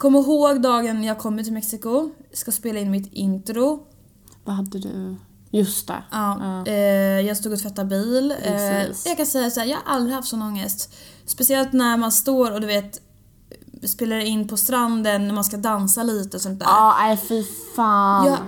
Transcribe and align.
Kom 0.00 0.14
ihåg 0.14 0.62
dagen 0.62 1.04
jag 1.04 1.18
kommer 1.18 1.42
till 1.42 1.52
Mexiko. 1.52 2.10
Ska 2.32 2.52
spela 2.52 2.80
in 2.80 2.90
mitt 2.90 3.12
intro. 3.12 3.86
Vad 4.44 4.56
hade 4.56 4.78
du? 4.78 5.16
Just 5.50 5.88
det. 5.88 6.02
Ja, 6.10 6.62
eh, 6.66 6.74
jag 7.20 7.36
stod 7.36 7.52
och 7.52 7.58
tvättade 7.58 7.88
bil. 7.88 8.34
Eh, 8.42 8.86
jag 9.06 9.16
kan 9.16 9.26
säga 9.26 9.50
så 9.50 9.60
här, 9.60 9.66
jag 9.66 9.76
har 9.76 9.94
aldrig 9.94 10.16
haft 10.16 10.28
sån 10.28 10.42
ångest. 10.42 10.94
Speciellt 11.26 11.72
när 11.72 11.96
man 11.96 12.12
står 12.12 12.52
och 12.52 12.60
du 12.60 12.66
vet 12.66 13.00
spelar 13.84 14.18
in 14.18 14.48
på 14.48 14.56
stranden 14.56 15.26
när 15.26 15.34
man 15.34 15.44
ska 15.44 15.56
dansa 15.56 16.02
lite 16.02 16.36
och 16.36 16.40
sånt 16.40 16.60
där. 16.60 16.66
Ja, 16.66 16.96
nej 17.00 17.16
fy 17.16 17.44
fan. 17.76 18.26
Jag, 18.26 18.38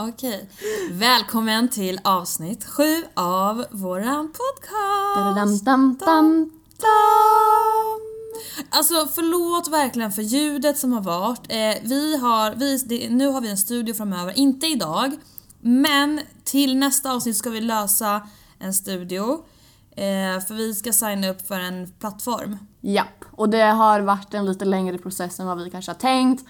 Jaha, 0.00 0.08
okej. 0.08 0.48
Välkommen 0.90 1.68
till 1.68 2.00
avsnitt 2.04 2.64
sju 2.64 3.04
av 3.14 3.64
våran 3.70 4.32
podcast. 4.32 5.64
Dam, 5.64 5.98
dam. 5.98 6.50
Alltså 8.70 9.08
förlåt 9.14 9.68
verkligen 9.68 10.12
för 10.12 10.22
ljudet 10.22 10.78
som 10.78 10.92
har 10.92 11.00
varit. 11.00 11.40
Eh, 11.48 11.88
vi 11.88 12.16
har, 12.16 12.54
vi, 12.54 12.76
det, 12.76 13.08
nu 13.10 13.26
har 13.26 13.40
vi 13.40 13.50
en 13.50 13.56
studio 13.56 13.94
framöver, 13.94 14.38
inte 14.38 14.66
idag. 14.66 15.12
Men 15.60 16.20
till 16.44 16.76
nästa 16.76 17.12
avsnitt 17.12 17.36
ska 17.36 17.50
vi 17.50 17.60
lösa 17.60 18.28
en 18.58 18.74
studio. 18.74 19.44
Eh, 19.90 20.44
för 20.46 20.54
vi 20.54 20.74
ska 20.74 20.92
signa 20.92 21.28
upp 21.28 21.46
för 21.48 21.60
en 21.60 21.92
plattform. 21.98 22.58
Japp, 22.80 23.24
och 23.30 23.48
det 23.48 23.62
har 23.62 24.00
varit 24.00 24.34
en 24.34 24.46
lite 24.46 24.64
längre 24.64 24.98
process 24.98 25.40
än 25.40 25.46
vad 25.46 25.64
vi 25.64 25.70
kanske 25.70 25.90
har 25.90 25.98
tänkt. 25.98 26.44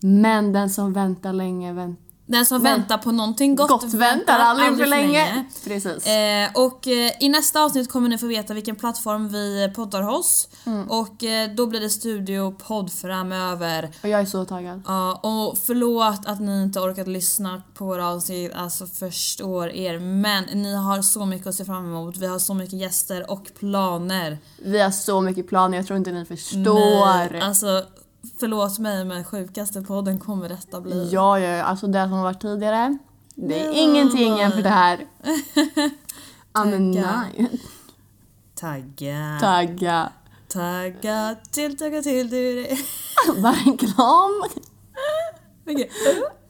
Men 0.00 0.52
den 0.52 0.70
som 0.70 0.92
väntar 0.92 1.32
länge 1.32 1.72
väntar 1.72 2.05
Den 2.26 2.46
som 2.46 2.62
väntar 2.62 2.98
på 2.98 3.12
någonting 3.12 3.56
gott, 3.56 3.68
gott 3.68 3.94
väntar 3.94 4.38
aldrig 4.38 4.78
för 4.78 4.86
länge. 4.86 5.44
Precis. 5.64 6.06
Eh, 6.06 6.50
och 6.54 6.88
eh, 6.88 7.12
i 7.20 7.28
nästa 7.28 7.64
avsnitt 7.64 7.92
kommer 7.92 8.08
ni 8.08 8.18
få 8.18 8.26
veta 8.26 8.54
vilken 8.54 8.76
plattform 8.76 9.28
vi 9.28 9.72
poddar 9.74 10.02
hos. 10.02 10.48
Mm. 10.64 10.90
Och 10.90 11.24
eh, 11.24 11.50
då 11.50 11.66
blir 11.66 11.80
det 11.80 11.90
studiopodd 11.90 12.92
framöver. 12.92 13.90
Och 14.02 14.08
jag 14.08 14.20
är 14.20 14.26
så 14.26 14.44
taggad. 14.44 14.82
Ja, 14.86 15.14
och 15.14 15.58
förlåt 15.58 16.26
att 16.26 16.40
ni 16.40 16.62
inte 16.62 16.80
orkat 16.80 17.08
lyssna 17.08 17.62
på 17.74 17.84
våra 17.84 18.08
avsnitt, 18.08 18.52
alltså 18.54 18.86
förstår 18.86 19.68
er. 19.68 19.98
Men 19.98 20.44
ni 20.44 20.74
har 20.74 21.02
så 21.02 21.26
mycket 21.26 21.46
att 21.46 21.54
se 21.54 21.64
fram 21.64 21.84
emot. 21.84 22.16
Vi 22.16 22.26
har 22.26 22.38
så 22.38 22.54
mycket 22.54 22.78
gäster 22.78 23.30
och 23.30 23.46
planer. 23.58 24.38
Vi 24.64 24.80
har 24.80 24.90
så 24.90 25.20
mycket 25.20 25.48
planer, 25.48 25.76
jag 25.76 25.86
tror 25.86 25.96
inte 25.96 26.12
ni 26.12 26.24
förstår. 26.24 27.32
Nej, 27.32 27.40
alltså 27.40 27.84
förlåt 28.40 28.78
mig 28.78 29.04
men 29.04 29.24
sjukaste 29.24 29.82
podden 29.82 30.18
kommer 30.20 30.48
detta 30.48 30.80
bli. 30.80 31.08
Ja, 31.12 31.38
ja, 31.38 31.48
ja, 31.56 31.64
alltså 31.64 31.86
det 31.86 32.02
som 32.02 32.12
har 32.12 32.22
varit 32.22 32.40
tidigare. 32.40 32.98
Det 33.34 33.64
är 33.64 33.72
ingenting 33.72 34.36
jämfört 34.36 34.62
det 34.62 34.68
här. 34.68 35.06
Tagga. 36.52 37.24
Tagga, 38.54 39.38
Tagga. 39.40 40.10
tagga 40.48 41.36
till, 41.50 41.78
tagga 41.78 42.02
till. 42.02 42.30
Du. 42.30 42.62
Reklam. 43.26 44.42
Okej. 45.66 45.90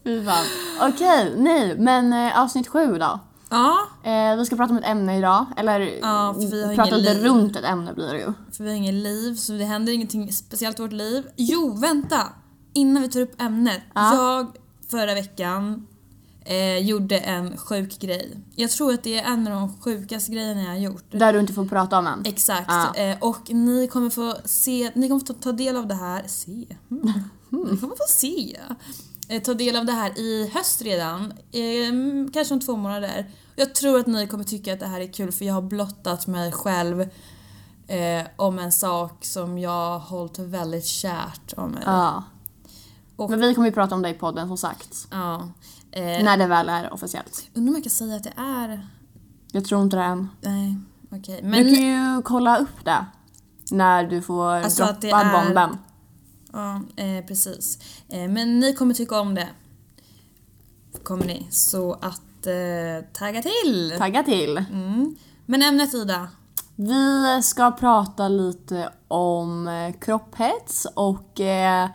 Fy 0.04 0.24
fan. 0.24 0.44
Okej, 0.80 1.34
nej 1.36 1.78
men 1.78 2.12
eh, 2.12 2.40
avsnitt 2.40 2.68
sju 2.68 2.98
då. 2.98 3.20
Ja, 3.50 3.78
Eh, 4.02 4.36
vi 4.36 4.46
ska 4.46 4.56
prata 4.56 4.72
om 4.72 4.78
ett 4.78 4.86
ämne 4.86 5.18
idag. 5.18 5.46
Eller 5.56 5.80
Ja, 5.80 6.34
för 6.34 6.50
vi 6.50 6.64
har 6.66 6.74
prata 6.74 6.96
lite 6.96 7.14
liv. 7.14 7.24
runt 7.24 7.56
ett 7.56 7.64
ämne 7.64 7.92
blir 7.94 8.12
det 8.12 8.18
ju. 8.18 8.32
för 8.52 8.64
vi 8.64 8.70
har 8.70 8.76
inget 8.76 8.94
liv 8.94 9.34
så 9.34 9.52
det 9.52 9.64
händer 9.64 9.92
ingenting 9.92 10.32
speciellt 10.32 10.78
i 10.78 10.82
vårt 10.82 10.92
liv. 10.92 11.26
Jo, 11.36 11.74
vänta! 11.74 12.22
Innan 12.72 13.02
vi 13.02 13.08
tar 13.08 13.20
upp 13.20 13.40
ämnet. 13.42 13.80
Ja. 13.94 14.14
Jag 14.14 14.46
förra 14.90 15.14
veckan 15.14 15.86
eh, 16.44 16.78
gjorde 16.78 17.18
en 17.18 17.56
sjuk 17.56 17.98
grej. 18.00 18.36
Jag 18.54 18.70
tror 18.70 18.94
att 18.94 19.02
det 19.02 19.18
är 19.18 19.32
en 19.32 19.46
av 19.46 19.52
de 19.52 19.78
sjukaste 19.80 20.32
grejerna 20.32 20.62
jag 20.62 20.68
har 20.70 20.76
gjort. 20.78 21.04
Där 21.10 21.32
du 21.32 21.40
inte 21.40 21.52
får 21.52 21.64
prata 21.64 21.98
om 21.98 22.06
än. 22.06 22.22
Exakt. 22.26 22.68
Ja. 22.68 22.94
Eh, 22.94 23.16
och 23.20 23.50
ni 23.50 23.88
kommer 23.88 24.10
få 24.10 24.34
se, 24.44 24.90
ni 24.94 25.08
kommer 25.08 25.20
få 25.20 25.26
ta, 25.26 25.34
ta 25.34 25.52
del 25.52 25.76
av 25.76 25.86
det 25.86 25.94
här, 25.94 26.22
se? 26.26 26.66
Mm. 26.90 27.12
Ni 27.50 27.76
kommer 27.78 27.96
få 27.96 28.04
se. 28.08 28.60
Eh, 29.28 29.42
ta 29.42 29.54
del 29.54 29.76
av 29.76 29.84
det 29.86 29.92
här 29.92 30.18
i 30.18 30.50
höst 30.54 30.82
redan. 30.82 31.32
Eh, 31.52 32.30
kanske 32.32 32.54
om 32.54 32.60
två 32.60 32.76
månader. 32.76 33.30
Jag 33.56 33.74
tror 33.74 33.98
att 34.00 34.06
ni 34.06 34.26
kommer 34.26 34.44
tycka 34.44 34.72
att 34.72 34.80
det 34.80 34.86
här 34.86 35.00
är 35.00 35.12
kul 35.12 35.32
för 35.32 35.44
jag 35.44 35.54
har 35.54 35.62
blottat 35.62 36.26
mig 36.26 36.52
själv 36.52 37.00
eh, 37.86 38.26
om 38.36 38.58
en 38.58 38.72
sak 38.72 39.24
som 39.24 39.58
jag 39.58 39.70
har 39.70 39.98
hållit 39.98 40.38
väldigt 40.38 40.84
kärt 40.86 41.52
om 41.56 41.70
mig. 41.70 41.82
Ja. 41.86 42.22
Och- 43.16 43.30
Men 43.30 43.40
vi 43.40 43.54
kommer 43.54 43.68
ju 43.68 43.74
prata 43.74 43.94
om 43.94 44.02
det 44.02 44.08
i 44.08 44.14
podden 44.14 44.48
som 44.48 44.56
sagt. 44.58 45.08
Ja. 45.10 45.48
Eh, 45.90 46.02
När 46.24 46.36
det 46.36 46.46
väl 46.46 46.68
är 46.68 46.92
officiellt. 46.92 47.48
undrar 47.54 47.70
om 47.70 47.74
jag 47.74 47.84
kan 47.84 47.90
säga 47.90 48.16
att 48.16 48.24
det 48.24 48.32
är... 48.36 48.88
Jag 49.52 49.64
tror 49.64 49.82
inte 49.82 49.96
det 49.96 50.02
än. 50.02 50.28
Nej, 50.40 50.76
okej. 51.12 51.40
Du 51.42 51.48
Men 51.48 51.62
kan 51.64 51.72
ju 52.16 52.22
kolla 52.22 52.58
upp 52.58 52.84
det. 52.84 53.06
När 53.70 54.04
du 54.04 54.22
får 54.22 54.44
Alltså 54.50 54.84
droppa 55.00 55.30
bomben. 55.32 55.78
Ja, 56.56 56.80
eh, 56.96 57.24
precis. 57.26 57.78
Eh, 58.08 58.28
men 58.28 58.60
ni 58.60 58.74
kommer 58.74 58.94
tycka 58.94 59.20
om 59.20 59.34
det. 59.34 59.48
Kommer 61.02 61.24
ni. 61.26 61.46
Så 61.50 61.92
att 61.92 62.46
eh, 62.46 63.08
tagga 63.12 63.42
till! 63.42 63.94
Tagga 63.98 64.22
till. 64.22 64.56
Mm. 64.56 65.16
Men 65.46 65.62
ämnet 65.62 65.94
Ida. 65.94 66.28
Vi 66.76 67.40
ska 67.42 67.70
prata 67.70 68.28
lite 68.28 68.92
om 69.08 69.68
eh, 69.68 69.92
kropphets 70.00 70.86
och 70.94 71.40
eh, 71.40 71.88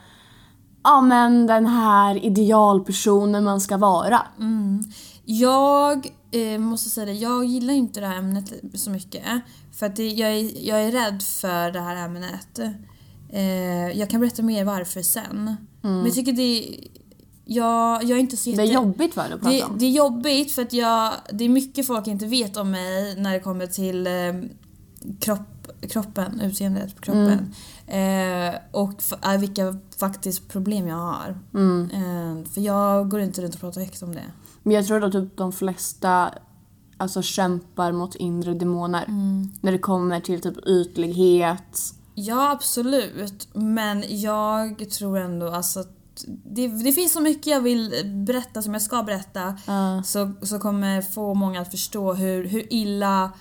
ja 0.83 1.01
men 1.01 1.47
den 1.47 1.65
här 1.65 2.25
idealpersonen 2.25 3.43
man 3.43 3.61
ska 3.61 3.77
vara. 3.77 4.21
Jag 5.25 6.07
eh, 6.31 6.59
måste 6.59 6.89
säga 6.89 7.05
det, 7.05 7.13
jag 7.13 7.45
gillar 7.45 7.73
inte 7.73 7.99
det 7.99 8.07
här 8.07 8.17
ämnet 8.17 8.53
så 8.73 8.89
mycket. 8.89 9.23
För 9.73 9.85
att 9.85 9.95
det, 9.95 10.07
jag, 10.07 10.31
är, 10.31 10.67
jag 10.67 10.83
är 10.83 10.91
rädd 10.91 11.21
för 11.21 11.71
det 11.71 11.79
här 11.81 11.95
ämnet. 11.95 12.59
Eh, 13.31 13.99
jag 13.99 14.09
kan 14.09 14.19
berätta 14.21 14.41
mer 14.43 14.65
varför 14.65 15.01
sen. 15.01 15.55
Men 15.81 16.05
jag 16.05 16.13
tycker 16.13 16.33
det 16.33 16.79
jag, 17.45 18.03
jag 18.03 18.11
är 18.11 18.17
inte 18.21 18.37
så 18.37 18.49
Det 18.49 18.55
är 18.55 18.61
jätte... 18.61 18.73
jobbigt 18.73 19.13
för 19.13 19.21
dig 19.23 19.33
att 19.33 19.41
prata 19.41 19.55
Det, 19.55 19.63
om. 19.63 19.77
det 19.77 19.85
är 19.85 19.89
jobbigt 19.91 20.51
för 20.51 20.61
att 20.61 20.73
jag, 20.73 21.13
det 21.33 21.43
är 21.45 21.49
mycket 21.49 21.87
folk 21.87 22.07
inte 22.07 22.25
vet 22.25 22.57
om 22.57 22.71
mig 22.71 23.15
när 23.21 23.33
det 23.33 23.39
kommer 23.39 23.67
till 23.67 24.07
eh, 24.07 24.13
kropp, 25.19 25.71
kroppen, 25.89 26.41
utseendet 26.41 26.95
på 26.95 27.01
kroppen. 27.01 27.53
Eh, 27.87 28.55
och 28.71 28.93
f- 28.99 29.33
äh, 29.33 29.37
vilka 29.39 29.79
faktiskt 29.99 30.47
problem 30.47 30.87
jag 30.87 30.95
har. 30.97 31.39
Mm. 31.53 31.89
Eh, 31.93 32.45
för 32.51 32.61
jag 32.61 33.09
går 33.09 33.19
inte 33.19 33.41
runt 33.41 33.53
och 33.55 33.61
pratar 33.61 33.81
högt 33.81 34.03
om 34.03 34.15
det. 34.15 34.23
Men 34.63 34.75
jag 34.75 34.87
tror 34.87 35.03
att 35.03 35.11
typ 35.11 35.37
de 35.37 35.51
flesta 35.51 36.31
alltså, 36.97 37.21
kämpar 37.21 37.91
mot 37.91 38.15
inre 38.15 38.53
demoner. 38.53 39.03
Mm. 39.07 39.49
När 39.61 39.71
det 39.71 39.77
kommer 39.77 40.19
till 40.19 40.41
typ 40.41 40.67
ytlighet. 40.67 41.93
Ja, 42.15 42.51
absolut. 42.51 43.47
Men 43.53 44.03
jag 44.07 44.89
tror 44.89 45.19
ändå 45.19 45.49
alltså 45.49 45.79
att 45.79 46.01
det, 46.25 46.67
det 46.67 46.91
finns 46.91 47.13
så 47.13 47.21
mycket 47.21 47.47
jag 47.47 47.61
vill 47.61 47.93
berätta 48.27 48.61
som 48.61 48.73
jag 48.73 48.81
ska 48.81 49.03
berätta. 49.03 49.57
Ja. 49.67 50.03
Så, 50.05 50.31
så 50.41 50.59
kommer 50.59 51.01
få 51.01 51.33
många 51.33 51.61
att 51.61 51.71
förstå 51.71 52.13
hur, 52.13 52.47
hur 52.47 52.73
illa 52.73 53.31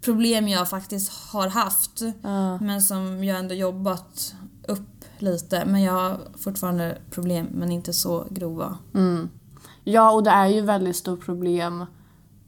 problem 0.00 0.48
jag 0.48 0.68
faktiskt 0.68 1.12
har 1.12 1.48
haft. 1.48 2.02
Ja. 2.22 2.58
Men 2.58 2.82
som 2.82 3.24
jag 3.24 3.38
ändå 3.38 3.54
jobbat 3.54 4.34
upp 4.68 5.04
lite. 5.18 5.64
Men 5.66 5.82
jag 5.82 5.92
har 5.92 6.18
fortfarande 6.38 6.98
problem 7.10 7.46
men 7.52 7.72
inte 7.72 7.92
så 7.92 8.26
grova. 8.30 8.78
Mm. 8.94 9.28
Ja, 9.84 10.10
och 10.10 10.22
det 10.22 10.30
är 10.30 10.46
ju 10.46 10.60
väldigt 10.60 10.96
stort 10.96 11.24
problem 11.24 11.86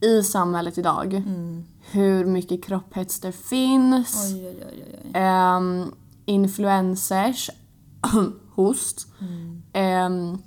i 0.02 0.22
samhället 0.22 0.78
idag. 0.78 1.14
Mm. 1.14 1.64
Hur 1.90 2.24
mycket 2.24 2.64
kropphets 2.64 3.20
det 3.20 3.32
finns. 3.32 4.32
Oj, 4.34 4.46
oj, 4.48 4.64
oj. 5.04 5.10
Ehm, 5.14 5.92
influencers, 6.26 7.50
host, 8.54 9.06
ehm, 9.72 10.38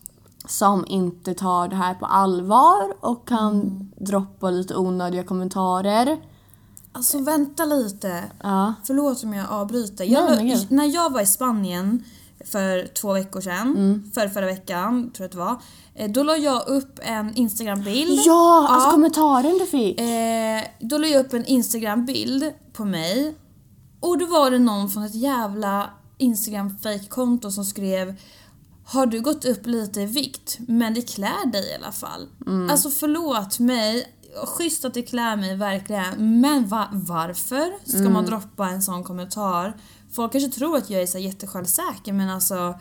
som 0.48 0.86
inte 0.88 1.34
tar 1.34 1.68
det 1.68 1.76
här 1.76 1.94
på 1.94 2.06
allvar 2.06 2.94
och 3.00 3.28
kan 3.28 3.88
droppa 3.98 4.50
lite 4.50 4.76
onödiga 4.76 5.24
kommentarer. 5.24 6.18
Alltså 6.91 7.20
vänta 7.20 7.66
lite. 7.66 8.24
Ja. 8.44 8.74
Förlåt 8.84 9.24
om 9.24 9.34
jag 9.34 9.50
avbryter. 9.52 10.06
Nej, 10.06 10.14
Jag, 10.14 10.40
gud. 10.40 10.72
när 10.72 10.85
jag 10.85 11.14
var 11.14 11.22
i 11.22 11.26
Spanien 11.26 12.03
för 12.46 12.88
två 12.88 13.14
veckor 13.14 13.42
sedan, 13.42 14.12
för 14.14 14.28
förra 14.28 14.46
veckan 14.46 15.12
tror 15.12 15.24
jag 15.24 15.26
att 15.26 15.32
det 15.32 15.38
var. 15.38 15.62
eh, 16.06 16.12
Då 16.12 16.24
la 16.24 16.38
jag 16.38 16.68
upp 16.68 17.00
en 17.03 17.36
Instagram-bild. 17.36 18.20
Ja, 18.26 18.68
alltså 18.70 18.88
Ja. 18.88 18.92
kommentaren 18.92 19.58
du 19.59 19.66
fick. 19.66 20.00
Eh, 20.02 20.62
då 20.80 20.97
la 20.97 21.08
jag 21.08 21.26
upp 21.26 21.34
en 21.34 21.46
Instagram-bild 21.46 22.53
på 22.74 22.86
mig. 22.86 23.36
Och 24.00 24.18
då 24.18 24.26
var 24.26 24.52
det 24.52 24.59
någon 24.59 24.90
från 24.90 25.03
ett 25.03 25.16
jävla 25.16 25.90
Instagram 26.18 26.78
fake-konto 26.78 27.52
som 27.52 27.66
skrev 27.66 28.16
Har 28.88 29.06
du 29.06 29.22
gått 29.22 29.46
upp 29.46 29.66
lite 29.66 30.02
i 30.02 30.06
vikt? 30.06 30.58
Men 30.68 30.94
det 30.94 31.02
klär 31.02 31.52
dig 31.52 31.72
i 31.72 31.84
alla 31.84 31.91
fall. 31.91 32.28
Alltså 32.72 32.90
förlåt 32.90 33.59
mig. 33.59 34.12
Schysst 34.46 34.86
att 34.86 34.94
det 34.94 35.02
klär 35.02 35.36
mig 35.36 35.56
verkligen. 35.56 36.40
Men 36.41 36.68
va- 36.68 36.90
varför 36.94 37.74
ska 37.90 38.09
man 38.09 38.26
droppa 38.26 38.68
en 38.70 38.82
sån 38.82 39.03
kommentar? 39.03 39.78
Folk 40.16 40.32
kanske 40.32 40.50
tror 40.52 40.78
att 40.78 40.90
jag 40.90 41.02
är 41.02 41.06
så 41.08 41.17
jättesjälvsäker 41.17 42.14
men 42.14 42.29
alltså 42.29 42.79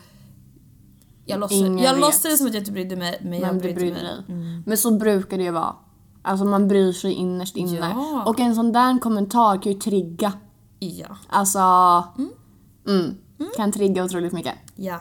Jag 1.24 1.40
låtsades, 1.40 2.24
jag 2.24 2.38
som 2.38 2.46
att 2.46 2.54
jag 2.54 2.60
inte 2.60 2.72
brydde 2.72 2.96
mig 2.96 3.18
men 3.22 3.32
jag 3.38 3.46
Men 3.46 3.54
du 3.54 3.60
brydde 3.60 3.74
brydde 3.80 3.94
mig. 3.94 4.02
dig. 4.26 4.62
Men 4.66 4.78
så 4.78 4.90
brukar 4.90 5.36
det 5.38 5.44
ju 5.44 5.50
vara. 5.50 5.76
Alltså 6.22 6.44
man 6.44 6.68
bryr 6.68 6.92
sig 6.92 7.12
innerst 7.12 7.56
inne. 7.56 7.76
Ja. 7.94 8.24
Och 8.26 8.40
en 8.40 8.54
sån 8.54 8.72
där 8.72 8.98
kommentar 8.98 9.62
kan 9.62 9.72
ju 9.72 9.78
trigga. 9.78 10.32
Ja. 10.78 11.16
Alltså... 11.28 11.58
Mm. 12.86 13.14
Kan 13.56 13.72
trigga 13.72 14.04
otroligt 14.04 14.32
mycket. 14.32 14.54
Ja. 14.76 15.00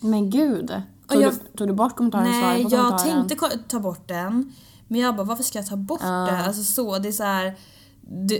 Men 0.00 0.30
gud. 0.30 0.82
Tog, 1.08 1.22
jag- 1.22 1.32
du, 1.32 1.56
tog 1.58 1.68
du 1.68 1.72
bort 1.74 1.96
kommentaren? 1.96 2.24
Nej, 2.30 2.62
jag 2.62 2.70
kommentaren? 2.70 3.28
tänkte 3.28 3.58
ta 3.68 3.80
bort 3.80 4.08
den. 4.08 4.52
Men 4.88 5.00
jag 5.00 5.16
bara, 5.16 5.24
varför 5.24 5.42
ska 5.44 5.58
jag 5.58 5.66
ta 5.66 5.76
bort 5.76 6.00
det? 6.00 6.42
Alltså 6.46 6.62
så, 6.62 6.98
det 6.98 7.08
är 7.08 7.12
så 7.12 7.24
här. 7.24 7.56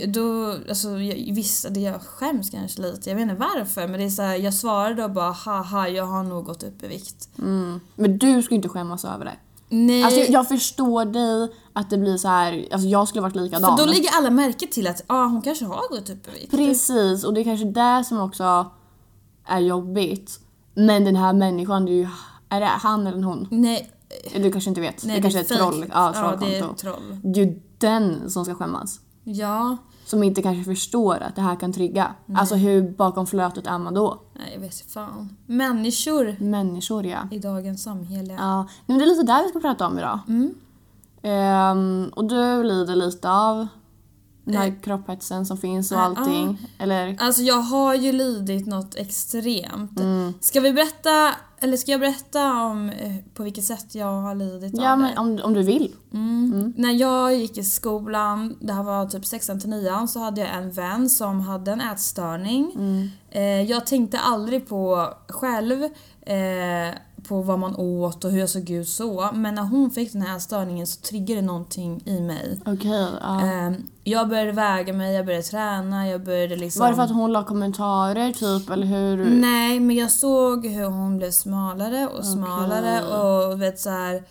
Då, 0.07 0.55
alltså 0.69 0.89
jag, 0.99 1.35
visst, 1.35 1.73
det 1.73 1.79
jag 1.79 2.01
skäms 2.01 2.49
kanske 2.49 2.81
lite. 2.81 3.09
Jag 3.09 3.15
vet 3.15 3.23
inte 3.23 3.35
varför 3.35 3.87
men 3.87 3.99
det 3.99 4.05
är 4.05 4.09
så 4.09 4.21
här, 4.21 4.35
jag 4.35 4.53
svarade 4.53 5.03
och 5.03 5.11
bara 5.11 5.31
haha 5.31 5.87
jag 5.87 6.05
har 6.05 6.23
nog 6.23 6.45
gått 6.45 6.63
upp 6.63 6.83
i 6.83 6.87
vikt. 6.87 7.29
Mm. 7.37 7.79
Men 7.95 8.17
du 8.17 8.43
skulle 8.43 8.55
inte 8.55 8.69
skämmas 8.69 9.05
över 9.05 9.25
det. 9.25 9.33
Nej, 9.69 10.03
Alltså 10.03 10.19
jag 10.19 10.47
förstår 10.47 11.05
dig 11.05 11.53
att 11.73 11.89
det 11.89 11.97
blir 11.97 12.17
så 12.17 12.27
här. 12.27 12.67
alltså 12.71 12.87
jag 12.87 13.07
skulle 13.07 13.21
varit 13.21 13.35
likadan. 13.35 13.77
för 13.77 13.85
då 13.85 13.91
lägger 13.91 14.09
alla 14.17 14.29
märke 14.29 14.67
till 14.67 14.87
att 14.87 15.03
ah, 15.07 15.25
hon 15.25 15.41
kanske 15.41 15.65
har 15.65 15.89
gått 15.89 16.09
upp 16.09 16.27
i 16.27 16.31
vikt. 16.39 16.51
Precis, 16.51 17.23
och 17.23 17.33
det 17.33 17.41
är 17.41 17.43
kanske 17.43 17.65
det 17.65 18.03
som 18.07 18.19
också 18.19 18.71
är 19.45 19.59
jobbigt. 19.59 20.39
Men 20.73 21.03
den 21.05 21.15
här 21.15 21.33
människan, 21.33 21.85
det 21.85 21.91
är 21.91 21.95
ju... 21.95 22.07
Är 22.49 22.59
det 22.59 22.65
han 22.65 23.07
eller 23.07 23.23
hon? 23.23 23.47
Nej, 23.51 23.91
Du 24.35 24.51
kanske 24.51 24.69
inte 24.69 24.81
vet? 24.81 25.03
nej 25.03 25.15
det 25.15 25.21
kanske 25.21 25.39
är 25.39 25.43
ett 25.43 25.47
troll. 25.59 25.85
Ja, 25.93 26.11
ja, 26.15 26.35
det 26.39 26.45
är 26.45 26.59
trollkonto. 26.59 26.81
troll. 26.81 27.17
Det 27.23 27.41
är 27.41 27.45
ju 27.45 27.59
den 27.77 28.29
som 28.31 28.45
ska 28.45 28.55
skämmas. 28.55 28.99
Ja, 29.23 29.77
Som 30.05 30.23
inte 30.23 30.41
kanske 30.41 30.63
förstår 30.63 31.15
att 31.15 31.35
det 31.35 31.41
här 31.41 31.55
kan 31.55 31.73
trigga. 31.73 32.15
Alltså 32.35 32.55
hur 32.55 32.91
bakom 32.91 33.27
flötet 33.27 33.67
är 33.67 33.77
man 33.77 33.93
då? 33.93 34.21
nej 34.33 34.51
jag 34.53 34.61
vet 34.61 34.81
fan. 34.81 35.37
Människor 35.45 36.35
Människor 36.39 37.05
ja. 37.05 37.19
i 37.31 37.39
dagens 37.39 37.83
samhälle. 37.83 38.33
Ja, 38.33 38.67
men 38.85 38.97
det 38.97 39.03
är 39.03 39.07
lite 39.07 39.23
där 39.23 39.43
vi 39.43 39.49
ska 39.49 39.59
prata 39.59 39.87
om 39.87 39.97
idag. 39.99 40.19
Mm. 40.27 40.53
Ehm, 41.21 42.11
och 42.15 42.25
du 42.25 42.63
lider 42.63 42.95
lite 42.95 43.29
av 43.31 43.67
kropphetsen 44.83 45.45
som 45.45 45.57
finns 45.57 45.91
och 45.91 45.97
Ja. 45.97 46.01
allting. 46.01 46.57
Eller? 46.79 47.15
Alltså 47.19 47.41
jag 47.41 47.61
har 47.61 47.95
ju 47.95 48.11
lidit 48.11 48.65
något 48.67 48.95
extremt. 48.95 49.99
Mm. 49.99 50.33
Ska 50.41 50.59
vi 50.59 50.73
berätta, 50.73 51.35
eller 51.59 51.77
ska 51.77 51.91
jag 51.91 51.99
berätta 52.01 52.63
om 52.65 52.89
eh, 52.89 53.15
på 53.33 53.43
vilket 53.43 53.63
sätt 53.65 53.95
jag 53.95 54.21
har 54.21 54.35
lidit 54.35 54.73
Ja, 54.77 54.91
av 54.93 54.99
men 54.99 55.15
det? 55.15 55.21
om, 55.21 55.39
om 55.43 55.53
du 55.53 55.63
vill. 55.63 55.95
Mm. 56.13 56.73
När 56.77 56.91
jag 56.91 57.35
gick 57.35 57.57
i 57.57 57.63
skolan, 57.63 58.57
det 58.61 58.73
här 58.73 58.83
var 58.83 59.05
typ 59.05 59.25
6 59.25 59.45
till 59.47 59.69
9 59.69 60.07
så 60.07 60.19
hade 60.19 60.41
jag 60.41 60.49
en 60.55 60.71
vän 60.71 61.09
som 61.09 61.39
hade 61.39 61.71
en 61.71 61.81
ätstörning. 61.81 62.71
Mm. 62.75 63.09
Eh, 63.31 63.71
jag 63.71 63.85
tänkte 63.87 64.19
aldrig 64.19 64.67
på 64.69 65.09
själv 65.29 65.83
eh, 66.25 66.95
på 67.31 67.41
vad 67.41 67.59
man 67.59 67.75
åt 67.75 68.25
och 68.25 68.31
hur 68.31 68.39
jag 68.39 68.49
såg 68.49 68.69
ut 68.69 68.89
så. 68.89 69.29
Men 69.33 69.55
när 69.55 69.61
hon 69.61 69.91
fick 69.91 70.13
den 70.13 70.21
här 70.21 70.37
ätstörningen 70.37 70.87
så 70.87 71.01
triggade 71.01 71.41
det 71.41 71.47
någonting 71.47 72.01
i 72.05 72.21
mig. 72.21 72.59
Okej, 72.65 73.07
ja. 73.21 73.41
Eh, 73.41 73.71
jag 74.03 74.29
började 74.29 74.51
väga 74.51 74.93
mig, 74.93 75.15
jag 75.15 75.25
började 75.25 75.43
träna, 75.43 76.07
jag 76.07 76.23
började 76.23 76.55
liksom... 76.55 76.79
Var 76.79 76.89
det 76.89 76.95
för 76.95 77.03
att 77.03 77.13
hon 77.13 77.31
la 77.31 77.43
kommentarer 77.43 78.31
typ 78.31 78.69
eller 78.69 78.87
hur? 78.87 79.25
Nej, 79.25 79.79
men 79.79 79.95
jag 79.95 80.11
såg 80.11 80.65
hur 80.67 80.85
hon 80.85 81.17
blev 81.17 81.31
smalare 81.31 82.07
och 82.07 82.25
smalare 82.25 83.17
och 83.17 83.61
vet 83.61 83.79
så 83.79 83.89
här. 83.89 84.23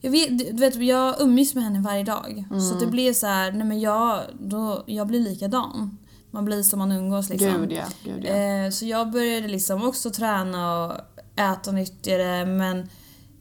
Jag, 0.00 0.10
vet, 0.10 0.38
du 0.38 0.52
vet, 0.52 0.74
jag 0.74 1.20
umgås 1.20 1.54
med 1.54 1.64
henne 1.64 1.80
varje 1.80 2.04
dag. 2.04 2.44
Så 2.50 2.78
det 2.78 2.86
blir 2.86 3.12
så 3.12 3.26
här, 3.26 3.52
nej 3.52 3.66
men 3.66 3.80
jag, 3.80 4.20
då, 4.38 4.82
jag 4.86 5.06
blir 5.06 5.20
likadan. 5.20 5.98
Man 6.30 6.44
blir 6.44 6.62
som 6.62 6.78
man 6.78 6.92
umgås 6.92 7.28
liksom. 7.28 7.60
Gud 7.60 7.72
ja, 7.72 7.84
gud 8.04 8.24
ja. 8.24 8.34
Eh, 8.34 8.70
så 8.70 8.84
jag 8.86 9.10
började 9.10 9.48
liksom 9.48 9.88
också 9.88 10.10
träna 10.10 10.84
och 10.84 10.92
äta 11.36 11.72
nyttigare 11.72 12.46
men 12.46 12.88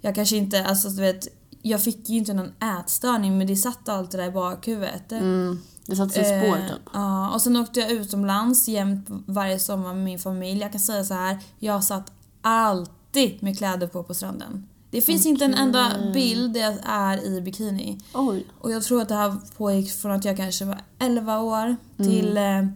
jag 0.02 0.16
kanske 0.16 0.36
inte, 0.38 0.66
alltså 0.66 0.90
du 0.90 1.02
vet, 1.02 1.28
jag 1.62 1.84
fick 1.84 2.10
ju 2.10 2.18
inte 2.18 2.34
någon 2.34 2.52
ätstörning 2.80 3.38
men 3.38 3.48
det 3.48 3.56
satt 3.56 3.90
alltid 3.90 4.20
där 4.20 4.28
i 4.28 4.32
bakhuvudet. 4.32 5.12
Mm, 5.12 5.60
det 5.86 5.96
satte 5.96 6.14
sig 6.14 6.24
spår 6.42 6.58
Eh, 6.58 6.68
typ. 6.68 6.82
Ja, 6.94 7.30
och 7.34 7.42
sen 7.42 7.58
åkte 7.58 7.80
jag 7.80 7.92
utomlands 7.92 8.68
jämt 8.68 9.06
varje 9.10 9.60
sommar 9.60 9.94
med 9.94 10.04
min 10.04 10.20
familj. 10.20 10.62
Jag 10.62 10.72
kan 10.72 10.82
säga 10.82 11.04
så 11.04 11.14
här, 11.14 11.38
jag 11.60 11.84
satt 11.84 12.12
alltid 12.42 13.44
med 13.44 13.58
kläder 13.58 13.88
på 13.88 14.04
på 14.04 14.14
stranden. 14.14 14.68
Det 14.92 15.02
finns 15.02 15.26
inte 15.26 15.46
en 15.46 15.54
enda 15.54 15.92
bild 16.14 16.54
där 16.54 16.60
jag 16.62 16.76
är 16.86 17.24
i 17.24 17.42
bikini. 17.42 18.00
Oj. 18.14 18.46
Och 18.62 18.72
jag 18.72 18.84
tror 18.84 19.02
att 19.02 19.10
det 19.10 19.16
här 19.16 19.36
pågick 19.58 19.92
från 19.92 20.12
att 20.12 20.26
jag 20.26 20.38
kanske 20.38 20.66
var 20.66 20.82
11 21.00 21.40
år 21.40 21.76
till, 21.98 22.38
Mm. 22.38 22.66
eh, 22.66 22.72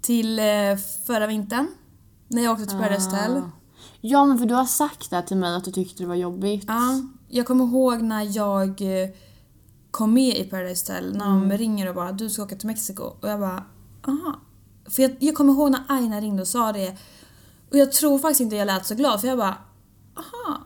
till 0.00 0.38
eh, 0.38 0.76
förra 1.06 1.26
vintern. 1.26 1.66
När 2.28 2.42
jag 2.42 2.52
åkte 2.52 2.66
till 2.66 2.78
Paradise 2.78 3.10
Hotel. 3.10 3.42
Ja 4.00 4.24
men 4.24 4.38
för 4.38 4.46
du 4.46 4.54
har 4.54 4.64
sagt 4.64 5.10
det 5.10 5.22
till 5.22 5.36
mig 5.36 5.54
att 5.56 5.64
du 5.64 5.70
tyckte 5.72 6.02
det 6.02 6.06
var 6.06 6.14
jobbigt. 6.14 6.64
Ja, 6.68 7.00
jag 7.28 7.46
kommer 7.46 7.64
ihåg 7.64 8.02
när 8.02 8.36
jag 8.36 9.02
eh, 9.02 9.08
kom 9.90 10.14
med 10.14 10.36
i 10.36 10.44
Paradise 10.44 10.92
Hotel 10.92 11.16
när 11.16 11.26
Mm. 11.36 11.48
de 11.48 11.56
ringer 11.58 11.88
och 11.88 11.94
bara 11.94 12.12
du 12.12 12.30
ska 12.30 12.42
åka 12.42 12.56
till 12.56 12.66
Mexiko 12.66 13.02
och 13.02 13.28
jag 13.28 13.40
bara 13.40 13.64
aha. 14.08 14.40
För 14.90 15.02
jag, 15.02 15.16
jag 15.20 15.34
kommer 15.34 15.52
ihåg 15.52 15.70
när 15.70 15.82
Aina 15.88 16.20
ringde 16.20 16.42
och 16.42 16.48
sa 16.48 16.72
det 16.72 16.96
och 17.70 17.76
jag 17.76 17.92
tror 17.92 18.18
faktiskt 18.18 18.40
inte 18.40 18.56
jag 18.56 18.66
lät 18.66 18.86
så 18.86 18.94
glad 18.94 19.20
för 19.20 19.28
jag 19.28 19.38
bara 19.38 19.56
aha, 20.16 20.60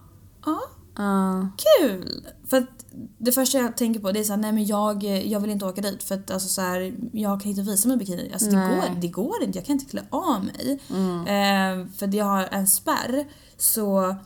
ja, 0.47 0.61
Ah. 0.95 1.43
kul! 1.57 2.27
För 2.47 2.57
att 2.57 2.85
det 3.19 3.33
första 3.33 3.59
jag 3.59 3.77
tänker 3.77 4.01
på 4.01 4.13
det 4.13 4.21
är 4.21 4.25
såhär, 4.25 4.41
nej 4.41 4.53
men 4.53 4.67
jag, 4.67 5.05
jag 5.05 5.41
vill 5.41 5.51
inte 5.51 5.65
åka 5.65 5.81
dit 5.81 6.03
för 6.03 6.15
att 6.15 6.31
alltså 6.31 6.49
så 6.49 6.61
här, 6.61 6.95
jag 7.13 7.41
kan 7.41 7.51
inte 7.51 7.63
visa 7.63 7.89
mig 7.89 7.97
bikini. 7.97 8.31
Alltså 8.33 8.51
det 8.51 8.57
går, 8.57 9.01
det 9.01 9.09
går 9.09 9.43
inte, 9.43 9.59
jag 9.59 9.67
kan 9.67 9.73
inte 9.73 9.91
klä 9.91 10.03
av 10.11 10.45
mig. 10.45 10.81
Eh, 11.27 11.87
för 11.97 12.15
jag 12.15 12.25
har 12.25 12.49
en 12.51 12.67
spärr. 12.67 13.25
Så, 13.57 14.17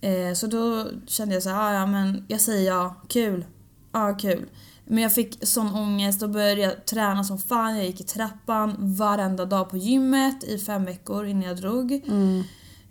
eh, 0.00 0.34
så 0.34 0.46
då 0.46 0.86
kände 1.06 1.34
jag 1.34 1.42
så 1.42 1.50
här, 1.50 1.70
ah, 1.70 1.74
ja 1.74 1.86
men 1.86 2.24
jag 2.28 2.40
säger 2.40 2.72
ja, 2.72 2.96
kul. 3.08 3.44
Ja, 3.92 4.16
kul. 4.20 4.48
Men 4.84 5.02
jag 5.02 5.14
fick 5.14 5.46
sån 5.46 5.74
ångest 5.74 6.22
och 6.22 6.30
började 6.30 6.60
jag 6.60 6.86
träna 6.86 7.24
som 7.24 7.38
fan. 7.38 7.76
Jag 7.76 7.86
gick 7.86 8.00
i 8.00 8.04
trappan 8.04 8.76
varenda 8.78 9.44
dag 9.44 9.70
på 9.70 9.76
gymmet 9.76 10.44
i 10.44 10.58
fem 10.58 10.84
veckor 10.84 11.26
innan 11.26 11.42
jag 11.42 11.56
drog. 11.56 11.92
Mm. 11.92 12.44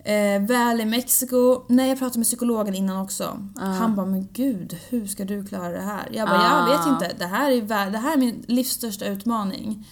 Eh, 0.04 0.42
väl 0.42 0.82
i 0.82 0.86
Mexiko. 0.86 1.64
Nej, 1.70 1.90
jag 1.90 2.00
pratade 2.00 2.20
med 2.20 2.26
psykologen 2.28 2.76
innan 2.76 2.98
också. 3.02 3.48
Han 3.56 3.96
bara, 3.96 4.06
men 4.06 4.28
gud, 4.34 4.78
hur 4.90 5.08
ska 5.08 5.26
du 5.26 5.46
klara 5.46 5.70
det 5.70 5.82
här? 5.82 6.10
Jag 6.12 6.28
bara, 6.30 6.40
Ah. 6.40 6.70
jag 6.70 6.78
vet 6.78 6.88
inte. 6.88 7.16
Det 7.20 7.26
här, 7.26 7.52
är, 7.52 7.92
det 7.92 7.98
här 7.98 8.14
är 8.14 8.18
min 8.18 8.46
livs 8.48 8.70
största 8.72 9.06
utmaning. 9.06 9.88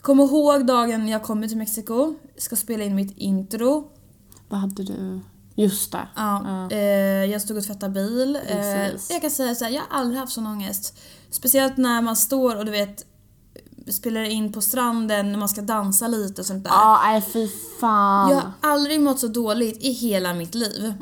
Kom 0.00 0.20
ihåg 0.20 0.66
dagen 0.66 1.08
jag 1.08 1.22
kommer 1.22 1.48
till 1.48 1.56
Mexiko. 1.56 2.14
Ska 2.36 2.56
spela 2.56 2.84
in 2.84 2.94
mitt 2.94 3.16
intro. 3.18 3.90
Vad 4.48 4.60
hade 4.60 4.82
du? 4.82 5.20
Just 5.54 5.92
det. 5.92 6.08
Ja, 6.16 6.42
Ja. 6.70 6.76
eh, 6.76 7.24
jag 7.24 7.42
stod 7.42 7.56
och 7.56 7.64
tvättade 7.64 7.92
bil. 7.92 8.38
Eh, 8.48 8.58
jag 9.10 9.20
kan 9.20 9.30
säga 9.30 9.54
så 9.54 9.64
här, 9.64 9.72
jag 9.72 9.82
har 9.88 9.98
aldrig 10.00 10.20
haft 10.20 10.32
sån 10.32 10.46
ångest. 10.46 10.98
Speciellt 11.30 11.76
när 11.76 12.02
man 12.02 12.16
står 12.16 12.56
och 12.56 12.64
du 12.64 12.70
vet 12.70 13.04
spelar 13.92 14.22
in 14.22 14.52
på 14.52 14.60
stranden 14.60 15.32
när 15.32 15.38
man 15.38 15.48
ska 15.48 15.60
dansa 15.60 16.08
lite 16.08 16.40
och 16.40 16.46
sånt 16.46 16.64
där. 16.64 16.70
Ja, 16.70 17.00
nej 17.04 17.22
fy 17.22 17.48
fan. 17.80 18.30
Jag 18.30 18.36
har 18.36 18.52
aldrig 18.60 19.00
mått 19.00 19.20
så 19.20 19.28
dåligt 19.28 19.84
i 19.84 19.90
hela 19.92 20.34
mitt 20.34 20.54
liv. 20.54 20.92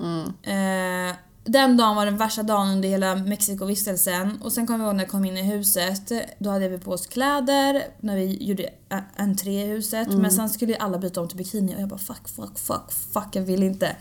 Eh, 0.43 1.17
den 1.45 1.77
dagen 1.77 1.97
var 1.97 2.07
den 2.07 2.17
värsta 2.17 2.43
dagen 2.43 2.69
under 2.69 2.89
hela 2.89 3.15
Mexikovistelsen. 3.15 4.41
Och 4.43 4.53
sen 4.53 4.67
kommer 4.67 4.79
jag 4.79 4.87
ihåg 4.87 4.97
när 4.97 5.05
jag 5.05 5.11
kom 5.11 5.25
in 5.25 5.37
i 5.37 5.43
huset. 5.43 6.13
Då 6.39 6.51
hade 6.51 6.69
vi 6.69 6.79
på 6.79 6.91
oss 6.91 7.07
kläder 7.07 7.83
när 8.01 8.17
vi 8.17 8.45
gjorde 8.45 8.69
entré 9.17 9.63
i 9.63 9.67
huset. 9.67 10.09
Men 10.09 10.31
sen 10.31 10.49
skulle 10.51 10.73
ju 10.73 10.79
alla 10.79 10.99
byta 10.99 11.21
om 11.21 11.29
till 11.29 11.39
bikini 11.39 11.77
och 11.77 11.81
jag 11.81 11.89
bara 11.89 11.99
fuck, 11.99 12.29
fuck, 12.29 12.59
fuck, 12.59 12.93
fuck, 13.13 13.29
jag 13.33 13.43
vill 13.43 13.63
inte. 13.63 13.97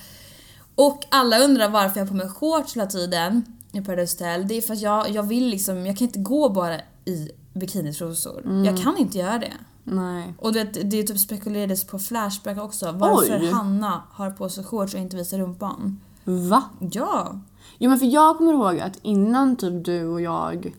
Och 0.76 1.04
alla 1.12 1.40
undrar 1.40 1.70
varför 1.70 2.00
jag 2.00 2.06
har 2.06 2.10
på 2.10 2.14
mig 2.14 2.30
shorts 2.30 2.76
hela 2.76 2.86
tiden 2.88 3.46
i 3.72 3.82
Paradise 3.82 4.24
Hotel. 4.24 4.48
Det 4.48 4.58
är 4.58 4.62
för 4.62 4.74
att 4.74 4.82
jag, 4.82 5.10
jag 5.10 5.24
vill 5.24 5.48
liksom, 5.48 5.86
jag 5.86 5.98
kan 5.98 6.08
inte 6.08 6.20
gå 6.20 6.50
bara 6.50 6.80
i 7.06 7.30
bikinitrosor. 7.56 8.64
Jag 8.66 8.78
kan 8.78 8.98
inte 8.98 9.18
göra 9.18 9.40
det. 9.40 9.54
Nej. 9.84 10.34
Och 10.40 10.54
du 10.54 10.64
vet, 10.64 10.92
det 10.92 11.04
typ 11.04 11.20
spekulerades 11.20 11.88
på 11.88 12.00
Flashback 12.00 12.58
också. 12.58 12.92
Varför 12.92 13.40
Oj. 13.42 13.52
Hanna 13.52 14.02
har 14.12 14.32
på 14.32 14.50
sig 14.50 14.64
shorts 14.64 14.94
och 14.94 15.00
inte 15.00 15.18
visar 15.18 15.38
rumpan. 15.38 16.00
Va? 16.24 16.64
Ja. 16.80 17.40
Jo 17.78 17.90
men 17.90 18.00
för 18.00 18.06
jag 18.06 18.38
kommer 18.38 18.54
ihåg 18.54 18.80
att 18.80 19.00
innan 19.02 19.56
typ 19.56 19.86
du 19.86 20.08
och 20.08 20.22
jag 20.22 20.74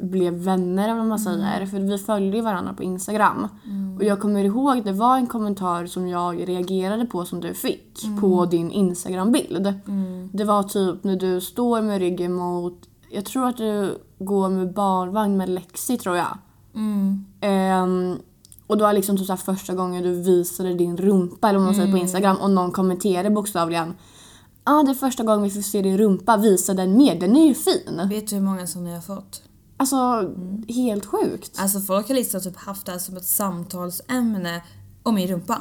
blev 0.00 0.34
vänner 0.34 0.84
eller 0.84 0.98
vad 0.98 1.06
man 1.06 1.18
säger, 1.18 1.66
för 1.66 1.78
vi 1.78 1.98
följde 1.98 2.36
ju 2.36 2.42
varandra 2.42 2.74
på 2.74 2.82
Instagram. 2.82 3.48
Och 3.98 4.04
jag 4.04 4.20
kommer 4.20 4.44
ihåg 4.44 4.84
det 4.84 4.92
var 4.92 5.16
en 5.16 5.26
kommentar 5.26 5.86
som 5.86 6.08
jag 6.08 6.48
reagerade 6.48 7.06
på 7.06 7.24
som 7.24 7.40
du 7.40 7.54
fick 7.54 8.20
på 8.20 8.46
din 8.46 8.70
Instagram-bild. 8.70 9.74
Det 10.32 10.44
var 10.44 10.62
typ 10.62 11.04
när 11.04 11.16
du 11.16 11.40
står 11.40 11.82
med 11.82 11.98
ryggen 11.98 12.32
mot, 12.32 12.88
jag 13.10 13.24
tror 13.24 13.48
att 13.48 13.56
du 13.56 13.98
går 14.20 14.48
med 14.48 14.74
barnvagn 14.74 15.36
med 15.36 15.48
Lexi 15.48 15.96
tror 15.96 16.16
jag. 16.16 16.38
Mm. 16.74 17.24
Ehm, 17.40 18.18
och 18.66 18.76
det 18.76 18.82
var 18.82 18.92
liksom 18.92 19.16
typ 19.16 19.26
så 19.26 19.36
första 19.36 19.74
gången 19.74 20.02
du 20.02 20.22
visade 20.22 20.74
din 20.74 20.96
rumpa 20.96 21.48
eller 21.48 21.58
vad 21.58 21.66
man 21.66 21.74
säger 21.74 21.92
på 21.92 21.98
Instagram 21.98 22.36
och 22.36 22.50
någon 22.50 22.72
kommenterade 22.72 23.30
bokstavligen 23.30 23.94
Ja, 24.64 24.80
ah, 24.80 24.82
det 24.82 24.90
är 24.90 24.94
första 24.94 25.24
gången 25.24 25.42
vi 25.42 25.50
får 25.50 25.60
se 25.60 25.82
din 25.82 25.98
rumpa, 25.98 26.36
visa 26.36 26.74
den 26.74 26.96
mer, 26.96 27.20
den 27.20 27.36
är 27.36 27.46
ju 27.46 27.54
fin. 27.54 28.08
Vet 28.08 28.28
du 28.28 28.36
hur 28.36 28.42
många 28.42 28.66
som 28.66 28.86
jag 28.86 28.94
har 28.94 29.02
fått? 29.02 29.42
Alltså, 29.76 30.30
helt 30.68 31.06
sjukt. 31.06 31.56
Alltså 31.58 31.80
folk 31.80 32.08
har 32.08 32.14
liksom 32.14 32.40
typ 32.40 32.56
haft 32.56 32.86
det 32.86 32.92
här 32.92 32.98
som 32.98 33.16
ett 33.16 33.24
samtalsämne 33.24 34.62
om 35.02 35.14
min 35.14 35.28
rumpa. 35.28 35.58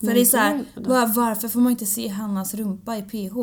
För 0.00 0.06
det 0.14 0.20
är 0.20 0.24
så 0.24 0.36
här, 0.36 0.64
gud. 0.74 0.86
var, 0.86 1.06
varför 1.06 1.48
får 1.48 1.60
man 1.60 1.70
inte 1.72 1.86
se 1.86 2.08
Hannas 2.08 2.54
rumpa 2.54 2.96
i 2.96 3.02
PH? 3.02 3.36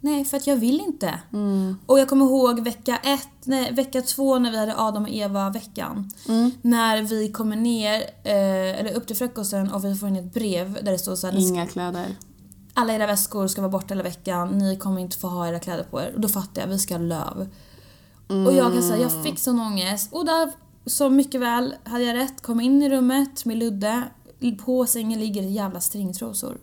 Nej, 0.00 0.24
för 0.24 0.36
att 0.36 0.46
jag 0.46 0.56
vill 0.56 0.80
inte. 0.80 1.20
Mm. 1.32 1.76
Och 1.86 1.98
jag 1.98 2.08
kommer 2.08 2.24
ihåg 2.24 2.60
vecka 2.60 2.96
ett, 2.96 3.28
nej, 3.44 3.72
vecka 3.74 4.02
två 4.02 4.38
när 4.38 4.50
vi 4.50 4.56
hade 4.58 4.74
Adam 4.78 5.02
och 5.02 5.08
Eva-veckan. 5.10 6.10
Mm. 6.28 6.50
När 6.62 7.02
vi 7.02 7.32
kommer 7.32 7.56
ner, 7.56 8.00
eh, 8.24 8.80
eller 8.80 8.94
upp 8.94 9.06
till 9.06 9.16
frukosten 9.16 9.70
och 9.72 9.84
vi 9.84 9.94
får 9.94 10.08
in 10.08 10.16
ett 10.16 10.34
brev 10.34 10.78
där 10.84 10.92
det 10.92 10.98
står 10.98 11.16
så 11.16 11.26
här, 11.26 11.34
"Ni 11.34 11.42
ska- 11.46 11.54
Inga 11.54 11.66
kläder. 11.66 12.16
alla 12.74 12.92
era 12.94 13.06
väskor 13.06 13.46
ska 13.46 13.60
vara 13.60 13.70
borta 13.72 13.86
hela 13.88 14.02
veckan, 14.02 14.58
ni 14.58 14.76
kommer 14.76 15.00
inte 15.00 15.16
få 15.18 15.28
ha 15.28 15.48
era 15.48 15.58
kläder 15.58 15.84
på 15.84 16.00
er. 16.00 16.12
Och 16.14 16.20
då 16.20 16.28
fattar 16.28 16.62
jag, 16.62 16.68
vi 16.68 16.78
ska 16.78 16.94
ha 16.94 17.02
löv. 17.02 17.48
Och 18.46 18.52
jag 18.52 18.72
kan 18.72 18.82
säga, 18.82 19.02
jag 19.02 19.22
fick 19.24 19.38
sån 19.38 19.60
ångest. 19.60 20.12
Och 20.12 20.24
där, 20.24 20.52
så 20.86 21.10
mycket 21.10 21.40
väl, 21.40 21.74
hade 21.84 22.04
jag 22.04 22.14
rätt, 22.16 22.42
kom 22.42 22.60
in 22.60 22.82
i 22.82 22.88
rummet 22.90 23.44
med 23.44 23.56
Ludde. 23.56 24.02
På 24.64 24.86
sängen 24.86 25.20
ligger 25.20 25.42
jävla 25.42 25.80
stringtrosor. 25.80 26.58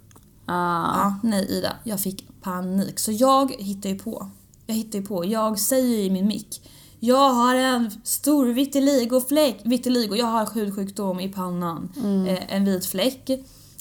Ah. 0.46 0.98
Ja, 0.98 1.16
nej 1.24 1.46
Ida, 1.52 1.74
jag 1.84 2.00
fick 2.00 2.28
panik. 2.42 3.00
Så 3.00 3.12
jag 3.12 3.52
hittar 3.60 3.90
ju 3.90 4.00
på. 4.00 4.30
Jag 4.66 4.76
hittar 4.76 5.00
ju 5.00 5.06
på. 5.06 5.26
Jag 5.26 5.60
säger 5.60 6.00
i 6.00 6.10
min 6.10 6.28
mick. 6.28 6.70
Jag 7.00 7.30
har 7.34 7.56
en 7.56 7.92
stor 8.04 8.46
vitiligo-fläck. 8.48 9.62
Vitiligo, 9.66 10.16
jag 10.16 10.26
har 10.26 10.46
hudsjukdom 10.54 11.20
i 11.20 11.30
pannan. 11.34 11.90
Eh, 12.28 12.56
en 12.56 12.66
vit 12.66 12.86
fläck. 12.86 13.30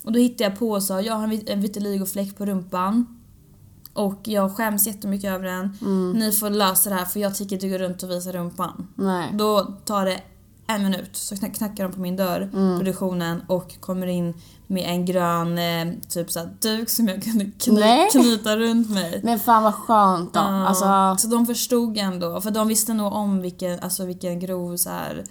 Och 0.05 0.13
då 0.13 0.19
hittade 0.19 0.45
jag 0.51 0.59
på 0.59 0.71
och 0.71 0.83
sa 0.83 1.01
jag 1.01 1.15
har 1.15 1.25
en 1.25 1.31
vit- 1.31 1.49
en 1.49 1.61
vitiligo-fläck 1.63 2.37
på 2.37 2.47
rumpan. 2.47 3.21
Och 3.93 4.21
jag 4.29 4.57
skäms 4.57 4.87
jättemycket 4.87 5.31
över 5.31 5.45
den. 5.47 5.77
Ni 6.19 6.33
får 6.33 6.51
lösa 6.51 6.91
det 6.91 6.97
här 6.97 7.05
för 7.05 7.21
jag 7.21 7.35
tycker 7.35 7.57
inte 7.57 7.69
gå 7.69 7.79
runt 7.79 8.03
och 8.03 8.11
visa 8.11 8.33
rumpan. 8.33 8.89
Nej. 8.95 9.31
Då 9.35 9.61
tar 9.85 10.05
det 10.07 10.21
en 10.67 10.83
minut 10.83 11.17
så 11.17 11.35
knack- 11.37 11.55
knackar 11.55 11.85
de 11.85 11.93
på 11.93 12.01
min 12.01 12.17
dörr, 12.17 12.51
produktionen, 12.77 13.43
och 13.47 13.81
kommer 13.81 14.07
in 14.07 14.35
med 14.67 14.83
en 14.91 15.05
grön 15.05 15.59
eh, 15.59 15.95
typ 16.09 16.31
så 16.31 16.39
här, 16.39 16.51
duk 16.61 16.91
som 16.91 17.09
jag 17.09 17.23
kunde 17.23 17.45
kny- 17.45 18.11
knyta 18.13 18.57
runt 18.57 18.91
mig. 18.91 19.21
Men 19.25 19.39
fan 19.39 19.63
vad 19.63 19.75
skönt 19.75 20.35
då. 20.35 20.41
Ja, 20.41 20.67
Alltså, 20.67 21.17
Så 21.29 21.37
de 21.37 21.47
förstod 21.47 21.99
ändå, 21.99 22.41
för 22.41 22.51
de 22.51 22.69
visste 22.69 22.95
nog 22.95 23.13
om 23.13 23.41
vilken, 23.41 23.81
alltså 23.81 24.05
vilken 24.05 24.41
grov 24.41 24.77
så 24.77 24.91
här. 24.91 25.25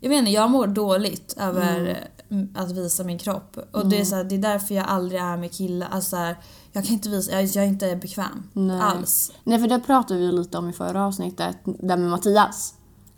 Jag 0.00 0.08
vet 0.08 0.18
inte, 0.18 0.30
jag 0.30 0.50
mår 0.50 0.66
dåligt 0.66 1.34
över 1.40 1.98
mm, 2.30 2.48
att 2.56 2.70
visa 2.72 3.04
min 3.04 3.18
kropp. 3.18 3.56
Och 3.72 3.86
det, 3.86 4.00
är 4.00 4.04
så 4.04 4.14
här, 4.16 4.24
det 4.24 4.34
är 4.34 4.38
därför 4.38 4.74
jag 4.74 4.86
aldrig 4.88 5.20
är 5.20 5.36
med 5.36 5.52
killar. 5.52 5.88
Alltså 5.90 6.16
här, 6.16 6.36
jag 6.72 6.84
kan 6.84 6.92
inte 6.92 7.08
visa, 7.08 7.32
jag, 7.32 7.44
jag 7.44 7.64
är 7.64 7.68
inte 7.68 7.96
bekväm 7.96 8.42
Nej. 8.52 8.80
alls. 8.80 9.32
nej 9.44 9.58
för 9.58 9.68
det 9.68 9.80
pratade 9.80 10.20
vi 10.20 10.32
lite 10.32 10.58
om 10.58 10.68
i 10.68 10.72
förra 10.72 11.06
avsnittet, 11.06 11.56
där 11.64 11.96
med 11.96 12.10
Mattias. 12.10 12.74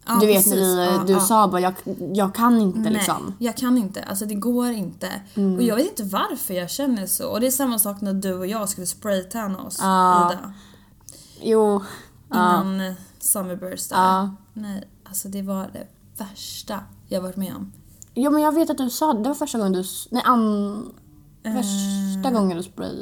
Ja, 0.07 0.19
du 0.21 0.27
vet 0.27 0.37
precis. 0.37 0.53
när 0.55 0.77
vi, 0.77 0.97
Ja, 0.97 1.05
du 1.07 1.13
ja. 1.13 1.21
sa 1.21 1.49
bara 1.49 1.61
jag, 1.61 1.75
jag 2.15 2.35
kan 2.35 2.61
inte 2.61 2.79
Nej, 2.79 2.93
liksom. 2.93 3.35
jag 3.39 3.57
kan 3.57 3.79
inte. 3.79 4.03
Alltså 4.03 4.27
det 4.27 4.35
går 4.35 4.71
inte. 4.71 5.09
Mm. 5.35 5.55
Och 5.57 5.63
jag 5.63 5.77
vet 5.77 5.87
inte 5.87 6.03
varför 6.05 6.55
jag 6.55 6.71
känner 6.71 7.07
så. 7.07 7.29
Och 7.29 7.41
det 7.41 7.47
är 7.47 7.51
samma 7.51 7.79
sak 7.79 8.01
när 8.01 8.13
du 8.15 8.35
och 8.35 8.47
jag 8.47 8.69
skulle 8.69 8.87
spraytanna 8.87 9.63
oss, 9.63 9.79
Ja. 9.81 10.33
Ida. 10.33 10.53
Jo. 11.43 11.83
Innan 12.31 12.81
ja. 12.81 12.95
Summerburst 13.19 13.91
där. 13.91 13.97
Ja. 13.97 14.35
Nej, 14.53 14.89
alltså 15.05 15.29
det 15.29 15.43
var 15.43 15.71
det 15.73 15.87
värsta 16.25 16.81
jag 17.09 17.21
varit 17.21 17.37
med 17.37 17.57
om. 17.57 17.73
Jo 18.15 18.31
men 18.31 18.43
jag 18.43 18.53
vet 18.55 18.71
att 18.71 18.79
du 18.79 18.91
sa 18.91 19.13
det, 19.13 19.23
det 19.23 19.29
var 19.29 19.35
första 19.35 19.59
gången 19.59 19.73
du, 19.73 19.85
nej 20.11 20.23
an, 20.27 20.93
första 21.43 22.31
gången 22.31 22.57
du 22.57 22.63
spray, 22.63 22.97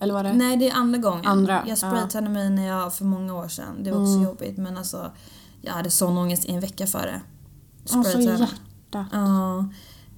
eller 0.00 0.14
var 0.14 0.22
det? 0.22 0.28
Eh. 0.30 0.36
Nej, 0.36 0.56
det 0.56 0.68
är 0.70 0.74
andra 0.74 0.98
gången. 0.98 1.26
Andra, 1.26 1.62
Jag 1.66 1.78
spraytannade 1.78 2.34
mig 2.34 2.50
när 2.50 2.66
jag, 2.66 2.94
för 2.94 3.04
många 3.04 3.34
år 3.34 3.48
sedan. 3.48 3.82
Det 3.82 3.90
var 3.90 3.98
också 4.00 4.12
Mm. 4.12 4.24
jobbigt 4.24 4.56
men 4.58 4.76
alltså 4.76 5.10
jag 5.66 5.72
hade 5.72 5.90
sån 5.90 6.18
ångest 6.18 6.44
i 6.44 6.52
en 6.52 6.60
vecka 6.60 6.86
före. 6.86 7.20
Alltså 7.82 8.02
Spraytanna. 8.10 8.38
hjärta. 8.38 9.06
Ja. 9.12 9.58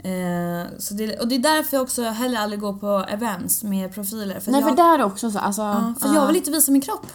Eh, 0.09 0.67
så 0.78 0.95
det, 0.95 1.19
och 1.21 1.28
det 1.28 1.35
är 1.35 1.38
därför 1.38 1.76
jag 1.76 1.83
också 1.83 2.02
heller 2.02 2.38
aldrig 2.38 2.61
går 2.61 2.73
på 2.73 3.05
events 3.09 3.64
med 3.64 3.95
profiler. 3.95 4.40
För 4.40 4.52
Nej 4.52 4.61
jag, 4.61 4.69
för 4.71 4.76
där 4.76 4.99
är 4.99 5.05
också 5.05 5.31
så, 5.31 5.38
alltså. 5.38 5.62
ja, 5.62 5.95
för 6.00 6.09
ja. 6.09 6.14
jag 6.14 6.26
vill 6.26 6.37
inte 6.37 6.50
visa 6.50 6.73
min 6.73 6.81
kropp. 6.81 7.07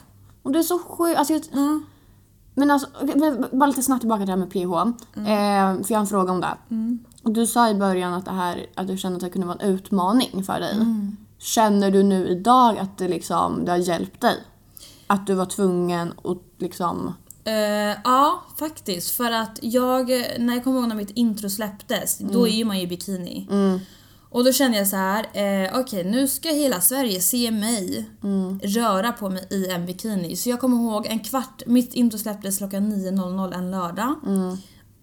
Och 0.44 0.52
det 0.52 0.60
är 0.60 0.64
så 0.64 0.80
sjukt, 0.80 1.18
alltså, 1.20 1.34
jag- 1.34 1.44
Ja. 1.52 1.80
men 2.56 2.72
alltså, 2.72 2.88
men 3.16 3.46
bara 3.52 3.68
lite 3.68 3.84
snabbt 3.84 4.02
tillbaka 4.02 4.20
till 4.20 4.26
det 4.28 4.32
här 4.32 4.38
med 4.40 4.52
PH. 4.52 4.74
Eh, 5.20 5.84
för 5.86 5.92
jag 5.94 5.98
har 5.98 6.02
en 6.02 6.08
fråga 6.08 6.32
om 6.32 6.42
det. 6.42 6.58
Och 7.24 7.32
Du 7.32 7.48
sa 7.48 7.70
i 7.70 7.76
början 7.76 8.14
att, 8.14 8.26
det 8.26 8.32
här, 8.32 8.66
att 8.76 8.88
du 8.88 8.98
kände 8.98 9.16
att 9.16 9.22
det 9.24 9.30
kunde 9.30 9.48
vara 9.48 9.58
en 9.60 9.70
utmaning 9.70 10.44
för 10.44 10.60
dig. 10.60 10.76
Känner 11.40 11.92
du 11.92 12.04
nu 12.04 12.28
idag 12.28 12.78
att 12.78 12.98
det, 12.98 13.08
liksom, 13.08 13.66
det 13.66 13.72
har 13.72 13.78
hjälpt 13.78 14.22
dig? 14.22 14.44
Att 15.08 15.28
du 15.28 15.34
var 15.34 15.46
tvungen 15.46 16.14
att 16.24 16.38
liksom... 16.62 17.14
Eh, 17.46 17.98
ja, 18.04 18.44
faktiskt. 18.60 19.12
För 19.12 19.32
att 19.32 19.60
jag, 19.62 20.10
när 20.40 20.54
jag 20.54 20.64
kommer 20.64 20.80
ihåg 20.80 20.88
när 20.88 20.96
mitt 20.96 21.12
intro 21.12 21.50
släpptes, 21.50 22.18
då 22.18 22.48
är 22.48 22.52
ju 22.52 22.66
man 22.66 22.78
ju 22.78 22.84
i 22.84 22.88
bikini. 22.88 23.48
Och 24.30 24.44
då 24.44 24.52
kände 24.54 24.78
jag 24.78 24.88
så 24.88 24.96
här, 24.96 25.26
eh, 25.34 25.80
okej 25.80 26.04
nu 26.04 26.28
ska 26.28 26.50
hela 26.50 26.82
Sverige 26.82 27.20
se 27.22 27.52
mig 27.52 28.10
röra 28.64 29.12
på 29.12 29.30
mig 29.30 29.48
i 29.50 29.68
en 29.68 29.86
bikini. 29.86 30.36
Så 30.36 30.50
jag 30.50 30.60
kommer 30.60 30.78
ihåg 30.78 31.06
en 31.06 31.20
kvart, 31.20 31.64
mitt 31.66 31.94
intro 31.94 32.20
släpptes 32.20 32.58
klockan 32.58 32.94
9.00 32.94 33.54
en 33.54 33.72
lördag. 33.72 34.16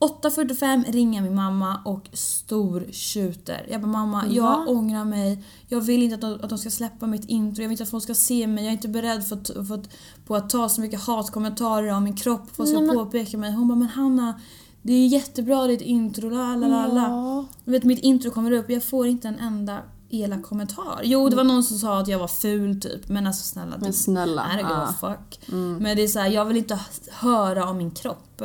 8.45 0.01 0.93
ringer 0.93 1.23
min 1.23 1.35
mamma 1.35 1.81
och 1.85 2.09
stor 2.13 2.87
tjuter. 2.93 3.67
Jag 3.71 3.81
bara 3.81 3.93
mamma, 3.93 4.25
jag 4.29 4.43
Va? 4.43 4.65
ångrar 4.69 5.05
mig. 5.05 5.45
Jag 5.69 5.81
vill 5.81 6.03
inte 6.03 6.15
att 6.15 6.21
de, 6.21 6.41
att 6.45 6.49
de 6.49 6.59
ska 6.59 6.71
släppa 6.71 7.07
mitt 7.07 7.25
intro. 7.25 7.63
Jag 7.63 7.69
vill 7.69 7.73
inte 7.75 7.83
att 7.83 7.91
folk 7.91 8.03
ska 8.05 8.15
se 8.15 8.47
mig. 8.47 8.65
Jag 8.65 8.69
är 8.69 8.73
inte 8.73 8.89
beredd 8.89 9.27
för, 9.27 9.37
att- 9.37 9.67
för, 9.69 9.75
att- 9.75 9.89
på 10.27 10.37
att 10.37 10.51
ta 10.51 10.69
så 10.69 10.81
mycket 10.81 11.01
hatkommentarer 11.01 11.93
om 11.93 12.05
min 12.05 12.17
kropp. 12.17 12.43
Folk 12.57 12.69
ska 12.69 12.79
Nej, 12.79 12.87
men- 12.87 12.97
påpeka 12.97 13.39
mig. 13.39 13.53
Hon 13.53 13.69
bara, 13.69 13.75
men 13.79 13.89
Hanna, 13.89 14.41
det 14.83 14.93
är 14.93 15.07
jättebra 15.07 15.67
ditt 15.67 15.81
intro. 15.81 16.31
La, 16.31 16.57
la, 16.57 16.67
la, 16.69 16.87
la. 16.87 17.01
Ja. 17.09 17.45
Vet, 17.65 17.85
mitt 17.85 17.99
intro 18.01 18.31
kommer 18.31 18.53
upp 18.53 18.71
jag 18.71 18.85
får 18.85 19.07
inte 19.07 19.29
en 19.29 19.39
enda 19.39 19.79
elak 20.11 20.43
kommentar. 20.43 21.01
Jo, 21.05 21.29
det 21.29 21.37
var 21.37 21.45
någon 21.45 21.65
som 21.65 21.79
sa 21.79 21.99
att 22.01 22.09
jag 22.09 22.19
var 22.19 22.29
ful 22.29 22.81
typ. 22.81 23.09
Men 23.09 23.27
alltså 23.27 23.45
snälla. 23.45 23.77
Men 23.79 23.87
det- 23.87 23.93
snälla. 23.93 24.43
I 24.43 24.53
don't 24.53 24.57
give 24.57 24.71
ja. 24.71 24.83
a 24.83 24.95
fuck. 25.01 25.41
Men 25.81 25.97
det 25.97 26.03
är 26.03 26.09
så 26.09 26.19
här, 26.19 26.29
jag 26.31 26.45
vill 26.45 26.57
inte 26.57 26.81
höra 27.11 27.71
om 27.71 27.77
min 27.79 27.91
kropp. 27.91 28.43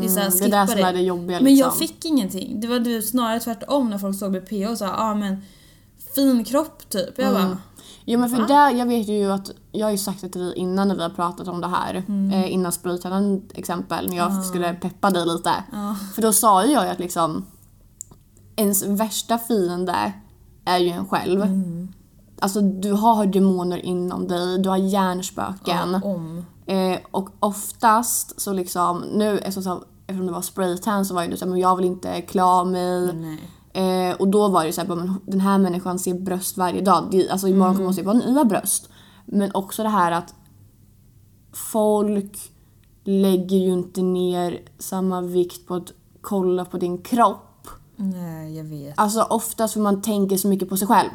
Det 0.00 0.04
är 0.04 0.08
så 0.08 0.20
här, 0.20 0.26
Mm, 0.26 0.38
det 0.50 0.56
är 0.56 0.66
det 0.66 0.72
som 0.72 0.80
är 0.80 0.92
det 0.92 1.00
jobbiga 1.00 1.40
Men 1.40 1.56
jag 1.56 1.66
liksom. 1.66 1.78
fick 1.88 2.04
ingenting. 2.04 2.60
Det 2.60 2.66
var 2.68 2.78
du 2.78 3.02
snarare 3.02 3.40
tvärtom 3.40 3.90
när 3.90 3.98
folk 3.98 4.18
såg 4.18 4.32
mig 4.32 4.40
PH 4.40 4.70
och 4.70 4.78
sa 4.78 4.84
ja 4.84 4.94
ah, 4.98 5.14
men 5.14 5.36
fin 6.14 6.44
kropp 6.44 6.88
typ. 6.90 7.18
Jag 7.18 7.30
Mm. 7.30 7.42
bara 7.48 7.58
Jo 8.04 8.18
men 8.20 8.30
för 8.30 8.42
där, 8.46 8.70
jag 8.70 8.86
vet 8.86 9.08
ju 9.08 9.32
att, 9.32 9.50
jag 9.72 9.86
har 9.86 9.90
ju 9.90 9.98
sagt 9.98 10.20
det 10.20 10.28
till 10.28 10.40
dig 10.40 10.54
innan 10.56 10.88
när 10.88 10.94
vi 10.94 11.02
har 11.02 11.10
pratat 11.10 11.48
om 11.48 11.60
det 11.60 11.66
här. 11.68 11.94
Mm. 12.08 12.30
Eh, 12.30 12.52
innan 12.52 12.72
spraytannan 12.72 13.42
exempel, 13.54 14.08
när 14.08 14.16
jag 14.16 14.44
skulle 14.44 14.74
peppa 14.74 15.10
dig 15.10 15.26
lite. 15.26 15.52
ja. 15.72 15.96
För 16.14 16.22
då 16.22 16.32
sa 16.32 16.64
ju 16.66 16.72
jag 16.72 16.84
ju 16.84 16.90
att 16.90 16.98
liksom 16.98 17.44
ens 18.56 18.86
värsta 18.86 19.38
fiende 19.38 20.12
är 20.64 20.78
ju 20.78 20.88
en 20.88 21.06
själv. 21.06 21.42
Mm. 21.42 21.88
Alltså 22.38 22.60
du 22.60 22.92
har 22.92 23.26
demoner 23.26 23.78
inom 23.78 24.28
dig, 24.28 24.58
du 24.58 24.68
har 24.68 24.76
hjärnspöken. 24.76 25.92
ja, 25.92 26.00
om. 26.04 26.44
Eh, 26.66 26.98
och 27.10 27.28
oftast 27.40 28.40
så 28.40 28.52
liksom, 28.52 29.00
nu 29.00 29.38
eftersom, 29.38 29.84
det 30.06 30.32
var 30.32 30.42
spraytan 30.42 31.04
så 31.04 31.14
var 31.14 31.22
ju 31.22 31.30
du 31.30 31.36
såhär, 31.36 31.50
men 31.50 31.60
jag 31.60 31.76
vill 31.76 31.84
inte 31.84 32.22
klä 32.22 32.42
av 32.42 32.66
mig. 32.66 33.08
Eh, 33.72 34.16
och 34.16 34.28
då 34.28 34.48
var 34.48 34.64
det 34.64 34.72
såhär, 34.72 34.88
men 34.88 35.20
den 35.26 35.40
här 35.40 35.58
människan 35.58 35.98
ser 35.98 36.14
bröst 36.14 36.56
varje 36.56 36.80
dag. 36.80 37.08
Det, 37.10 37.30
alltså 37.30 37.48
imorgon 37.48 37.74
kommer 37.74 37.84
hon 37.84 37.94
se 37.94 38.02
bara 38.02 38.14
nya 38.14 38.44
bröst. 38.44 38.88
Men 39.26 39.50
också 39.54 39.82
det 39.82 39.88
här 39.88 40.12
att 40.12 40.34
folk 41.52 42.52
lägger 43.04 43.56
ju 43.56 43.72
inte 43.72 44.02
ner 44.02 44.60
samma 44.78 45.20
vikt 45.20 45.66
på 45.66 45.74
att 45.74 45.92
kolla 46.20 46.64
på 46.64 46.78
din 46.78 46.98
kropp. 47.02 47.68
Nej, 47.96 48.56
jag 48.56 48.64
vet. 48.64 48.94
Alltså 48.96 49.22
oftast 49.22 49.74
för 49.74 49.80
man 49.80 50.02
tänker 50.02 50.36
så 50.36 50.48
mycket 50.48 50.68
på 50.68 50.76
sig 50.76 50.88
själv. 50.88 51.10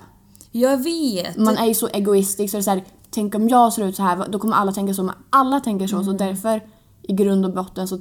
Jag 0.52 0.84
vet. 0.84 1.38
Man 1.38 1.58
är 1.58 1.66
ju 1.66 1.74
så 1.74 1.88
egoistisk 1.88 2.52
så 2.52 2.58
det 2.58 2.62
är 2.62 2.64
så 2.64 2.70
här, 2.70 2.86
tänk 3.12 3.36
om 3.36 3.50
jag 3.50 3.74
ser 3.74 3.86
ut 3.88 3.96
så 3.96 4.04
här, 4.04 4.28
då 4.30 4.40
kommer 4.40 4.56
alla 4.56 4.72
tänka 4.72 4.94
så. 4.94 5.04
Men 5.04 5.16
alla 5.30 5.60
tänker 5.60 5.88
så, 5.88 5.96
Mm. 5.96 6.06
så 6.06 6.12
därför 6.12 6.64
i 7.02 7.14
grund 7.14 7.46
och 7.46 7.54
botten 7.54 7.88
så 7.88 8.00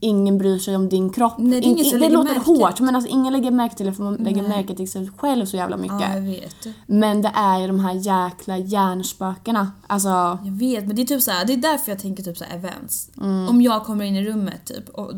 ingen 0.00 0.38
bryr 0.38 0.58
sig 0.58 0.76
om 0.76 0.88
din 0.88 1.10
kropp. 1.10 1.34
Nej, 1.38 1.60
det 1.60 1.84
som 1.84 1.98
det 2.00 2.08
låter 2.08 2.34
märke. 2.34 2.46
hårt 2.50 2.80
men 2.80 2.96
alltså 2.96 3.10
ingen 3.10 3.32
lägger 3.32 3.50
märke 3.50 3.74
till 3.76 3.86
det 3.86 3.92
för 3.92 4.02
man 4.02 4.14
lägger 4.14 4.42
Nej. 4.42 4.50
märke 4.50 4.74
till 4.74 4.90
sig 4.90 5.10
själv 5.16 5.46
så 5.46 5.56
jävla 5.56 5.76
mycket. 5.76 6.00
Ja. 6.64 6.70
Men 6.86 7.22
det 7.22 7.32
är 7.34 7.58
ju 7.60 7.66
de 7.66 7.80
här 7.80 7.92
jäkla 7.94 8.58
hjärnspökena. 8.58 9.72
Alltså, 9.86 10.08
Jag 10.44 10.52
vet, 10.52 10.86
men 10.86 10.96
det 10.96 11.02
är 11.02 11.06
typ 11.06 11.22
så 11.22 11.30
här, 11.30 11.44
det 11.44 11.52
är 11.52 11.56
därför 11.56 11.92
jag 11.92 11.98
tänker 11.98 12.22
typ 12.22 12.38
så 12.38 12.44
här 12.44 12.56
events. 12.56 13.10
Mm. 13.20 13.48
Om 13.48 13.62
jag 13.62 13.84
kommer 13.84 14.04
in 14.04 14.16
i 14.16 14.24
rummet 14.24 14.64
typ. 14.64 14.88
Och 14.88 15.12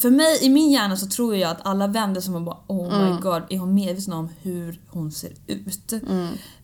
för 0.00 0.10
mig, 0.10 0.38
i 0.42 0.48
min 0.48 0.70
hjärna 0.72 0.96
så 0.96 1.06
tror 1.06 1.36
jag 1.36 1.50
att 1.50 1.66
alla 1.66 1.86
vänder 1.86 2.20
sig 2.20 2.30
om 2.30 2.36
och 2.36 2.42
bara 2.42 2.58
oh 2.66 2.94
Mm. 2.94 3.14
my 3.14 3.20
god, 3.20 3.42
är 3.50 3.58
hon 3.58 3.74
medveten 3.74 4.12
om 4.12 4.28
hur 4.42 4.80
hon 4.88 5.12
ser 5.12 5.30
ut? 5.46 5.92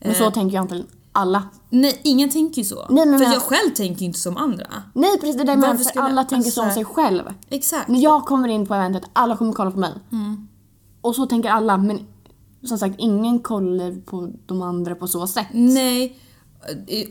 men 0.05 0.15
så 0.15 0.31
tänker 0.31 0.55
jag 0.57 0.65
inte 0.65 0.83
alla. 1.13 1.43
Nej, 1.71 2.01
ingen 2.05 2.31
tänker 2.31 2.63
ju 2.63 2.65
så. 2.65 2.87
Nej, 2.91 3.07
men 3.07 3.19
för 3.19 3.25
men- 3.27 3.33
jag 3.35 3.43
själv 3.43 3.71
tänker 3.75 4.01
ju 4.01 4.07
inte 4.07 4.19
som 4.19 4.37
andra. 4.37 4.67
Nej 4.95 5.19
precis, 5.21 5.37
det 5.37 5.43
är 5.43 5.45
det 5.45 5.53
jag 5.53 5.59
menar. 5.61 5.75
Varför 5.75 5.93
för 5.93 6.01
Alla 6.01 6.25
tänker 6.25 6.51
så 6.51 6.61
om 6.61 6.67
alltså- 6.67 6.79
sig 6.79 6.85
själv. 6.85 7.23
Exakt. 7.49 7.89
När 7.89 8.01
jag 8.01 8.25
kommer 8.25 8.49
in 8.49 8.67
på 8.67 8.75
eventet, 8.75 9.03
alla 9.13 9.37
kommer 9.37 9.53
kolla 9.53 9.71
på 9.71 9.79
mig. 9.79 9.93
Mm. 10.13 10.49
Och 11.01 11.15
så 11.15 11.27
tänker 11.27 11.51
alla, 11.51 11.77
men 11.77 12.01
som 12.65 12.79
sagt 12.79 12.95
ingen 12.99 13.39
kollar 13.39 14.01
på 14.01 14.31
de 14.47 14.63
andra 14.63 14.95
på 14.95 15.07
så 15.09 15.27
sätt. 15.27 15.47
Nej. 15.53 16.17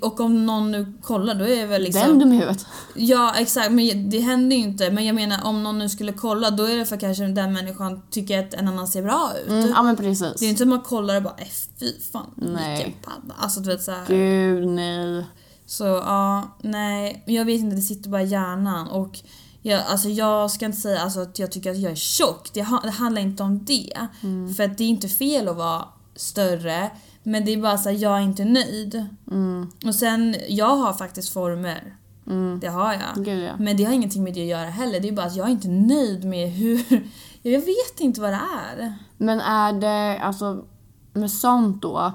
Och 0.02 0.20
om 0.20 0.46
någon 0.46 0.72
nu 0.72 0.94
kollar 1.02 1.36
då 1.36 1.46
är 1.46 1.56
det 1.56 1.66
väl 1.66 1.82
liksom... 1.82 2.02
Vem 2.02 2.20
dum 2.20 2.34
i 2.34 2.36
huvudet? 2.36 2.66
Ja 2.96 3.34
exakt, 3.38 3.72
men 3.72 4.10
det 4.10 4.20
händer 4.20 4.56
ju 4.56 4.62
inte. 4.62 4.92
Men 4.92 5.06
jag 5.06 5.16
menar 5.16 5.46
om 5.46 5.64
någon 5.64 5.80
nu 5.80 5.90
skulle 5.90 6.14
kolla 6.14 6.52
då 6.52 6.64
är 6.64 6.78
det 6.78 6.86
för 6.86 6.98
kanske 6.98 7.28
den 7.28 7.54
människan 7.54 8.02
tycker 8.12 8.40
att 8.40 8.54
en 8.54 8.68
annan 8.68 8.88
ser 8.88 9.04
bra 9.04 9.32
ut. 9.44 9.50
Mm, 9.50 9.70
ja 9.70 9.84
men 9.84 9.96
precis. 9.96 10.34
Det 10.40 10.46
är 10.46 10.50
inte 10.50 10.60
som 10.60 10.74
att 10.74 10.80
man 10.80 10.86
kollar 10.86 11.16
och 11.16 11.24
bara 11.24 11.36
äh, 11.38 11.48
fy 11.80 11.94
fan 12.12 12.34
Nej. 12.36 12.76
vilken 12.76 13.02
padda. 13.02 13.34
Alltså 13.38 13.60
du 13.60 13.70
vet 13.70 13.84
såhär. 13.84 14.06
Gud 14.08 14.68
nej. 14.68 15.26
Så 15.66 15.84
ja, 15.86 16.58
nej. 16.62 17.24
Jag 17.26 17.46
vet 17.46 17.60
inte, 17.60 17.76
det 17.76 17.82
sitter 17.82 18.10
bara 18.10 18.22
i 18.22 18.28
hjärnan. 18.28 18.88
Och 18.88 19.20
jag, 19.62 19.84
alltså, 19.88 20.10
jag 20.10 20.52
ska 20.52 20.66
inte 20.66 20.82
säga 20.82 21.02
alltså, 21.02 21.20
att 21.20 21.40
jag 21.40 21.52
tycker 21.52 21.72
att 21.72 21.78
jag 21.78 21.92
är 21.92 21.96
tjock. 21.96 22.54
Det, 22.54 22.68
det 22.84 22.90
handlar 22.90 23.22
inte 23.22 23.44
om 23.44 23.66
det. 23.66 24.08
Mm. 24.24 24.54
För 24.54 24.64
att 24.64 24.78
det 24.78 24.84
är 24.84 24.88
inte 24.88 25.08
fel 25.08 25.48
att 25.48 25.58
vara 25.58 25.86
större. 26.16 26.92
Men 27.24 27.46
det 27.46 27.54
är 27.54 27.62
bara 27.62 27.78
så 27.78 27.90
här, 27.90 27.98
jag 27.98 28.18
är 28.18 28.22
inte 28.22 28.46
nöjd. 28.46 29.06
Mm. 29.32 29.72
Och 29.86 29.96
sen, 29.96 30.36
jag 30.50 30.76
har 30.76 30.94
faktiskt 30.94 31.34
former. 31.34 31.96
Mm. 32.28 32.60
Det 32.60 32.68
har 32.68 32.94
jag. 32.94 33.26
Gud 33.26 33.44
ja. 33.44 33.54
Men 33.60 33.78
det 33.78 33.84
har 33.84 33.94
ingenting 33.94 34.24
med 34.24 34.34
det 34.34 34.42
att 34.42 34.48
göra 34.48 34.70
heller. 34.70 35.00
Det 35.00 35.08
är 35.08 35.12
bara 35.12 35.26
att 35.26 35.36
jag 35.36 35.48
är 35.48 35.52
inte 35.52 35.68
nöjd 35.68 36.24
med 36.26 36.52
hur... 36.52 37.08
Jag 37.42 37.60
vet 37.60 38.00
inte 38.00 38.22
vad 38.22 38.30
det 38.30 38.42
är. 38.58 38.94
Men 39.18 39.40
är 39.40 39.74
det, 39.74 40.20
alltså 40.20 40.66
med 41.14 41.32
sånt 41.32 41.82
då, 41.82 42.12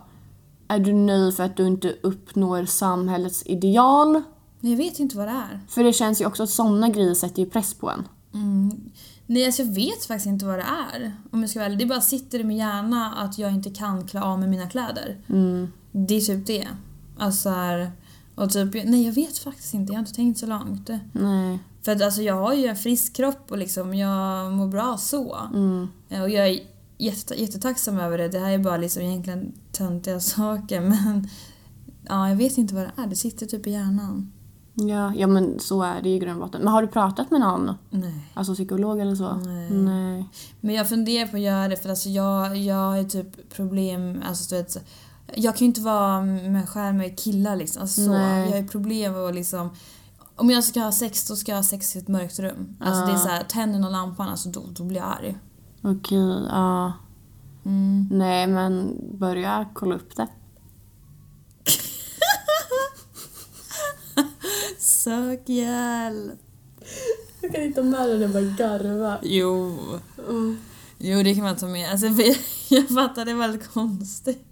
är 0.68 0.78
du 0.78 0.92
nöjd 0.92 1.36
för 1.36 1.42
att 1.44 1.56
du 1.56 1.66
inte 1.66 1.96
uppnår 2.02 2.64
samhällets 2.64 3.42
ideal? 3.46 4.22
Jag 4.60 4.76
vet 4.76 4.98
inte 4.98 5.16
vad 5.16 5.26
det 5.26 5.32
är. 5.32 5.60
För 5.68 5.84
det 5.84 5.92
känns 5.92 6.20
ju 6.20 6.26
också 6.26 6.42
att 6.42 6.50
såna 6.50 6.88
grejer 6.88 7.14
sätter 7.14 7.42
ju 7.42 7.50
press 7.50 7.74
på 7.74 7.90
en. 7.90 8.08
Mm. 8.34 8.90
Nej, 9.26 9.46
alltså 9.46 9.62
jag 9.62 9.74
vet 9.74 10.04
faktiskt 10.04 10.26
inte 10.26 10.46
vad 10.46 10.58
det 10.58 10.66
är. 10.92 11.12
Om 11.30 11.40
jag 11.40 11.50
ska 11.50 11.60
ärlig. 11.60 11.78
Det 11.78 11.86
bara 11.86 12.00
sitter 12.00 12.38
i 12.38 12.44
min 12.44 12.56
hjärna 12.56 13.14
att 13.16 13.38
jag 13.38 13.52
inte 13.52 13.70
kan 13.70 14.06
klä 14.06 14.20
av 14.20 14.38
mig 14.38 14.48
mina 14.48 14.68
kläder. 14.68 15.18
Mm. 15.28 15.72
Det 15.92 16.14
är 16.14 16.20
typ 16.20 16.46
det. 16.46 16.68
Alltså 17.18 17.50
här, 17.50 17.92
och 18.34 18.50
typ, 18.50 18.74
nej 18.74 19.06
jag 19.06 19.12
vet 19.12 19.38
faktiskt 19.38 19.74
inte. 19.74 19.92
Jag 19.92 19.98
har 19.98 20.00
inte 20.00 20.14
tänkt 20.14 20.38
så 20.38 20.46
långt. 20.46 20.90
Nej. 21.12 21.58
För 21.82 21.92
att 21.92 22.02
alltså 22.02 22.22
jag 22.22 22.34
har 22.34 22.54
ju 22.54 22.66
en 22.66 22.76
frisk 22.76 23.12
kropp 23.12 23.50
och 23.50 23.58
liksom 23.58 23.94
jag 23.94 24.52
mår 24.52 24.68
bra 24.68 24.96
så. 24.96 25.36
Mm. 25.54 25.88
Och 26.08 26.30
jag 26.30 26.48
är 26.48 26.60
jätte, 26.98 27.40
jättetacksam 27.40 27.98
över 27.98 28.18
det. 28.18 28.28
Det 28.28 28.38
här 28.38 28.52
är 28.52 28.58
bara 28.58 28.76
liksom 28.76 29.02
egentligen 29.02 29.52
töntiga 29.72 30.20
saker 30.20 30.80
men 30.80 31.28
ja, 32.08 32.28
jag 32.28 32.36
vet 32.36 32.58
inte 32.58 32.74
vad 32.74 32.84
det 32.84 33.02
är. 33.02 33.06
Det 33.06 33.16
sitter 33.16 33.46
typ 33.46 33.66
i 33.66 33.70
hjärnan. 33.70 34.32
Ja, 34.74 35.14
ja 35.14 35.26
men 35.26 35.60
så 35.60 35.82
är 35.82 36.02
det 36.02 36.08
ju 36.08 36.14
i 36.14 36.18
grund 36.18 36.42
och 36.42 36.46
botten. 36.46 36.62
Men 36.64 36.72
har 36.72 36.82
du 36.82 36.88
pratat 36.88 37.30
med 37.30 37.40
någon? 37.40 37.74
Nej. 37.90 38.30
Alltså 38.34 38.54
psykolog 38.54 39.00
eller 39.00 39.14
så? 39.14 39.34
Nej. 39.34 39.70
Nej. 39.70 40.28
Men 40.60 40.74
jag 40.74 40.88
funderar 40.88 41.26
på 41.26 41.36
att 41.36 41.42
göra 41.42 41.68
det 41.68 41.76
för 41.76 41.88
alltså 41.88 42.08
jag, 42.08 42.56
jag 42.56 42.74
har 42.74 43.04
typ 43.04 43.54
problem, 43.54 44.22
alltså 44.28 44.54
du 44.54 44.62
vet, 44.62 44.86
jag 45.34 45.56
kan 45.56 45.64
ju 45.64 45.66
inte 45.66 45.80
vara 45.80 46.22
med 46.22 46.68
själv 46.68 46.94
med 46.94 47.18
killar 47.18 47.56
liksom. 47.56 47.82
Alltså, 47.82 48.04
så. 48.04 48.12
Jag 48.12 48.50
har 48.50 48.56
ju 48.56 48.68
problem 48.68 49.12
med 49.12 49.20
att 49.20 49.34
liksom 49.34 49.70
om 50.36 50.50
jag 50.50 50.64
ska 50.64 50.80
ha 50.80 50.92
sex, 50.92 51.28
då 51.28 51.36
ska 51.36 51.52
jag 51.52 51.58
ha 51.58 51.62
sex 51.62 51.96
i 51.96 51.98
ett 51.98 52.08
mörkt 52.08 52.38
rum. 52.38 52.76
Alltså 52.80 53.06
det 53.06 53.12
är 53.12 53.16
så 53.16 53.28
här, 53.28 53.44
tänder 53.44 53.78
någon 53.78 53.92
lampan, 53.92 54.28
alltså 54.28 54.48
då, 54.48 54.62
då 54.76 54.84
blir 54.84 54.96
jag 54.96 55.06
arg. 55.06 55.38
Okej, 55.82 56.46
ja. 56.50 56.92
Mm. 57.64 58.08
Nej 58.10 58.46
men 58.46 59.00
börja 59.18 59.66
kolla 59.74 59.94
upp 59.94 60.16
det. 60.16 60.28
Sök 64.78 65.48
hjälp. 65.48 66.40
Jag 67.40 67.52
kan 67.52 67.62
inte 67.62 67.82
med 67.82 68.08
det, 68.08 68.18
det 68.18 68.28
bara 68.28 68.42
garva. 68.42 69.18
Jo. 69.22 69.78
Jo, 70.98 71.22
det 71.22 71.34
kan 71.34 71.44
man 71.44 71.56
ta 71.56 71.66
med. 71.66 71.90
Alltså, 71.90 72.06
jag, 72.06 72.36
jag 72.68 72.88
fattar, 72.88 73.24
det 73.24 73.30
är 73.30 73.34
väldigt 73.34 73.68
konstigt. 73.72 74.44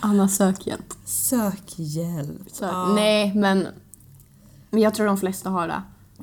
Anna 0.00 0.28
sök 0.28 0.66
hjälp. 0.66 0.94
Sök 1.04 1.72
hjälp. 1.76 2.42
Så, 2.52 2.64
Ja. 2.64 2.92
Nej 2.94 3.34
men, 3.34 3.66
men 4.70 4.80
jag 4.82 4.94
tror 4.94 5.06
de 5.06 5.18
flesta 5.18 5.50
har 5.50 5.68
det. 5.68 5.82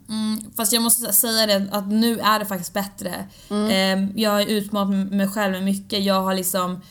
Mm, 0.09 0.39
fast 0.55 0.73
jag 0.73 0.83
måste 0.83 1.13
säga 1.13 1.45
det 1.45 1.67
att 1.71 1.87
nu 1.87 2.19
är 2.19 2.39
det 2.39 2.45
faktiskt 2.45 2.73
bättre. 2.73 3.25
Eh, 3.49 4.19
jag 4.21 4.31
har 4.31 4.41
utmanat 4.41 5.11
mig 5.11 5.27
själv 5.29 5.51
med 5.53 5.63
mycket. 5.63 6.03
Jag 6.03 6.21
har 6.21 6.33
liksom 6.33 6.81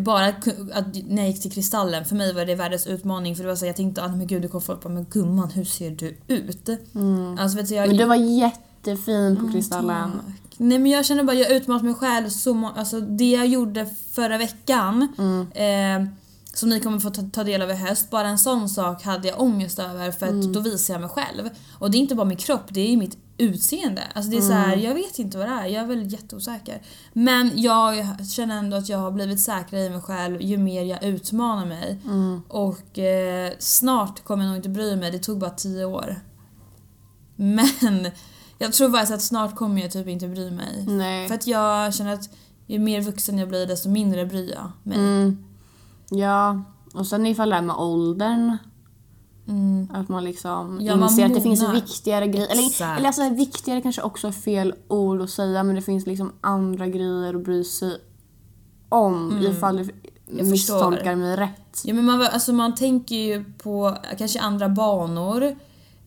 bara 0.00 0.30
ku- 0.32 0.70
att 0.74 0.84
när 1.08 1.22
jag 1.22 1.30
gick 1.30 1.42
till 1.42 1.52
Kristallen, 1.52 2.04
för 2.04 2.16
mig 2.16 2.32
var 2.34 2.44
det 2.44 2.54
världens 2.54 2.86
utmaning 2.86 3.36
för 3.36 3.42
det 3.42 3.48
var 3.48 3.56
så 3.56 3.66
jag 3.66 3.76
tänkte 3.76 4.04
ah, 4.04 4.08
men 4.08 4.26
gud 4.26 4.42
det 4.42 4.48
kommer 4.48 4.60
folk 4.62 4.82
bara 4.82 4.88
men 4.94 5.04
gumman 5.10 5.50
hur 5.50 5.64
ser 5.64 5.90
du 5.90 6.16
ut? 6.28 6.68
Alltså, 7.38 7.56
vet 7.56 7.68
du, 7.68 7.74
jag, 7.74 7.88
Men 7.88 7.96
du 7.96 8.04
var 8.04 8.16
jättefin 8.16 9.36
på 9.36 9.52
Kristallen. 9.52 10.10
Tack. 10.12 10.54
Nej 10.58 10.78
men 10.78 10.90
jag 10.92 11.06
känner 11.06 11.24
bara 11.24 11.36
jag 11.36 11.50
utmanat 11.52 11.82
mig 11.82 11.94
själv 11.94 12.28
så 12.28 12.54
må- 12.54 12.72
alltså 12.76 13.00
det 13.00 13.30
jag 13.30 13.46
gjorde 13.46 13.86
förra 14.12 14.38
veckan 14.38 15.08
eh, 15.54 16.06
som 16.54 16.68
ni 16.68 16.80
kommer 16.80 16.98
få 16.98 17.10
ta, 17.10 17.22
ta 17.32 17.44
del 17.44 17.62
av 17.62 17.70
i 17.70 17.74
höst, 17.74 18.10
bara 18.10 18.28
en 18.28 18.38
sån 18.38 18.68
sak 18.68 19.02
hade 19.02 19.28
jag 19.28 19.40
ångest 19.40 19.78
över 19.78 20.10
för 20.12 20.26
att 20.26 20.32
då 20.52 20.60
visar 20.60 20.94
jag 20.94 21.00
mig 21.00 21.10
själv. 21.10 21.48
Och 21.78 21.90
det 21.90 21.96
är 21.98 22.00
inte 22.00 22.14
bara 22.14 22.24
min 22.26 22.36
kropp, 22.36 22.62
det 22.68 22.80
är 22.80 22.90
ju 22.90 22.96
mitt 22.96 23.18
utseende. 23.38 24.02
Alltså 24.14 24.30
det 24.30 24.36
är 24.36 24.40
så 24.40 24.52
här, 24.52 24.76
jag 24.76 24.94
vet 24.94 25.18
inte 25.18 25.38
vad 25.38 25.48
det 25.48 25.52
är, 25.52 25.66
jag 25.66 25.82
är 25.82 25.86
väl 25.86 26.12
jätteosäker. 26.12 26.82
Men 27.12 27.50
jag 27.54 28.06
känner 28.28 28.58
ändå 28.58 28.76
att 28.76 28.88
jag 28.88 28.98
har 28.98 29.10
blivit 29.10 29.40
säkrare 29.40 29.82
i 29.82 29.90
mig 29.90 30.00
själv 30.00 30.42
ju 30.42 30.58
mer 30.58 30.84
jag 30.84 31.04
utmanar 31.04 31.66
mig. 31.66 31.98
Och 32.48 32.98
eh, 32.98 33.52
snart 33.58 34.24
kommer 34.24 34.44
jag 34.44 34.48
nog 34.48 34.58
inte 34.58 34.68
bry 34.68 34.96
mig, 34.96 35.10
det 35.10 35.18
tog 35.18 35.38
bara 35.38 35.50
tio 35.50 35.84
år. 35.84 36.16
Men 37.36 37.66
jag 38.58 38.72
tror 38.72 38.90
faktiskt 38.90 39.12
att 39.12 39.22
snart 39.22 39.56
kommer 39.56 39.82
jag 39.82 39.90
typ 39.90 40.08
inte 40.08 40.28
bry 40.28 40.50
mig. 40.50 40.84
Nej. 40.86 41.28
För 41.28 41.34
att 41.34 41.46
jag 41.46 41.94
känner 41.94 42.14
att 42.14 42.30
ju 42.66 42.78
mer 42.78 43.00
vuxen 43.00 43.38
jag 43.38 43.48
blir 43.48 43.66
desto 43.66 43.88
mindre 43.88 44.26
bryr 44.26 44.52
jag 44.54 44.70
mig. 44.82 44.98
Mm. 44.98 45.44
Ja, 46.10 46.62
och 46.94 47.06
sen 47.06 47.26
ifall 47.26 47.50
det 47.50 47.56
är 47.56 47.62
med 47.62 47.76
åldern. 47.76 48.56
Mm. 49.48 49.88
Att 49.94 50.08
man 50.08 50.24
liksom 50.24 50.78
Ja, 50.82 50.96
man 50.96 51.08
inser 51.08 51.26
att 51.26 51.34
det 51.34 51.40
finns 51.40 51.68
viktigare 51.74 52.26
grejer. 52.26 52.48
Eller, 52.50 52.96
eller 52.96 53.06
alltså 53.06 53.28
viktigare 53.28 53.80
kanske 53.82 54.02
också 54.02 54.28
är 54.28 54.32
fel 54.32 54.74
ord 54.88 55.20
att 55.22 55.30
säga 55.30 55.62
men 55.62 55.74
det 55.74 55.82
finns 55.82 56.06
liksom 56.06 56.32
andra 56.40 56.86
grejer 56.86 57.34
att 57.34 57.44
bry 57.44 57.64
sig 57.64 58.00
om 58.88 59.38
ifall 59.42 59.76
du 59.76 59.90
Mm. 60.28 60.38
Jag 60.38 60.46
misstolkar 60.50 60.96
förstår. 60.96 61.16
mig 61.16 61.36
rätt. 61.36 61.82
Ja, 61.84 61.94
men 61.94 62.04
man, 62.04 62.22
alltså 62.22 62.52
man 62.52 62.74
tänker 62.74 63.16
ju 63.16 63.44
på 63.44 63.96
kanske 64.18 64.40
andra 64.40 64.68
banor. 64.68 65.56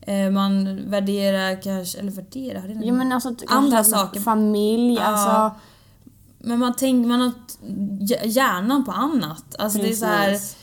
Eh, 0.00 0.30
man 0.30 0.80
värderar 0.90 1.62
kanske, 1.62 1.98
eller 1.98 2.12
värderar, 2.12 2.68
det 2.68 2.86
Ja, 2.86 2.92
men 2.92 3.12
alltså, 3.12 3.34
Andra 3.48 3.84
saker. 3.84 4.20
Familj, 4.20 4.94
Ja. 4.94 5.02
alltså. 5.02 5.60
Men 6.38 6.58
man 6.58 6.76
tänker, 6.76 7.08
man 7.08 7.20
har 7.20 7.32
hjärnan 8.26 8.84
på 8.84 8.92
annat. 8.92 9.54
Alltså 9.58 9.78
det 9.78 9.88
är 9.88 9.92
så 9.94 10.06
här, 10.06 10.30
Precis. 10.30 10.56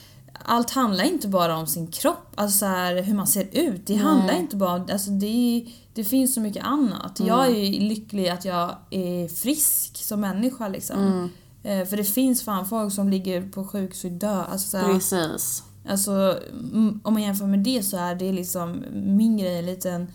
Allt 0.48 0.72
handlar 0.72 1.04
inte 1.04 1.28
bara 1.28 1.58
om 1.58 1.68
sin 1.68 1.88
kropp, 1.88 2.32
alltså 2.36 2.58
så 2.58 2.66
här, 2.66 3.02
hur 3.02 3.14
man 3.14 3.28
ser 3.28 3.48
ut. 3.52 3.88
Det 3.88 3.96
handlar 3.96 4.34
inte 4.40 4.56
bara 4.56 4.74
om, 4.74 4.88
alltså 4.92 5.12
det, 5.12 5.66
det 5.94 6.04
finns 6.04 6.34
så 6.34 6.42
mycket 6.42 6.66
annat. 6.66 7.20
Jag 7.20 7.48
är 7.48 7.80
lycklig 7.82 8.28
att 8.30 8.46
jag 8.46 8.76
är 8.92 9.28
frisk 9.28 9.98
som 9.98 10.22
människa 10.22 10.68
liksom. 10.68 11.30
Eh, 11.64 11.86
För 11.86 11.98
det 11.98 12.04
finns 12.04 12.44
fan 12.44 12.66
folk 12.66 12.94
som 12.94 13.10
ligger 13.10 13.50
på 13.50 13.64
sjukhus 13.64 14.04
och 14.04 14.12
dör. 14.12 14.46
Alltså, 14.52 14.70
så 14.70 14.78
här, 14.78 14.94
Precis. 14.94 15.64
alltså, 15.90 16.40
mm, 16.72 17.00
om 17.04 17.14
man 17.14 17.24
jämför 17.24 17.46
med 17.46 17.60
det 17.60 17.84
så 17.84 17.98
är 17.98 18.16
det 18.16 18.32
liksom 18.32 18.84
min 18.94 19.38
grej 19.38 19.60
en 19.60 19.66
liten... 19.66 20.08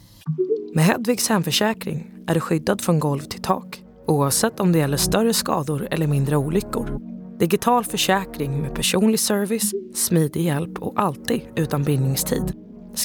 Med 0.75 0.85
Hedvigs 0.85 1.29
hemförsäkring 1.29 2.11
är 2.27 2.35
du 2.35 2.41
skyddad 2.41 2.81
från 2.81 3.01
golv 3.01 3.21
till 3.21 3.43
tak 3.43 3.83
oavsett 4.07 4.61
om 4.61 4.73
det 4.73 4.79
gäller 4.79 4.97
större 4.97 5.35
skador 5.35 5.89
eller 5.91 6.07
mindre 6.07 6.37
olyckor. 6.37 7.12
Digital 7.43 7.85
försäkring 7.85 8.63
med 8.63 8.75
personlig 8.75 9.21
service, 9.21 9.73
smidig 9.95 10.43
hjälp 10.43 10.79
och 10.79 11.01
alltid 11.01 11.43
utan 11.57 11.83
bindningstid. 11.83 12.53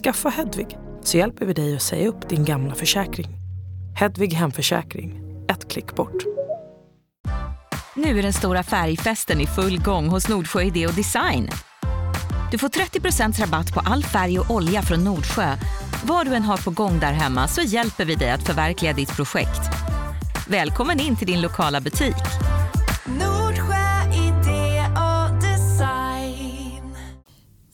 Skaffa 0.03 0.29
Hedvig 0.29 0.77
så 1.03 1.17
hjälper 1.17 1.45
vi 1.45 1.53
dig 1.53 1.75
att 1.75 1.81
säga 1.81 2.09
upp 2.09 2.29
din 2.29 2.45
gamla 2.45 2.75
försäkring. 2.75 3.27
Hedvig 3.95 4.33
hemförsäkring, 4.33 5.21
ett 5.49 5.71
klick 5.71 5.95
bort. 5.95 6.23
Nu 7.95 8.19
är 8.19 8.23
den 8.23 8.33
stora 8.33 8.63
färgfesten 8.63 9.41
i 9.41 9.47
full 9.47 9.79
gång 9.79 10.07
hos 10.07 10.29
Nordsjö 10.29 10.61
Idé 10.61 10.87
och 10.87 10.93
Design. 10.93 11.49
Du 12.51 12.57
får 12.57 12.69
30% 12.69 13.41
rabatt 13.41 13.73
på 13.73 13.79
all 13.79 14.03
färg 14.03 14.39
och 14.39 14.51
olja 14.51 14.81
från 14.81 15.03
Nordsjö. 15.03 15.55
Vad 16.03 16.25
du 16.25 16.33
än 16.33 16.43
har 16.43 16.57
på 16.57 16.71
gång 16.71 16.99
där 16.99 17.13
hemma 17.13 17.47
så 17.47 17.61
hjälper 17.61 18.05
vi 18.05 18.15
dig 18.15 18.31
att 18.31 18.43
förverkliga 18.43 18.93
ditt 18.93 19.15
projekt. 19.15 19.61
Välkommen 20.47 20.99
in 20.99 21.15
till 21.15 21.27
din 21.27 21.41
lokala 21.41 21.81
butik. 21.81 22.46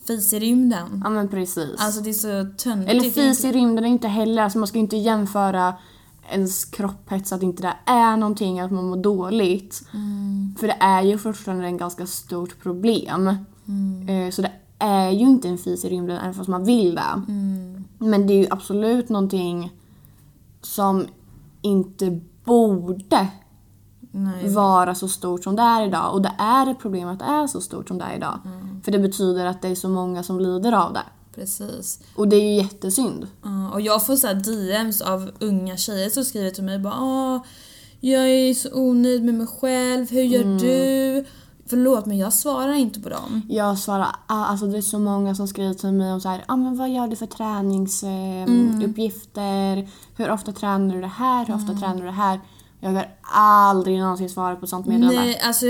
Fis 0.07 0.33
i 0.33 0.39
rymden. 0.39 1.01
Ja 1.03 1.09
men 1.09 1.27
precis. 1.27 1.75
Alltså 1.77 2.01
det 2.01 2.09
är 2.09 2.13
så 2.13 2.57
töntigt. 2.57 2.91
Eller 2.91 3.09
fis 3.09 3.45
i 3.45 3.51
rymden 3.51 3.85
är 3.85 3.89
inte 3.89 4.07
heller, 4.07 4.43
alltså 4.43 4.59
man 4.59 4.67
ska 4.67 4.77
ju 4.77 4.83
inte 4.83 4.97
jämföra 4.97 5.73
ens 6.29 6.65
kropphets 6.65 7.33
att 7.33 7.43
inte 7.43 7.61
det 7.63 7.91
är 7.91 8.17
någonting, 8.17 8.59
att 8.59 8.71
man 8.71 8.85
mår 8.89 8.97
dåligt. 8.97 9.81
För 10.59 10.67
det 10.67 10.77
är 10.79 11.01
ju 11.01 11.17
fortfarande 11.17 11.65
en 11.65 11.77
ganska 11.77 12.07
stort 12.07 12.59
problem. 12.63 13.27
Eh, 13.27 14.31
Så 14.31 14.41
det 14.41 14.51
är 14.79 15.09
ju 15.09 15.25
inte 15.25 15.47
en 15.49 15.57
fis 15.57 15.85
i 15.85 15.89
rymden 15.89 16.17
även 16.17 16.33
fast 16.33 16.49
man 16.49 16.63
vill 16.63 16.95
det. 16.95 17.21
Men 17.97 18.27
det 18.27 18.33
är 18.33 18.37
ju 18.37 18.47
absolut 18.49 19.09
någonting 19.09 19.71
som 20.61 21.05
inte 21.61 22.19
borde 22.43 23.27
Nej. 24.11 24.53
vara 24.53 24.95
så 24.95 25.07
stort 25.07 25.43
som 25.43 25.55
det 25.55 25.61
är 25.61 25.87
idag. 25.87 26.13
Och 26.13 26.21
det 26.21 26.31
är 26.37 26.71
ett 26.71 26.79
problem 26.79 27.09
att 27.09 27.19
det 27.19 27.25
är 27.25 27.47
så 27.47 27.61
stort 27.61 27.87
som 27.87 27.97
det 27.97 28.03
är 28.05 28.15
idag. 28.15 28.39
För 28.83 28.91
det 28.91 28.99
betyder 28.99 29.45
att 29.45 29.61
det 29.61 29.67
är 29.67 29.75
så 29.75 29.89
många 29.89 30.23
som 30.23 30.39
lider 30.39 30.71
av 30.71 30.93
det. 30.93 31.03
Precis. 31.35 31.99
Och 32.15 32.27
det 32.27 32.35
är 32.35 32.49
ju 32.51 32.55
jättesynd. 32.55 33.27
Ja, 33.43 33.69
och 33.73 33.81
jag 33.81 34.05
får 34.05 34.15
så 34.15 34.27
här 34.27 34.33
DMs 34.35 35.01
av 35.01 35.31
unga 35.39 35.77
tjejer 35.77 36.09
som 36.09 36.23
skriver 36.25 36.49
till 36.49 36.63
mig 36.63 36.79
bara 36.79 36.99
Åh, 37.01 37.43
jag 37.99 38.29
är 38.29 38.53
så 38.53 38.69
onöjd 38.73 39.23
med 39.23 39.33
mig 39.35 39.47
själv, 39.47 40.09
hur 40.11 40.23
gör 40.23 40.41
Mm. 40.41 40.57
du? 40.57 41.25
Förlåt 41.65 42.05
men 42.05 42.17
jag 42.17 42.33
svarar 42.33 42.73
inte 42.73 42.99
på 42.99 43.09
dem. 43.09 43.41
Jag 43.49 43.77
svarar, 43.79 44.07
alltså 44.27 44.65
det 44.65 44.77
är 44.77 44.81
så 44.81 44.99
många 44.99 45.35
som 45.35 45.47
skriver 45.47 45.73
till 45.73 45.91
mig 45.91 46.13
om 46.13 46.21
så 46.21 46.29
här, 46.29 46.43
ah, 46.47 46.55
men 46.55 46.77
vad 46.77 46.89
gör 46.89 47.07
du 47.07 47.15
för 47.15 47.25
träningsuppgifter? 47.25 49.87
Hur 50.17 50.31
ofta 50.31 50.51
tränar 50.51 50.95
du 50.95 51.01
det 51.01 51.07
här? 51.07 51.45
Hur 51.45 51.55
ofta 51.55 51.73
tränar 51.73 51.95
du 51.99 52.05
det 52.05 52.11
här? 52.11 52.39
Jag 52.79 52.91
har 52.91 53.07
aldrig 53.33 53.99
någonsin 53.99 54.29
svarat 54.29 54.59
på 54.59 54.67
sånt 54.67 54.85
meddelande. 54.87 55.21
Nej, 55.21 55.39
alltså 55.43 55.65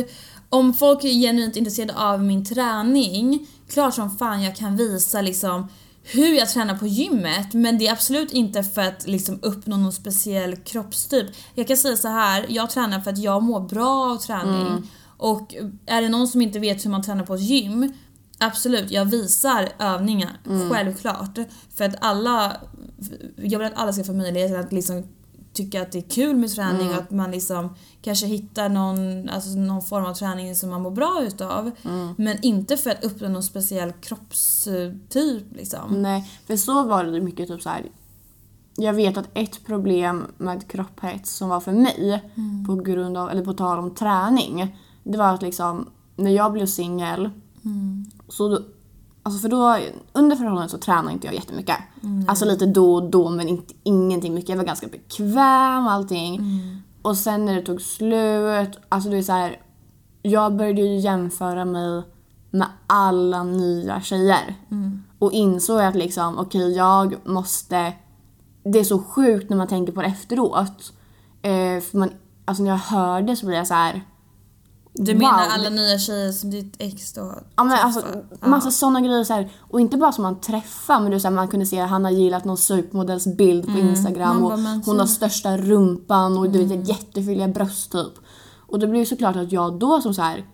om 0.53 0.73
folk 0.73 1.03
är 1.03 1.09
genuint 1.09 1.55
intresserade 1.55 1.95
av 1.95 2.23
min 2.23 2.45
träning, 2.45 3.47
klart 3.69 3.93
som 3.93 4.17
fan 4.17 4.43
jag 4.43 4.55
kan 4.55 4.77
visa 4.77 5.21
liksom 5.21 5.67
hur 6.03 6.37
jag 6.37 6.49
tränar 6.49 6.77
på 6.77 6.87
gymmet 6.87 7.53
men 7.53 7.77
det 7.77 7.87
är 7.87 7.91
absolut 7.91 8.31
inte 8.31 8.63
för 8.63 8.81
att 8.81 9.07
liksom 9.07 9.39
uppnå 9.41 9.77
någon 9.77 9.93
speciell 9.93 10.55
kroppstyp. 10.55 11.27
Jag 11.55 11.67
kan 11.67 11.77
säga 11.77 11.95
så 11.95 12.07
här, 12.07 12.45
jag 12.49 12.69
tränar 12.69 13.01
för 13.01 13.11
att 13.11 13.17
jag 13.17 13.43
mår 13.43 13.59
bra 13.59 14.11
av 14.11 14.17
träning 14.17 14.91
och 15.17 15.55
är 15.85 16.01
det 16.01 16.09
någon 16.09 16.27
som 16.27 16.41
inte 16.41 16.59
vet 16.59 16.85
hur 16.85 16.89
man 16.89 17.03
tränar 17.03 17.25
på 17.25 17.33
ett 17.33 17.41
gym 17.41 17.93
Absolut, 18.37 18.91
jag 18.91 19.05
visar 19.05 19.69
övningar, 19.79 20.31
självklart. 20.71 21.39
För 21.75 21.85
att 21.85 21.95
alla, 22.01 22.57
jag 23.35 23.59
vill 23.59 23.67
att 23.67 23.75
alla 23.77 23.93
ska 23.93 24.03
få 24.03 24.13
möjligheten 24.13 24.59
att 24.59 24.71
liksom 24.71 25.03
tycka 25.53 25.81
att 25.81 25.91
det 25.91 25.97
är 25.97 26.09
kul 26.09 26.35
med 26.35 26.51
träning 26.51 26.89
och 26.89 26.95
att 26.95 27.11
man 27.11 27.31
liksom 27.31 27.75
kanske 28.01 28.27
hittar 28.27 28.69
någon, 28.69 29.29
alltså 29.29 29.49
någon 29.49 29.81
form 29.81 30.05
av 30.05 30.13
träning 30.13 30.55
som 30.55 30.69
man 30.69 30.81
mår 30.81 30.91
bra 30.91 31.23
utav. 31.27 31.71
Men 32.17 32.37
inte 32.41 32.77
för 32.77 32.89
att 32.89 33.03
uppnå 33.03 33.27
någon 33.27 33.43
speciell 33.43 33.91
kroppstyp 33.91 35.55
liksom. 35.55 36.01
Nej, 36.01 36.31
för 36.47 36.55
så 36.55 36.83
var 36.83 37.03
det 37.03 37.21
mycket 37.21 37.47
typ 37.47 37.61
så 37.61 37.69
här. 37.69 37.85
Jag 38.75 38.93
vet 38.93 39.17
att 39.17 39.29
ett 39.33 39.65
problem 39.65 40.27
med 40.37 40.67
kropphets 40.67 41.35
som 41.35 41.49
var 41.49 41.59
för 41.59 41.71
mig 41.71 42.23
på 42.67 42.75
grund 42.75 43.17
av, 43.17 43.29
eller 43.29 43.45
på 43.45 43.53
tal 43.53 43.79
om 43.79 43.95
träning. 43.95 44.77
Det 45.03 45.17
var 45.17 45.33
att 45.33 45.41
liksom 45.41 45.89
när 46.15 46.31
jag 46.31 46.51
blev 46.51 46.65
singel 46.65 47.29
så 48.29 48.49
då, 48.49 48.59
alltså 49.23 49.39
för 49.39 49.49
då, 49.49 49.77
under 50.13 50.35
förhållandet 50.35 50.71
så 50.71 50.77
tränade 50.77 51.13
inte 51.13 51.27
jag 51.27 51.35
jättemycket. 51.35 51.77
Alltså 52.27 52.45
lite 52.45 52.65
då 52.65 52.95
och 52.95 53.09
då 53.09 53.29
men 53.29 53.47
inte, 53.47 53.73
ingenting 53.83 54.33
mycket. 54.33 54.49
Jag 54.49 54.57
var 54.57 54.63
ganska 54.63 54.87
bekväm 54.87 55.85
och 55.85 55.91
allting. 55.91 56.41
Och 57.01 57.17
sen 57.17 57.45
när 57.45 57.55
det 57.55 57.61
tog 57.61 57.81
slut, 57.81 58.79
alltså 58.89 59.09
det 59.09 59.17
är 59.17 59.21
så 59.21 59.31
här. 59.31 59.61
Jag 60.21 60.55
började 60.55 60.81
ju 60.81 60.99
jämföra 60.99 61.65
mig 61.65 62.03
med 62.51 62.67
alla 62.87 63.43
nya 63.43 64.01
tjejer. 64.01 64.55
Och 65.19 65.31
insåg 65.31 65.81
att 65.81 65.95
liksom, 65.95 66.37
okej 66.37 66.75
jag 66.75 67.15
måste... 67.23 67.93
Det 68.63 68.79
är 68.79 68.83
så 68.83 68.99
sjukt 68.99 69.49
när 69.49 69.57
man 69.57 69.67
tänker 69.67 69.93
på 69.93 70.01
det 70.01 70.07
efteråt. 70.07 70.93
Eh, 71.41 71.79
för 71.81 71.97
man, 71.97 72.09
alltså 72.45 72.63
när 72.63 72.69
jag 72.69 72.77
hör 72.77 73.21
det 73.21 73.35
så 73.35 73.45
blir 73.45 73.57
jag 73.57 73.67
så 73.67 73.73
här. 73.73 74.01
Du 74.95 75.15
menar 75.15 75.31
wow, 75.45 75.51
alla 75.53 75.69
nya 75.69 75.97
tjejer 75.99 76.31
som 76.31 76.49
ditt 76.51 76.75
ex 76.79 77.13
då 77.13 77.33
Ja 77.55 77.63
men 77.63 77.79
alltså 77.79 78.01
träffar? 78.01 78.47
massa 78.47 78.71
sådana 78.71 79.01
grejer 79.01 79.23
så 79.23 79.33
här. 79.33 79.49
Och 79.59 79.79
inte 79.81 79.97
bara 79.97 80.11
som 80.11 80.23
man 80.23 80.41
träffar 80.41 80.99
men 80.99 81.13
är 81.13 81.19
så 81.19 81.27
här, 81.27 81.35
man 81.35 81.47
kunde 81.47 81.65
se 81.65 81.79
att 81.79 81.89
han 81.89 82.03
har 82.05 82.11
gillat 82.11 82.45
någon 82.45 82.57
supermodells 82.57 83.27
bild 83.37 83.65
på 83.65 83.71
Instagram 83.79 84.31
Mm. 84.31 84.43
Och 84.43 84.49
bara, 84.49 84.57
men 84.57 84.81
hon 84.85 84.99
har 84.99 85.05
så- 85.05 85.13
största 85.15 85.57
rumpan 85.57 86.37
och 86.37 86.49
du 86.49 86.61
Mm. 86.63 86.69
vet 86.79 86.89
jättefylliga 86.89 87.47
bröst 87.47 87.91
typ. 87.91 88.13
Och 88.67 88.79
det 88.79 88.87
blir 88.87 88.99
ju 88.99 89.05
såklart 89.05 89.35
att 89.35 89.51
jag 89.51 89.79
då 89.79 90.01
som 90.01 90.13
så 90.13 90.21
här 90.21 90.45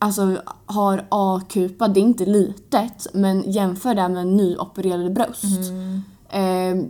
Alltså 0.00 0.36
har 0.66 1.06
A-kupa, 1.10 1.88
det 1.88 2.00
är 2.00 2.02
inte 2.02 2.24
litet 2.26 3.06
men 3.14 3.50
jämför 3.52 3.94
det 3.94 4.08
med 4.08 4.26
nyopererade 4.26 5.10
bröst. 5.10 5.44
Mm. 5.44 6.02
Eh, 6.30 6.84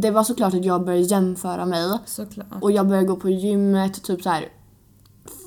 det 0.00 0.10
var 0.10 0.24
såklart 0.24 0.54
att 0.54 0.64
jag 0.64 0.84
började 0.84 1.04
jämföra 1.04 1.66
mig. 1.66 1.98
Såklart. 2.06 2.46
Och 2.62 2.72
jag 2.72 2.88
började 2.88 3.06
gå 3.08 3.16
på 3.16 3.28
gymmet 3.30 4.02
typ 4.02 4.22
så 4.22 4.28
här 4.30 4.48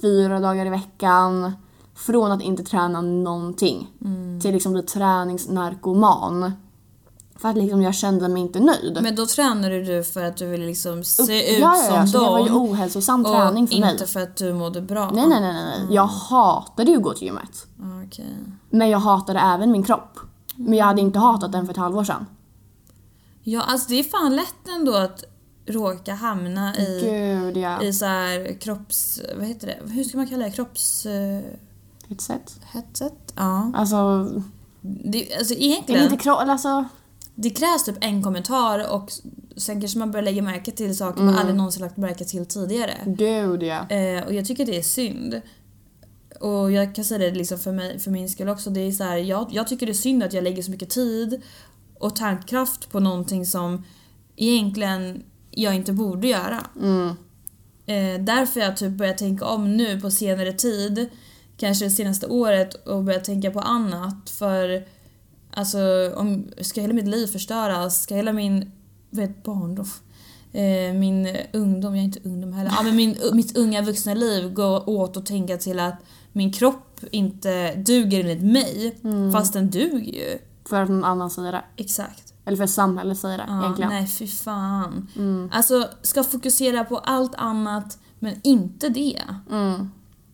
fyra 0.02 0.39
dagar 0.39 0.65
i 0.65 0.70
veckan. 0.70 1.52
Från 1.96 2.32
att 2.32 2.41
inte 2.41 2.63
träna 2.63 3.02
någonting 3.02 3.88
till 4.41 4.52
liksom 4.54 4.74
bli 4.74 4.82
träningsnarkoman. 4.84 6.52
För 7.36 7.50
att 7.50 7.58
liksom 7.58 7.82
jag 7.82 7.96
kände 7.96 8.28
mig 8.28 8.41
inte 8.41 8.60
nöjd. 8.60 9.00
Men 9.04 9.15
då 9.15 9.26
tränade 9.26 9.84
du 9.84 10.04
för 10.04 10.24
att 10.24 10.38
du 10.38 10.48
ville 10.48 10.65
liksom 10.65 11.04
se 11.04 11.24
Upp- 11.24 11.30
ut 11.58 11.60
ja, 11.62 11.74
som 11.88 11.96
ja, 11.96 12.08
så 12.08 12.17
dem. 12.17 12.26
det 12.26 12.32
var 12.32 12.48
ju 12.48 12.54
ohälsosam 12.54 13.24
träning 13.24 13.67
för 13.67 13.76
och 13.76 13.82
mig. 13.82 13.91
inte 13.91 14.06
för 14.08 14.20
att 14.20 14.36
du 14.36 14.54
mådde 14.54 14.82
bra. 14.82 15.12
Nej, 15.13 15.28
nej, 15.28 15.41
nej, 15.41 15.54
nej. 15.54 15.63
nej. 15.63 15.96
Jag 15.96 16.06
hatade 16.06 16.91
ju 16.91 16.98
att 16.98 17.04
gå 17.04 17.13
till 17.13 17.24
gymmet. 17.28 17.65
Ah, 17.82 18.04
Okej. 18.08 18.36
Men 18.70 18.89
jag 18.89 19.00
hatade 19.00 19.39
även 19.39 19.72
min 19.72 19.84
kropp. 19.84 20.20
Men 20.56 20.74
jag 20.74 20.86
hade 20.86 21.02
inte 21.02 21.20
hatat 21.20 21.52
den 21.52 21.65
för 21.65 21.72
ett 21.72 21.78
halvår 21.78 22.04
sedan. 22.04 22.26
Ja, 23.44 23.62
alltså 23.62 23.89
det 23.89 24.00
är 24.00 24.04
fan 24.04 24.36
lätt 24.36 24.67
ändå 24.80 24.96
att 24.96 25.24
råka 25.72 26.14
hamna 26.14 26.76
i, 26.76 27.00
Gud 27.02 27.58
ja. 27.58 27.82
i 27.84 27.94
så 27.94 28.06
här 28.06 28.60
kropps... 28.60 29.22
Vad 29.38 29.48
heter 29.48 29.68
det? 29.68 29.94
Hur 29.94 30.04
ska 30.04 30.18
man 30.18 30.28
kalla 30.28 30.46
det? 30.46 30.52
Kropps... 30.52 31.08
Sätt. 32.20 32.60
headset? 32.64 33.34
Ja. 33.36 33.72
Alltså, 33.76 34.30
Det, 34.82 35.36
alltså 35.38 35.54
egentligen, 35.54 36.04
inte 36.04 36.18
kropp... 36.18 36.40
Alltså, 36.40 36.86
det 37.36 37.50
krävs 37.50 37.84
typ 37.86 37.98
en 38.02 38.24
kommentar 38.24 38.94
och 38.94 39.12
sen 39.58 39.82
kanske 39.82 40.00
man 40.00 40.12
börjar 40.12 40.24
lägga 40.24 40.42
märke 40.42 40.72
till 40.72 40.98
saker 40.98 41.24
man 41.24 41.36
aldrig 41.36 41.58
någonsin 41.58 41.82
lagt 41.82 41.98
märke 41.98 42.26
till 42.26 42.46
tidigare. 42.46 42.94
gud 43.06 43.64
ja. 43.64 43.90
Eh, 43.90 44.24
och 44.24 44.34
jag 44.34 44.46
tycker 44.46 44.66
det 44.66 44.78
är 44.78 44.82
synd. 44.82 45.42
Och 46.40 46.72
jag 46.72 46.96
kan 46.96 47.06
säga 47.06 47.20
det 47.20 47.32
liksom 47.32 47.60
för, 47.60 47.72
mig, 47.72 48.00
för 48.00 48.12
min 48.12 48.30
skull 48.30 48.50
också. 48.50 48.70
Det 48.70 48.80
är 48.80 48.92
så 48.92 49.04
här, 49.04 49.18
jag, 49.18 49.48
jag 49.52 49.68
tycker 49.68 49.86
det 49.86 49.92
är 49.92 49.94
synd 49.94 50.24
att 50.24 50.34
jag 50.34 50.44
lägger 50.44 50.64
så 50.64 50.72
mycket 50.72 50.90
tid 50.90 51.42
och 52.00 52.16
tankekraft 52.16 52.92
på 52.92 53.00
någonting 53.00 53.46
som 53.46 53.84
egentligen 54.36 55.24
jag 55.52 55.76
inte 55.76 55.94
borde 55.94 56.28
göra. 56.28 56.68
Eh, 57.86 58.22
därför 58.24 58.60
har 58.60 58.68
jag 58.68 58.78
typ 58.78 58.92
börjat 58.92 59.18
tänka 59.18 59.46
om 59.46 59.78
nu 59.78 60.02
på 60.02 60.12
senare 60.12 60.54
tid, 60.54 61.10
kanske 61.58 61.86
det 61.86 61.92
senaste 61.92 62.28
året, 62.28 62.88
och 62.88 63.04
börjat 63.04 63.24
tänka 63.24 63.52
på 63.52 63.60
annat. 63.60 64.30
För 64.30 64.88
alltså, 65.52 66.14
om, 66.16 66.48
ska 66.62 66.82
hela 66.82 66.94
mitt 66.94 67.08
liv 67.08 67.28
förstöras? 67.28 68.02
Ska 68.02 68.16
hela 68.16 68.34
min 68.34 68.72
vet, 69.10 69.44
barndom, 69.44 69.86
eh, 70.52 70.94
min 70.94 71.38
ungdom, 71.54 71.96
jag 71.96 72.02
är 72.02 72.06
inte 72.06 72.20
ungdom 72.24 72.54
heller, 72.54 72.72
ja, 72.76 72.84
men 72.84 72.96
min, 72.96 73.18
mitt 73.34 73.58
unga 73.58 73.82
vuxna 73.82 74.14
liv 74.14 74.54
gå 74.54 74.84
åt 74.86 75.18
och 75.18 75.26
tänka 75.26 75.58
till 75.58 75.80
att 75.80 75.96
min 76.32 76.54
kropp 76.54 77.00
inte 77.12 77.76
duger 77.76 78.20
enligt 78.20 78.42
mig, 78.44 78.96
fast 79.34 79.54
den 79.54 79.70
duger 79.70 80.14
ju. 80.14 80.38
För 80.70 80.82
att 80.82 80.90
någon 80.90 81.04
annan 81.04 81.30
säger 81.30 81.52
det. 81.52 81.64
Exakt. 81.78 82.31
Eller 82.46 82.58
för 82.58 82.66
samhället 82.68 83.18
säger 83.18 83.38
det 83.38 83.46
Ja, 83.48 83.60
egentligen. 83.62 83.90
nej 83.92 84.08
fy 84.08 84.28
fan. 84.28 85.10
Alltså, 85.52 85.88
ska 86.02 86.24
fokusera 86.24 86.84
på 86.86 86.98
allt 86.98 87.36
annat 87.36 88.00
men 88.20 88.36
inte 88.44 88.90
det. 88.90 89.22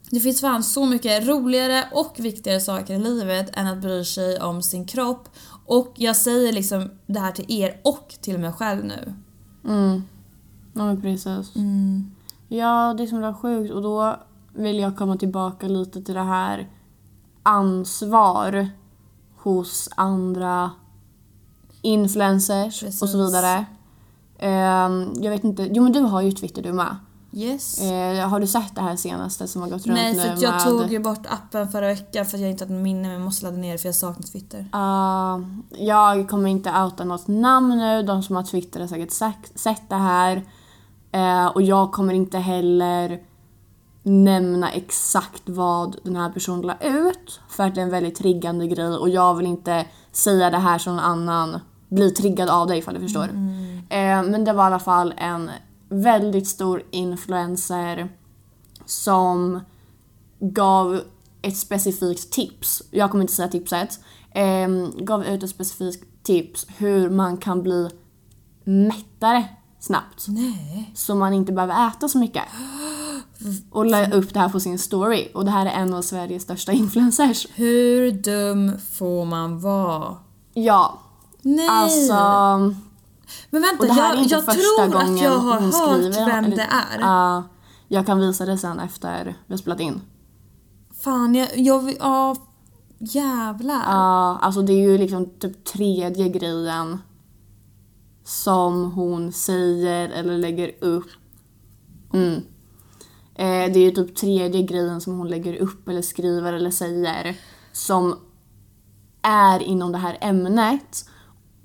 Det 0.10 0.20
finns 0.20 0.42
fan 0.42 0.64
så 0.64 0.86
mycket 0.86 1.28
roligare 1.28 1.84
och 1.94 2.16
viktigare 2.18 2.60
saker 2.60 2.94
i 2.94 3.00
livet 3.00 3.50
än 3.58 3.68
att 3.68 3.78
bry 3.78 4.06
sig 4.06 4.40
om 4.42 4.62
sin 4.62 4.86
kropp. 4.86 5.30
Och 5.66 5.94
jag 5.96 6.16
säger 6.16 6.54
liksom 6.54 6.90
det 7.06 7.20
här 7.20 7.32
till 7.32 7.46
er 7.62 7.82
och 7.84 8.16
till 8.22 8.38
mig 8.38 8.52
själv 8.54 8.86
nu. 8.86 9.14
Mm. 9.66 10.04
Ja 10.74 10.86
men 10.86 11.02
precis. 11.02 11.54
Ja, 12.48 12.94
det 12.98 13.04
är 13.04 13.08
som 13.08 13.24
är 13.24 13.34
sjukt 13.34 13.74
och 13.74 13.82
då 13.82 14.20
vill 14.54 14.80
jag 14.80 14.98
komma 14.98 15.18
tillbaka 15.18 15.68
lite 15.68 16.02
till 16.02 16.16
det 16.16 16.24
här 16.24 16.68
ansvar 17.44 18.68
hos 19.38 19.90
andra 19.96 20.72
influencers 21.88 22.84
och 22.84 22.94
så 22.94 23.06
Precis. 23.06 23.16
vidare. 23.16 23.66
Ehm, 24.40 25.14
jag 25.16 25.32
vet 25.32 25.44
inte, 25.44 25.70
jo 25.72 25.84
men 25.84 25.92
du 25.92 26.00
har 26.00 26.22
ju 26.22 26.32
Twitter 26.32 26.62
du 26.62 26.74
med. 26.74 26.96
Yes. 27.34 27.82
Eh, 27.82 28.30
har 28.30 28.40
du 28.40 28.48
sett 28.48 28.76
det 28.76 28.82
här 28.82 28.96
senaste 28.96 29.48
som 29.48 29.62
har 29.62 29.70
gått 29.70 29.88
runt 29.88 29.98
Nej 29.98 30.14
nu 30.14 30.22
för 30.22 30.34
att 30.34 30.42
jag 30.42 30.52
med... 30.52 30.64
tog 30.64 30.92
ju 30.92 31.00
bort 31.00 31.26
appen 31.30 31.70
förra 31.70 31.88
veckan 31.88 32.26
för 32.26 32.38
att 32.38 32.42
jag 32.42 32.52
inte 32.52 32.64
hade 32.64 32.74
minne 32.74 33.02
men 33.02 33.12
jag 33.12 33.22
måste 33.22 33.46
ladda 33.46 33.58
ner 33.58 33.72
det 33.72 33.78
för 33.78 33.88
jag 33.88 33.96
saknar 33.96 34.24
Twitter. 34.24 34.70
Ah, 34.72 35.40
jag 35.70 36.30
kommer 36.30 36.50
inte 36.50 36.70
outa 36.70 37.04
något 37.04 37.28
namn 37.28 37.78
nu. 37.78 38.04
De 38.04 38.24
som 38.24 38.36
har 38.36 38.44
Twitter 38.44 38.80
har 38.80 38.88
säkert 38.88 39.12
sagt, 39.12 39.60
sett 39.60 39.90
det 39.90 39.96
här. 39.96 40.44
Eh, 41.12 41.48
och 41.48 41.62
jag 41.62 41.92
kommer 41.92 42.14
inte 42.14 42.38
heller 42.38 43.22
nämna 44.04 44.72
exakt 44.72 45.44
vad 45.46 45.96
den 46.04 46.16
här 46.16 46.30
personen 46.30 46.62
la 46.62 46.78
ut. 46.82 47.40
För 47.50 47.64
att 47.64 47.76
det 47.76 47.82
är 47.82 47.86
en 47.86 47.92
väldigt 47.92 48.16
triggande 48.16 48.68
grej 48.68 48.98
och 48.98 49.10
jag 49.10 49.36
vill 49.36 49.48
inte 49.48 49.86
säga 50.12 50.50
det 50.50 50.58
här 50.58 50.78
som 50.78 50.96
någon 50.96 51.06
annan 51.06 51.60
blir 51.90 52.10
triggad 52.10 52.50
av 52.50 52.68
det 52.68 52.78
ifall 52.78 52.94
du 52.94 53.00
förstår. 53.00 53.30
Eh, 53.90 54.24
men 54.24 54.44
det 54.44 54.54
var 54.54 54.64
i 54.64 54.68
alla 54.68 54.80
fall 54.80 55.14
en 55.18 55.50
väldigt 55.90 56.48
stor 56.48 56.84
influencer 56.92 58.10
som 58.86 59.60
gav 60.40 61.02
ett 61.42 61.58
specifikt 61.58 62.32
tips. 62.32 62.84
Jag 62.92 63.12
kommer 63.12 63.22
inte 63.22 63.34
säga 63.34 63.48
tipset. 63.48 64.00
ehm, 64.34 64.92
gav 64.98 65.26
ut 65.26 65.44
ett 65.44 65.50
specifikt 65.50 66.24
tips 66.24 66.68
hur 66.78 67.10
man 67.10 67.38
kan 67.38 67.64
bli 67.64 67.90
mättare 68.64 69.46
snabbt. 69.80 70.26
Nej. 70.28 70.92
Så 70.96 71.16
man 71.16 71.34
inte 71.34 71.52
behöver 71.52 71.88
äta 71.88 72.10
så 72.10 72.18
mycket. 72.18 72.44
och 73.72 73.86
la 73.86 74.12
upp 74.12 74.34
det 74.34 74.40
här 74.40 74.50
på 74.50 74.60
sin 74.60 74.80
story. 74.80 75.28
Och 75.34 75.46
det 75.46 75.52
här 75.52 75.66
är 75.66 75.70
en 75.72 75.94
av 75.94 76.02
Sveriges 76.02 76.44
största 76.44 76.72
influencers. 76.72 77.48
Hur 77.56 78.12
dum 78.12 78.72
får 78.92 79.26
man 79.26 79.60
vara? 79.60 80.16
Ja, 80.54 81.00
Nej! 81.56 81.68
alltså... 81.70 82.14
men 83.50 83.62
vänta, 83.62 83.78
Och 83.80 83.86
det 83.86 83.94
här 83.94 84.12
är 84.12 84.16
jag, 84.16 84.24
inte 84.24 84.36
jag 84.36 84.46
första 84.46 84.62
tror 84.62 84.96
att 84.96 85.22
jag 85.22 85.38
har 85.38 85.60
hört 85.60 86.16
vem 86.28 86.50
det 86.50 86.62
är. 86.62 87.00
Ja, 87.00 87.44
jag 87.88 88.06
kan 88.06 88.20
visa 88.20 88.46
det 88.46 88.58
sen 88.58 88.80
efter 88.80 89.36
vi 89.48 89.54
har 89.54 89.58
spelat 89.58 89.80
in. 89.80 90.02
Fan, 91.04 91.36
jag, 91.36 91.58
jag. 91.58 91.96
Ja, 92.00 92.36
jävlar. 93.00 93.84
Ja, 93.86 94.38
alltså 94.42 94.62
det 94.62 94.74
är 94.74 94.90
ju 94.92 94.98
liksom 94.98 95.26
typ 95.40 95.66
tredje 95.66 96.30
grejen 96.30 97.00
som 98.24 98.92
hon 98.92 99.32
säger 99.32 100.10
eller 100.10 100.38
lägger 100.38 100.72
upp. 100.84 101.08
Mm. 102.14 102.36
Eh, 103.36 103.74
det 103.74 103.80
är 103.80 103.84
ju 103.84 103.92
typ 103.92 104.16
tredje 104.16 104.62
grejen 104.62 105.02
som 105.02 105.18
hon 105.18 105.28
lägger 105.28 105.56
upp 105.56 105.88
eller 105.88 106.02
skriver 106.02 106.54
eller 106.54 106.72
säger 106.72 107.38
som 107.72 108.20
är 109.22 109.60
inom 109.60 109.92
det 109.92 109.98
här 109.98 110.18
ämnet. 110.22 111.10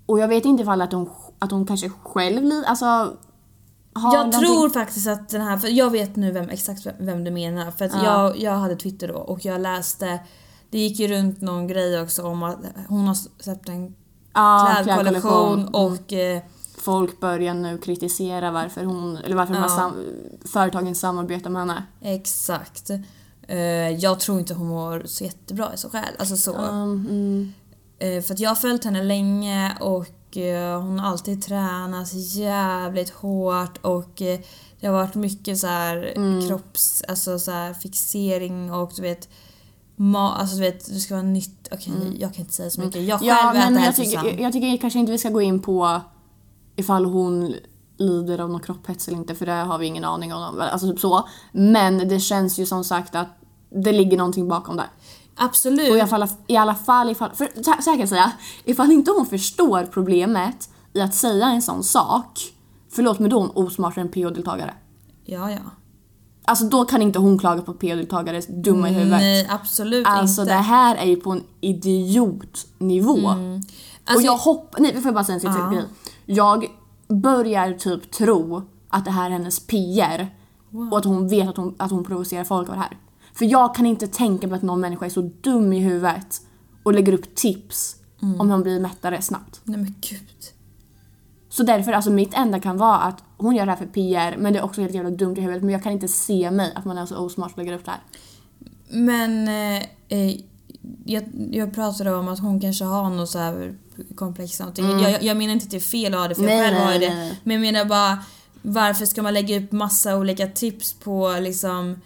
Och 0.06 0.18
jag 0.18 0.28
vet 0.28 0.44
inte 0.44 0.62
ifall 0.62 0.82
att 0.82 0.92
hon, 0.92 1.10
att 1.38 1.50
hon 1.50 1.66
kanske 1.66 1.88
själv 1.88 2.42
li- 2.44 2.64
alltså 2.66 2.84
Jag 3.94 4.02
någonting- 4.12 4.40
tror 4.40 4.70
faktiskt 4.70 5.06
att 5.08 5.28
den 5.28 5.40
här, 5.40 5.56
för 5.56 5.68
jag 5.68 5.90
vet 5.90 6.16
nu 6.16 6.32
vem, 6.32 6.48
exakt 6.48 6.86
vem 6.98 7.24
du 7.24 7.30
menar. 7.30 7.70
För 7.70 7.84
att 7.84 8.02
jag, 8.04 8.38
jag 8.40 8.52
hade 8.52 8.76
Twitter 8.76 9.08
då 9.08 9.14
och 9.14 9.44
jag 9.44 9.60
läste, 9.60 10.18
det 10.70 10.78
gick 10.78 10.98
ju 11.00 11.08
runt 11.08 11.40
någon 11.40 11.66
grej 11.66 12.00
också 12.02 12.22
om 12.22 12.42
att 12.42 12.56
hon 12.88 13.06
har 13.06 13.14
släppt 13.42 13.68
en 13.68 13.94
Ja, 14.34 14.76
klädkollektion 14.82 15.60
Mm. 15.60 15.74
och 15.74 16.12
eh, 16.12 16.42
folk 16.78 17.20
börjar 17.20 17.54
nu 17.54 17.78
kritisera 17.78 18.50
varför 18.50 18.84
hon, 18.84 19.16
eller 19.16 19.36
varför 19.36 19.52
de 19.54 19.58
här 19.60 19.68
Ja. 19.68 19.76
sam, 19.76 19.92
företagen 20.52 20.94
samarbetar 20.94 21.50
med 21.50 21.62
henne. 21.62 21.82
exakt. 22.00 22.90
Eh, 23.48 23.58
jag 23.90 24.20
tror 24.20 24.38
inte 24.38 24.54
hon 24.54 24.66
mår 24.68 25.02
så 25.06 25.24
jättebra 25.24 25.74
i 25.74 25.76
sig 25.76 25.90
själv. 25.90 26.16
Alltså 26.18 26.36
så. 26.36 26.52
Um, 26.56 27.06
mm. 27.10 27.52
Eh, 28.02 28.22
för 28.22 28.34
att 28.34 28.40
jag 28.40 28.50
har 28.50 28.54
följt 28.54 28.84
henne 28.84 29.02
länge 29.02 29.76
och 29.80 30.36
eh, 30.36 30.80
hon 30.82 30.98
har 30.98 31.10
alltid 31.10 31.42
tränat 31.42 32.12
jävligt 32.14 33.10
hårt 33.10 33.78
och 33.82 34.22
eh, 34.22 34.40
det 34.80 34.86
har 34.86 34.94
varit 34.94 35.14
mycket 35.14 35.58
så 35.58 35.66
här 35.66 36.12
Mm. 36.16 36.48
kropps, 36.48 37.02
alltså 37.08 37.38
så 37.38 37.50
här 37.50 37.74
fixering 37.74 38.72
och 38.72 38.92
du 38.96 39.02
vet 39.02 39.28
Ma- 39.96 40.32
alltså 40.34 40.56
du 40.56 40.62
vet, 40.62 40.86
det 40.86 41.00
ska 41.00 41.14
vara 41.14 41.22
nytt. 41.26 41.68
Okej, 41.72 41.92
jag 42.18 42.34
kan 42.34 42.40
inte 42.40 42.54
säga 42.54 42.70
så 42.70 42.80
mycket. 42.80 43.02
Jag 43.02 43.20
själv 43.20 43.30
Mm. 43.30 43.44
Ja, 43.44 43.50
äter 43.50 43.70
men 43.70 43.74
jag 43.74 43.80
hälsosamt. 43.80 44.24
tycker, 44.26 44.42
jag 44.42 44.52
tycker 44.52 44.76
kanske 44.76 44.98
inte 44.98 45.12
vi 45.12 45.18
ska 45.18 45.28
gå 45.30 45.40
in 45.42 45.60
på 45.60 46.00
ifall 46.76 47.04
hon 47.04 47.54
lider 47.96 48.38
av 48.38 48.50
någon 48.50 48.60
kropphets 48.60 49.08
eller 49.08 49.18
inte 49.18 49.34
för 49.34 49.46
det 49.46 49.52
har 49.52 49.78
vi 49.78 49.86
ingen 49.86 50.04
aning 50.04 50.34
om. 50.34 50.60
Alltså 50.60 50.90
typ 50.90 51.00
så. 51.00 51.28
Men 51.52 52.08
det 52.08 52.20
känns 52.20 52.58
ju 52.58 52.66
som 52.66 52.84
sagt 52.84 53.14
att 53.14 53.28
det 53.84 53.92
ligger 53.92 54.16
någonting 54.16 54.48
bakom 54.48 54.76
det. 54.76 54.84
Absolut. 55.36 55.90
Och 55.90 55.96
i 55.96 56.00
alla 56.00 56.08
fall, 56.08 56.28
i 56.46 56.56
alla 56.56 56.74
fall 56.74 57.10
ifall, 57.10 57.30
för 57.30 57.48
så 57.62 57.70
här 57.70 57.80
så 57.80 57.90
här 57.90 57.96
kan 57.96 58.00
jag 58.00 58.08
säga, 58.08 58.32
ifall 58.64 58.92
inte 58.92 59.10
hon 59.10 59.26
förstår 59.26 59.84
problemet 59.92 60.70
i 60.92 61.00
att 61.00 61.14
säga 61.14 61.46
en 61.46 61.62
sån 61.62 61.82
sak, 61.84 62.40
förlåt 62.90 63.18
men 63.18 63.30
då 63.30 63.36
är 63.36 63.40
hon 63.40 63.50
osmartare 63.66 64.00
än 64.00 64.08
PO-deltagare. 64.08 64.74
Ja, 65.24 65.50
ja. 65.50 65.58
Alltså 66.44 66.64
då 66.64 66.84
kan 66.84 67.02
inte 67.02 67.18
hon 67.18 67.38
klaga 67.38 67.62
på 67.62 67.72
PO-deltagares 67.74 68.46
dumma 68.62 68.88
i 68.90 68.92
huvudet. 68.92 69.18
Nej, 69.20 69.46
absolut 69.50 70.06
Alltså 70.06 70.42
inte. 70.42 70.54
det 70.54 70.60
här 70.60 70.96
är 70.96 71.04
ju 71.06 71.16
på 71.16 71.30
en 71.30 71.42
idiotnivå. 71.60 73.12
och 73.12 73.32
Alltså, 74.04 74.26
jag 74.26 74.36
hoppas, 74.36 74.80
nej 74.80 74.92
får 74.94 75.04
jag 75.04 75.14
bara 75.14 75.24
säga 75.24 75.34
en 75.34 75.40
sista 75.40 75.58
Ja. 75.58 75.70
grej. 75.70 75.84
Jag 76.26 76.66
börjar 77.08 77.72
typ 77.72 78.10
tro 78.10 78.62
att 78.88 79.04
det 79.04 79.10
här 79.10 79.26
är 79.26 79.30
hennes 79.30 79.60
PR. 79.66 80.34
Och 80.90 80.98
att 80.98 81.04
hon 81.04 81.28
vet 81.28 81.48
att 81.48 81.56
hon, 81.56 81.74
att 81.78 81.90
hon 81.90 82.04
provocerar 82.04 82.44
folk 82.44 82.68
av 82.68 82.74
det 82.74 82.80
här. 82.80 82.96
För 83.32 83.44
jag 83.44 83.74
kan 83.74 83.86
inte 83.86 84.06
tänka 84.06 84.46
mig 84.46 84.56
att 84.56 84.62
någon 84.62 84.80
människa 84.80 85.06
är 85.06 85.10
så 85.10 85.30
dum 85.40 85.72
i 85.72 85.78
huvudet 85.78 86.40
och 86.82 86.92
lägger 86.94 87.12
upp 87.12 87.34
tips 87.34 87.96
Mm. 88.22 88.40
om 88.40 88.48
man 88.48 88.62
blir 88.62 88.80
mättare 88.80 89.22
snabbt. 89.22 89.60
Nej 89.64 89.76
men 89.78 89.94
gud. 90.00 90.28
Så 91.48 91.62
därför, 91.62 91.92
alltså 91.92 92.10
mitt 92.10 92.34
enda 92.34 92.60
kan 92.60 92.76
vara 92.78 92.98
att 92.98 93.22
hon 93.36 93.56
gör 93.56 93.66
det 93.66 93.72
här 93.72 93.78
för 93.78 93.86
PR 93.86 94.36
men 94.38 94.52
det 94.52 94.58
är 94.58 94.62
också 94.62 94.80
helt 94.80 94.94
jävla 94.94 95.10
dumt 95.10 95.36
i 95.36 95.40
huvudet 95.40 95.62
men 95.62 95.72
jag 95.72 95.82
kan 95.82 95.92
inte 95.92 96.08
se 96.08 96.50
mig 96.50 96.72
att 96.74 96.84
man 96.84 96.98
är 96.98 97.06
så 97.06 97.16
osmart 97.16 97.52
och 97.52 97.58
lägger 97.58 97.72
upp 97.72 97.84
det 97.84 97.90
här. 97.90 98.00
Men 98.88 99.48
eh, 99.48 99.82
eh, 100.08 100.36
jag, 101.04 101.24
jag 101.50 101.74
pratade 101.74 102.14
om 102.14 102.28
att 102.28 102.38
hon 102.40 102.60
kanske 102.60 102.84
har 102.84 103.10
något 103.10 103.30
så 103.30 103.38
här 103.38 103.74
komplex 104.14 104.60
någonting. 104.60 104.84
Jag, 105.00 105.22
jag 105.22 105.36
menar 105.36 105.52
inte 105.52 105.64
att 105.64 105.70
det 105.70 105.76
är 105.76 105.80
fel 105.80 106.14
att 106.14 106.20
ha 106.20 106.28
det 106.28 106.34
för 106.34 106.42
Mm. 106.42 106.56
Nej, 106.56 106.64
jag 106.72 106.74
själv 106.74 106.86
har 106.92 107.00
det. 107.00 107.14
nej. 107.14 107.40
Men 107.44 107.54
jag 107.54 107.60
menar 107.72 107.84
bara 107.84 108.18
varför 108.62 109.06
ska 109.06 109.22
man 109.22 109.34
lägga 109.34 109.58
upp 109.60 109.72
massa 109.72 110.16
olika 110.16 110.46
tips 110.46 110.92
på 110.92 111.36
liksom 111.40 111.96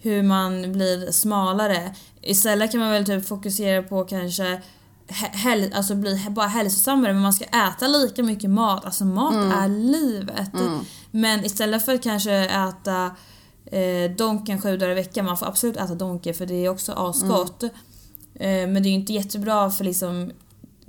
hur 0.00 0.22
man 0.22 0.72
blir 0.72 1.10
smalare? 1.12 1.94
Istället 2.22 2.70
kan 2.70 2.80
man 2.80 2.90
väl 2.90 3.04
typ 3.04 3.28
fokusera 3.28 3.82
på 3.82 4.04
kanske 4.04 4.44
hä- 5.08 5.32
häl- 5.32 5.72
alltså 5.74 5.94
bli 5.94 6.26
bara 6.30 6.46
hälsosammare 6.46 7.12
men 7.12 7.22
man 7.22 7.32
ska 7.32 7.44
äta 7.44 7.86
lika 7.86 8.22
mycket 8.22 8.50
mat. 8.50 8.84
Alltså 8.84 9.04
mat 9.04 9.34
Mm. 9.34 9.52
är 9.52 9.68
livet. 9.68 10.50
Men 11.10 11.44
istället 11.44 11.84
för 11.84 11.94
att 11.94 12.02
kanske 12.02 12.32
äta 12.34 13.10
eh, 13.66 14.10
donken 14.16 14.60
sju 14.60 14.76
dagar 14.76 14.90
i 14.92 14.94
veckan, 14.94 15.24
man 15.24 15.36
får 15.36 15.46
absolut 15.46 15.76
äta 15.76 15.94
donken 15.94 16.34
för 16.34 16.46
det 16.46 16.54
är 16.64 16.68
också 16.68 16.92
asgott. 16.92 17.62
Mm. 17.62 17.74
Eh, 18.34 18.72
men 18.72 18.82
det 18.82 18.88
är 18.88 18.90
ju 18.90 18.96
inte 18.96 19.12
jättebra 19.12 19.70
för 19.70 19.84
liksom 19.84 20.30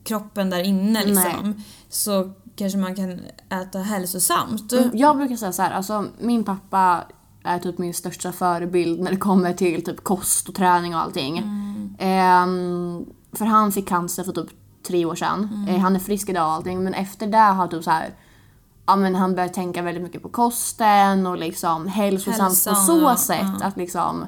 kroppen 0.04 0.50
där 0.50 0.60
inne 0.64 1.06
liksom. 1.06 1.64
Så 1.90 2.32
kanske 2.56 2.78
man 2.80 2.96
kan 2.96 3.20
äta 3.62 3.80
hälsosamt. 3.80 4.72
Mm, 4.74 4.90
Jag 4.94 5.18
brukar 5.18 5.36
säga 5.36 5.52
så 5.54 5.62
här, 5.62 5.72
alltså 5.72 6.06
min 6.20 6.44
pappa 6.44 7.04
är 7.44 7.60
typ 7.60 7.78
min 7.78 7.94
största 7.94 8.32
förebild 8.32 9.00
när 9.00 9.12
det 9.12 9.18
kommer 9.18 9.54
till 9.54 9.84
typ 9.84 10.04
kost 10.04 10.50
och 10.50 10.56
träning 10.56 10.96
och 10.96 11.02
allting. 11.02 11.38
Ehm, 12.00 13.06
för 13.34 13.46
han 13.46 13.72
fick 13.72 13.88
cancer 13.88 14.24
för 14.24 14.32
typ 14.32 14.50
tre 14.88 15.06
år 15.06 15.16
sedan. 15.16 15.66
Eh, 15.70 15.80
han 15.80 15.96
är 15.96 16.00
frisk 16.00 16.30
idag 16.30 16.46
och 16.46 16.52
allting 16.52 16.84
men 16.84 16.94
efter 16.94 17.28
det 17.28 17.38
har 17.38 17.68
typ 17.68 17.84
så 17.84 17.92
här 17.92 18.14
Ja 18.86 18.96
men 18.96 19.16
han 19.16 19.36
började 19.36 19.54
tänka 19.54 19.82
väldigt 19.82 20.04
mycket 20.04 20.22
på 20.22 20.30
kosten 20.30 21.28
och 21.28 21.38
liksom 21.38 21.88
hälsosamt 21.88 22.38
på 22.38 22.44
Hälsan, 22.44 22.76
så 22.76 23.00
ja, 23.02 23.16
sätt 23.16 23.60
ja. 23.60 23.66
att 23.66 23.78
liksom 23.78 24.26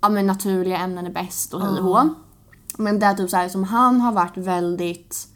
Ja 0.00 0.08
men 0.08 0.26
naturliga 0.26 0.78
ämnen 0.78 1.06
är 1.06 1.10
bäst 1.10 1.54
och 1.54 1.60
hej 1.60 1.80
och 1.80 1.84
hå. 1.84 2.08
Men 2.78 2.98
det 2.98 3.06
är 3.06 3.14
typ 3.14 3.30
så 3.30 3.36
här 3.36 3.48
som 3.48 3.64
han 3.64 4.00
har 4.00 4.12
varit 4.12 4.36
väldigt 4.36 5.28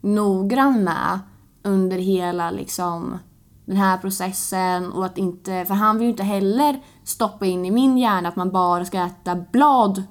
noggrann 0.00 0.84
med 0.84 1.18
under 1.62 1.98
hela 1.98 2.50
liksom 2.50 3.18
den 3.66 3.76
här 3.76 3.98
processen 3.98 4.92
och 4.92 5.06
att 5.06 5.18
inte, 5.18 5.64
för 5.64 5.74
han 5.74 5.98
vill 5.98 6.04
ju 6.04 6.10
inte 6.10 6.22
heller 6.22 6.80
stoppa 7.04 7.46
in 7.46 7.64
i 7.64 7.70
min 7.70 7.98
hjärna 7.98 8.28
att 8.28 8.36
man 8.36 8.50
bara 8.50 8.84
ska 8.84 8.98
äta 9.06 9.36
blad 9.52 10.02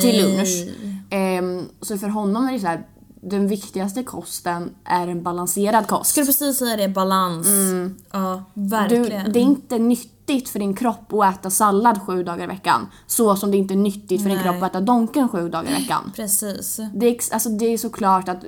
till 0.00 0.22
lunch. 0.22 0.68
Ehm, 1.10 1.62
så 1.80 1.98
för 1.98 2.08
honom 2.08 2.48
är 2.48 2.52
det 2.52 2.60
så 2.60 2.66
här, 2.66 2.86
den 3.22 3.48
viktigaste 3.48 4.02
kosten 4.02 4.70
är 4.84 5.08
en 5.08 5.22
balanserad 5.22 5.86
kost. 5.86 6.10
Skulle 6.10 6.26
precis 6.26 6.58
säga 6.58 6.76
det, 6.76 6.88
balans. 6.88 7.46
Ja, 8.12 8.18
Mm. 8.18 8.44
Du, 8.54 8.68
verkligen. 8.70 9.32
det 9.32 9.38
är 9.38 9.42
inte 9.42 9.78
nyttigt 9.78 10.48
för 10.48 10.58
din 10.58 10.74
kropp 10.76 11.12
att 11.12 11.34
äta 11.34 11.50
sallad 11.50 12.02
sju 12.02 12.22
dagar 12.22 12.44
i 12.44 12.46
veckan. 12.46 12.86
Så 13.06 13.36
som 13.36 13.50
det 13.50 13.56
inte 13.56 13.74
är 13.74 13.78
nyttigt 13.78 14.22
för 14.22 14.28
din 14.28 14.38
Nej. 14.38 14.44
kropp 14.44 14.62
att 14.62 14.70
äta 14.70 14.80
donken 14.80 15.28
sju 15.28 15.48
dagar 15.48 15.70
i 15.70 15.74
veckan. 15.74 16.12
Precis. 16.16 16.80
Det 16.94 17.06
är, 17.06 17.16
alltså 17.32 17.48
det 17.48 17.64
är 17.64 17.78
såklart 17.78 18.28
att 18.28 18.44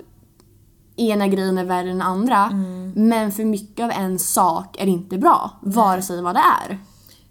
ena 0.96 1.28
grejen 1.28 1.58
är 1.58 1.64
värre 1.64 1.90
än 1.90 2.02
andra. 2.02 2.44
Mm. 2.44 2.92
Men 2.96 3.32
för 3.32 3.44
mycket 3.44 3.84
av 3.84 3.90
en 3.90 4.18
sak 4.18 4.76
är 4.80 4.86
inte 4.86 5.18
bra. 5.18 5.58
Vare 5.62 6.02
sig 6.02 6.22
vad 6.22 6.34
det 6.34 6.42
är. 6.68 6.78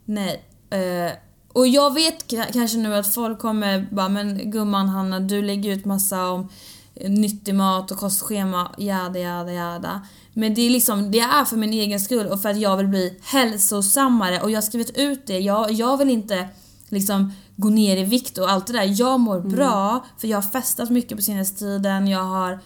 Nej. 0.05 0.45
Eh, 0.69 1.11
och 1.53 1.67
jag 1.67 1.93
vet 1.93 2.27
kanske 2.53 2.77
nu 2.77 2.95
att 2.95 3.13
folk 3.13 3.39
kommer 3.39 3.87
bara 3.91 4.09
men 4.09 4.51
gumman 4.51 4.89
Hanna 4.89 5.19
du 5.19 5.41
lägger 5.41 5.71
ut 5.71 5.85
massa 5.85 6.29
om 6.31 6.49
eh, 6.95 7.11
nyttig 7.11 7.55
mat 7.55 7.91
och 7.91 7.97
kostschema, 7.97 8.71
jada 8.77 9.19
jada 9.19 9.51
jada. 9.51 10.01
Men 10.33 10.53
det 10.53 10.61
är 10.61 10.69
liksom, 10.69 11.11
det 11.11 11.19
är 11.19 11.45
för 11.45 11.57
min 11.57 11.73
egen 11.73 11.99
skull 11.99 12.27
och 12.27 12.41
för 12.41 12.49
att 12.49 12.59
jag 12.59 12.77
vill 12.77 12.87
bli 12.87 13.19
hälsosammare 13.23 14.41
och 14.41 14.51
jag 14.51 14.57
har 14.57 14.61
skrivit 14.61 14.97
ut 14.97 15.27
det. 15.27 15.39
Jag, 15.39 15.71
jag 15.71 15.97
vill 15.97 16.09
inte 16.09 16.47
liksom 16.89 17.33
gå 17.55 17.69
ner 17.69 17.97
i 17.97 18.03
vikt 18.03 18.37
och 18.37 18.51
allt 18.51 18.67
det 18.67 18.73
där. 18.73 19.01
Jag 19.01 19.19
mår 19.19 19.39
bra 19.39 20.05
för 20.17 20.27
jag 20.27 20.37
har 20.37 20.49
festat 20.49 20.89
mycket 20.89 21.17
på 21.17 21.23
senaste 21.23 21.59
tiden. 21.59 22.07
Jag 22.07 22.23
har 22.23 22.59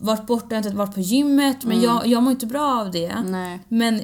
varit 0.00 0.26
borta, 0.26 0.46
jag 0.48 0.56
har 0.56 0.66
inte 0.66 0.76
varit 0.76 0.94
på 0.94 1.00
gymmet 1.00 1.64
men 1.64 1.80
jag, 1.80 2.06
jag 2.06 2.22
mår 2.22 2.30
inte 2.30 2.46
bra 2.46 2.80
av 2.80 2.90
det. 2.90 3.20
Nej. 3.20 3.60
Men 3.68 4.00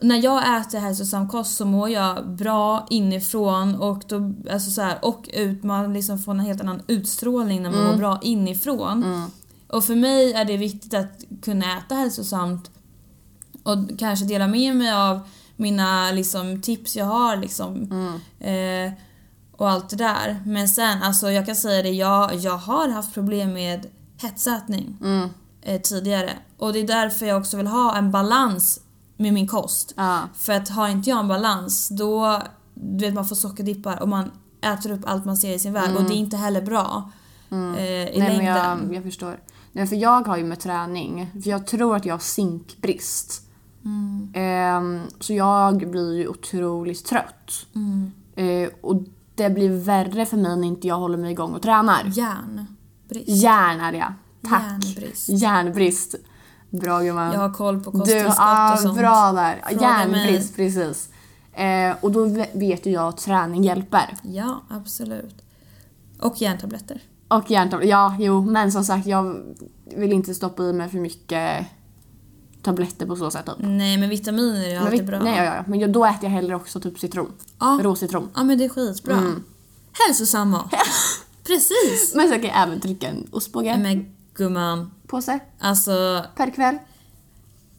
när 0.00 0.24
jag 0.24 0.60
äter 0.60 0.78
hälsosam 0.78 1.28
kost 1.28 1.56
så 1.56 1.64
mår 1.64 1.90
jag 1.90 2.28
bra 2.28 2.86
inifrån 2.90 3.74
och, 3.74 4.02
då, 4.08 4.32
alltså 4.50 4.70
så 4.70 4.82
här, 4.82 4.98
och 5.02 5.28
ut, 5.32 5.62
man 5.62 5.92
liksom 5.92 6.18
får 6.18 6.32
en 6.32 6.40
helt 6.40 6.60
annan 6.60 6.82
utstrålning 6.86 7.62
när 7.62 7.70
man 7.70 7.86
mår 7.86 7.96
bra 7.96 8.18
inifrån. 8.22 9.30
Och 9.68 9.84
för 9.84 9.94
mig 9.94 10.32
är 10.32 10.44
det 10.44 10.56
viktigt 10.56 10.94
att 10.94 11.24
kunna 11.42 11.78
äta 11.78 11.94
hälsosamt 11.94 12.70
och 13.62 13.98
kanske 13.98 14.24
dela 14.24 14.46
med 14.46 14.76
mig 14.76 14.92
av 14.92 15.20
mina 15.56 16.12
liksom, 16.12 16.62
tips 16.62 16.96
jag 16.96 17.04
har 17.04 17.36
liksom. 17.36 17.90
Eh, 18.40 18.92
och 19.52 19.70
allt 19.70 19.90
det 19.90 19.96
där. 19.96 20.42
Men 20.46 20.68
sen, 20.68 21.02
alltså 21.02 21.30
jag 21.30 21.46
kan 21.46 21.56
säga 21.56 21.82
det, 21.82 21.90
jag, 21.90 22.34
jag 22.34 22.56
har 22.56 22.88
haft 22.88 23.14
problem 23.14 23.52
med 23.52 23.86
hetsätning 24.22 24.96
eh, 25.62 25.80
tidigare. 25.80 26.30
Och 26.58 26.72
det 26.72 26.78
är 26.78 26.86
därför 26.86 27.26
jag 27.26 27.38
också 27.40 27.56
vill 27.56 27.66
ha 27.66 27.96
en 27.96 28.10
balans 28.10 28.80
med 29.16 29.32
min 29.32 29.48
kost. 29.48 29.94
Ja. 29.96 30.20
För 30.34 30.52
att 30.52 30.68
har 30.68 30.88
inte 30.88 31.10
jag 31.10 31.20
en 31.20 31.28
balans 31.28 31.88
då, 31.88 32.42
du 32.74 33.04
vet 33.04 33.14
man 33.14 33.24
får 33.28 33.36
sockerdippar 33.36 34.02
och 34.02 34.08
man 34.08 34.30
äter 34.60 34.90
upp 34.92 35.00
allt 35.04 35.24
man 35.24 35.36
ser 35.36 35.54
i 35.54 35.58
sin 35.58 35.72
väg 35.72 35.96
och 35.96 36.02
det 36.04 36.14
är 36.14 36.16
inte 36.16 36.36
heller 36.36 36.62
bra. 36.62 37.10
Eh, 37.50 37.56
I 37.56 37.56
Mm. 37.56 37.72
Nej, 37.72 38.12
längden. 38.18 38.78
men 38.78 38.86
jag, 38.86 38.94
jag 38.94 39.02
förstår. 39.02 39.40
Nej, 39.72 39.86
för 39.86 39.96
jag 39.96 40.26
har 40.28 40.36
ju 40.36 40.44
med 40.44 40.60
träning, 40.60 41.30
för 41.42 41.50
jag 41.50 41.66
tror 41.66 41.96
att 41.96 42.04
jag 42.04 42.14
har 42.14 42.18
zinkbrist. 42.18 43.42
Mm. 43.84 44.32
Ehm, 44.34 45.00
så 45.20 45.32
jag 45.32 45.90
blir 45.90 46.14
ju 46.14 46.28
otroligt 46.28 47.06
trött. 47.06 47.66
Mm. 47.74 48.12
Eh, 48.34 48.70
och 48.80 49.02
det 49.34 49.50
blir 49.50 49.84
värre 49.84 50.26
för 50.26 50.36
mig 50.36 50.56
när 50.56 50.66
inte 50.66 50.88
jag 50.88 50.98
håller 50.98 51.18
mig 51.18 51.32
igång 51.32 51.54
och 51.54 51.62
tränar. 51.62 52.12
Järnbrist. 53.14 53.42
Järn 53.42 53.80
är 53.80 53.92
det. 53.92 54.14
Tack. 54.48 54.62
Järnbrist. 54.84 55.28
Järnbrist. 55.28 56.14
Bra 56.70 57.00
gumman. 57.00 57.32
Jag 57.32 57.40
har 57.40 57.52
koll 57.54 57.80
på 57.84 57.90
Du, 57.90 57.98
kosttillskott 57.98 58.36
ah, 58.38 58.72
och 58.72 58.78
sånt. 58.80 58.98
bra 58.98 59.32
där. 59.32 59.62
Fråga 59.68 59.82
Järnbrist, 59.82 60.56
precis. 60.56 61.08
Eh, 61.52 61.96
och 62.00 62.12
då 62.12 62.24
ve- 62.24 62.50
vet 62.52 62.86
ju 62.86 62.90
jag 62.90 63.08
att 63.08 63.16
träning 63.18 63.64
hjälper. 63.64 64.14
Ja, 64.22 64.62
absolut. 64.70 65.42
Och 66.20 66.40
järntabletter. 66.42 67.02
Och 67.28 67.50
järntabletter, 67.50 67.90
ja 67.90 68.16
jo 68.18 68.42
men 68.44 68.72
som 68.72 68.84
sagt 68.84 69.06
jag 69.06 69.36
vill 69.96 70.12
inte 70.12 70.34
stoppa 70.34 70.62
i 70.62 70.72
mig 70.72 70.88
för 70.88 70.98
mycket 70.98 71.66
tabletter 72.62 73.06
på 73.06 73.16
så 73.16 73.30
sätt 73.30 73.46
typ. 73.46 73.56
Nej, 73.58 73.96
men 73.98 74.08
vitaminer 74.08 74.68
är 74.68 74.74
Men 74.78 74.86
alltid 74.86 75.06
bra. 75.06 75.18
Nej, 75.18 75.36
ja, 75.36 75.44
ja. 75.44 75.64
Men 75.66 75.80
jag, 75.80 75.92
då 75.92 76.04
äter 76.04 76.18
jag 76.24 76.30
hellre 76.30 76.54
också 76.56 76.80
typ 76.80 76.98
citron. 76.98 77.32
Ja. 77.58 77.78
Råcitron. 77.82 78.28
Ja, 78.34 78.44
men 78.44 78.58
det 78.58 78.64
är 78.64 78.68
skitbra. 78.68 79.16
Mm. 79.16 79.42
Hälsosam 80.06 80.50
mat. 80.50 80.74
Precis. 81.54 82.14
Men 82.14 82.28
så 82.28 82.34
kan 82.34 82.44
jag 82.44 82.62
även 82.62 82.80
trycka 82.80 83.08
en 83.08 83.28
ostbåge 83.32 83.76
Men 83.76 84.16
gumman, 84.34 84.90
på 85.06 85.22
sig 85.22 85.40
alltså 85.58 86.24
per 86.36 86.50
kväll. 86.50 86.78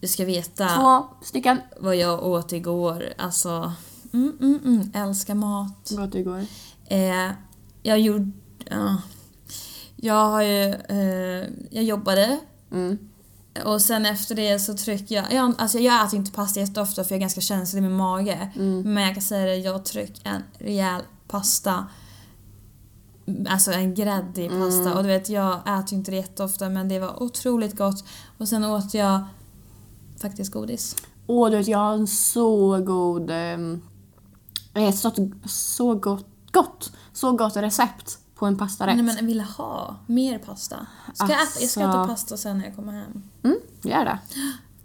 du 0.02 0.08
ska 0.08 0.26
veta 0.26 0.68
Två 0.68 1.04
stycken. 1.26 1.58
vad 1.80 1.96
jag 1.96 2.24
åt 2.24 2.52
igår. 2.54 3.14
Alltså, 3.18 3.74
mm, 4.14 4.38
mm, 4.42 4.60
mm, 4.66 4.92
älskar 4.94 5.36
mat. 5.36 5.92
Vad 5.92 6.06
åt 6.06 6.12
du 6.12 6.20
igår? 6.20 6.46
Eh, 6.88 7.32
jag 7.84 8.00
gjorde... 8.00 8.32
Ja. 8.70 8.98
Jag 9.96 10.26
har 10.30 10.42
ju... 10.42 10.74
Eh, 10.74 11.48
jag 11.70 11.84
jobbade 11.84 12.40
Mm. 12.72 12.98
och 13.66 13.82
sen 13.82 14.06
efter 14.06 14.36
det 14.36 14.60
så 14.60 14.74
trycker 14.78 15.16
jag... 15.16 15.34
jag 15.34 15.54
alltså 15.58 15.80
jag 15.80 16.06
äter 16.06 16.20
inte 16.20 16.32
pasta 16.32 16.60
jätteofta 16.60 17.04
för 17.04 17.12
jag 17.12 17.18
är 17.18 17.22
ganska 17.22 17.42
känslig 17.42 17.80
i 17.80 17.82
min 17.82 17.96
mage. 17.98 18.52
Mm. 18.56 18.94
Men 18.94 19.04
jag 19.04 19.14
kan 19.14 19.22
säga 19.22 19.46
det, 19.46 19.56
jag 19.56 19.86
trycker 19.86 20.30
en 20.30 20.44
rejäl 20.60 21.02
pasta. 21.28 21.88
Alltså 23.50 23.72
en 23.72 23.96
gräddig 23.96 24.50
pasta. 24.50 24.82
Mm. 24.82 24.94
Och 24.98 25.04
du 25.04 25.10
vet, 25.10 25.30
jag 25.30 25.54
äter 25.60 25.92
ju 25.92 25.98
inte 25.98 26.12
det 26.12 26.18
jätteofta 26.18 26.70
men 26.70 26.88
det 26.90 27.00
var 27.00 27.24
otroligt 27.24 27.78
gott. 27.78 28.04
Och 28.38 28.48
sen 28.48 28.64
åt 28.66 28.94
jag 28.94 29.24
faktiskt 30.22 30.52
godis. 30.54 30.96
Åh 31.28 31.50
du 31.50 31.58
vet 31.58 31.68
jag 31.68 31.78
har 31.78 31.94
en 31.94 32.08
så 32.08 32.80
god... 32.80 33.30
ehm, 33.30 33.82
Eh, 34.74 34.92
så, 34.92 35.12
så 35.46 35.96
gott, 35.96 36.26
gott, 36.52 36.92
så 37.14 37.32
gott 37.32 37.56
recept 37.58 38.18
på 38.36 38.46
en 38.46 38.58
pastarätt. 38.58 38.96
Nej 38.96 39.06
men 39.06 39.16
jag 39.16 39.24
ville 39.24 39.44
ha 39.44 39.96
mer 40.08 40.40
pasta. 40.40 40.86
Ska 41.14 41.28
jag, 41.28 41.32
äta, 41.44 41.60
jag 41.60 41.70
ska 41.70 41.80
äta 41.80 41.90
Alltså. 41.90 42.14
pasta 42.14 42.38
sen 42.38 42.58
när 42.58 42.66
jag 42.66 42.76
kommer 42.76 42.94
hem. 42.94 43.24
Mm, 43.44 43.58
gör 43.82 44.06
det. 44.06 44.20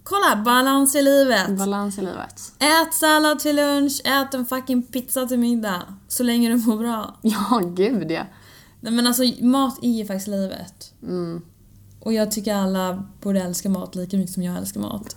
Kolla, 0.09 0.43
balans 0.45 0.95
i 0.95 1.03
livet. 1.03 1.59
Balans 1.59 1.99
i 1.99 2.01
livet. 2.01 2.53
Ät 2.59 2.95
sallad 2.95 3.39
till 3.39 3.57
lunch, 3.57 4.01
ät 4.05 4.35
en 4.35 4.47
fucking 4.47 4.83
pizza 4.83 5.27
till 5.27 5.39
middag. 5.39 5.83
Så 6.09 6.23
länge 6.23 6.49
du 6.49 6.57
mår 6.57 6.77
bra. 6.77 7.17
Ja, 7.23 7.59
gud 7.75 8.11
ja. 8.11 8.27
Nej 8.81 8.93
men 8.93 9.07
alltså 9.07 9.23
mat 9.41 9.79
är 9.83 9.91
ju 9.91 10.07
faktiskt 10.07 10.29
livet. 10.29 10.93
Mm. 11.03 11.43
Och 12.01 12.13
jag 12.13 12.31
tycker 12.31 12.55
alla 12.55 13.05
borde 13.21 13.43
älska 13.43 13.69
mat 13.69 13.95
lika 13.95 14.17
mycket 14.17 14.35
som 14.35 14.43
jag 14.43 14.57
älskar 14.57 14.81
mat. 14.81 15.17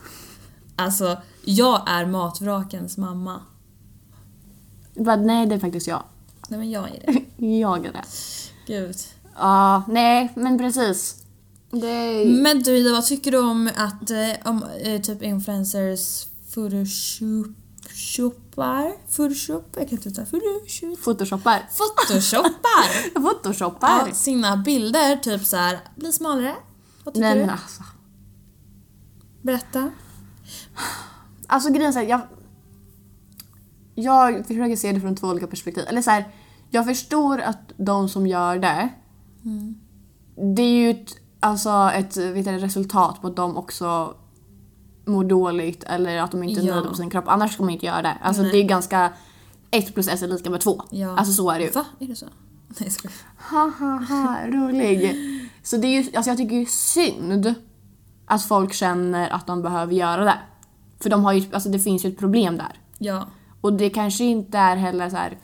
Alltså, 0.76 1.18
jag 1.46 1.90
är 1.90 2.06
matvrakens 2.06 2.98
mamma. 2.98 3.42
Bara, 4.96 5.16
nej, 5.16 5.46
det 5.46 5.56
är 5.56 5.60
faktiskt 5.60 5.88
jag. 5.88 6.04
Nej 6.48 6.60
men 6.60 6.72
jag 6.72 6.90
är 6.90 7.04
det. 7.06 7.46
Jag 7.60 7.86
är 7.86 7.94
det. 7.94 8.04
Gud. 8.68 8.96
Ja, 9.38 9.84
nej, 9.88 10.32
men 10.36 10.58
precis. 10.58 11.24
Det... 11.72 12.26
Men 12.26 12.64
du 12.64 12.78
Ida, 12.78 12.92
vad 12.92 13.06
tycker 13.06 13.32
du 13.32 13.40
om 13.40 13.70
att 13.76 14.12
eh, 14.12 14.32
om, 14.46 14.64
eh, 14.84 15.02
typ 15.02 15.24
influencers 15.24 16.28
photoshoppar? 16.54 17.12
Photoshop? 19.16 19.76
Jag 19.76 19.90
kan 19.90 19.98
inte 19.98 20.10
uttala 20.10 20.28
photoshop. 20.28 21.04
Photoshoppar. 21.04 21.70
Photoshoppar! 21.78 23.14
Photoshoppar. 23.22 24.08
ja, 24.08 24.14
sina 24.14 24.58
bilder 24.58 25.16
typ 25.16 25.46
så 25.46 25.58
här 25.58 25.80
blir 25.96 26.12
smalare. 26.12 26.56
Vad 27.04 27.14
tycker 27.14 27.36
Nej 27.36 27.46
du? 27.46 27.52
alltså. 27.52 27.84
Berätta. 29.42 29.92
Alltså 31.48 31.70
grejen 31.70 31.88
är 31.88 31.92
så 31.92 32.00
här, 32.00 32.06
jag... 32.06 32.22
Jag 33.96 34.48
försöker 34.48 34.76
se 34.76 34.92
det 34.92 35.02
från 35.02 35.16
två 35.16 35.28
olika 35.28 35.48
perspektiv. 35.48 35.84
Eller 35.88 36.02
så 36.02 36.10
här, 36.10 36.28
jag 36.70 36.86
förstår 36.86 37.40
att 37.40 37.72
de 37.78 38.10
som 38.10 38.28
gör 38.28 38.60
det, 38.60 38.90
det 40.56 40.62
är 40.62 40.76
ju 40.76 40.90
ett, 40.90 41.16
alltså 41.40 41.92
ett 41.94 42.18
vet 42.18 42.46
du, 42.46 42.52
resultat 42.52 43.22
på 43.22 43.28
att 43.28 43.36
de 43.36 43.58
också 43.58 44.16
mår 45.06 45.24
dåligt 45.24 45.84
eller 45.84 46.18
att 46.18 46.32
de 46.32 46.44
inte 46.44 46.62
är 46.62 46.66
Ja. 46.66 46.74
nöjda 46.76 46.90
på 46.90 46.96
sin 46.96 47.10
kropp. 47.10 47.26
Annars 47.28 47.54
ska 47.54 47.64
man 47.64 47.74
inte 47.74 47.86
göra 47.86 48.02
det. 48.02 48.18
Alltså 48.22 48.42
Nej. 48.42 48.52
det 48.52 48.58
är 48.58 48.64
ganska... 48.64 49.14
ett 49.72 49.94
plus 49.94 50.08
ett 50.08 50.22
är 50.22 50.28
lika 50.28 50.50
med 50.50 50.62
två. 50.62 50.82
Ja. 50.90 51.18
Alltså 51.18 51.34
så 51.34 51.50
är 51.50 51.60
det 51.60 51.66
ju. 51.66 51.72
Va? 51.72 51.86
Är 52.00 52.08
det 52.08 52.16
så? 52.16 52.26
Nej 52.80 52.90
jag. 53.04 53.12
Ha 53.50 53.72
ha 53.80 54.06
ha, 54.06 54.48
rolig. 54.48 55.16
Så 55.64 55.78
det 55.78 55.88
är 55.88 56.02
ju, 56.04 56.16
alltså 56.16 56.32
jag 56.32 56.38
tycker 56.38 56.56
ju 56.56 56.66
synd 56.66 57.54
att 58.26 58.44
folk 58.44 58.74
känner 58.74 59.30
att 59.30 59.48
de 59.48 59.62
behöver 59.62 59.94
göra 59.94 60.24
det. 60.24 60.40
För 61.00 61.10
de 61.10 61.24
har 61.24 61.34
ju, 61.34 61.54
alltså 61.54 61.70
det 61.70 61.80
finns 61.80 62.06
ju 62.06 62.10
ett 62.10 62.20
problem 62.20 62.58
där. 62.58 62.80
Ja. 62.98 63.28
Och 63.62 63.74
det 63.74 63.90
kanske 63.90 64.24
inte 64.24 64.58
är 64.58 64.76
heller 64.76 65.10
så 65.10 65.16
här. 65.16 65.38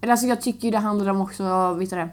Eller 0.00 0.10
alltså 0.10 0.26
jag 0.26 0.40
tycker 0.42 0.64
ju 0.64 0.70
det 0.70 0.78
handlar 0.78 1.10
om 1.10 1.20
också, 1.20 1.74
vet 1.74 1.90
du 1.90 1.96
det, 1.96 2.08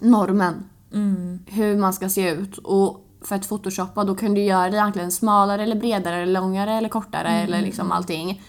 normen. 0.00 0.64
Mm. 0.92 1.38
Hur 1.46 1.76
man 1.76 1.92
ska 1.92 2.08
se 2.08 2.30
ut. 2.30 2.58
Och 2.58 3.08
för 3.20 3.36
att 3.36 3.48
photoshoppa 3.48 4.04
då 4.04 4.14
kan 4.14 4.34
du 4.34 4.42
göra 4.42 4.70
det 4.70 4.76
egentligen 4.76 5.12
smalare 5.12 5.62
eller 5.62 5.76
bredare 5.76 6.16
eller 6.16 6.32
långare 6.32 6.72
eller 6.72 6.88
kortare 6.88 7.28
eller 7.28 7.62
liksom 7.62 7.92
allting. 7.92 8.42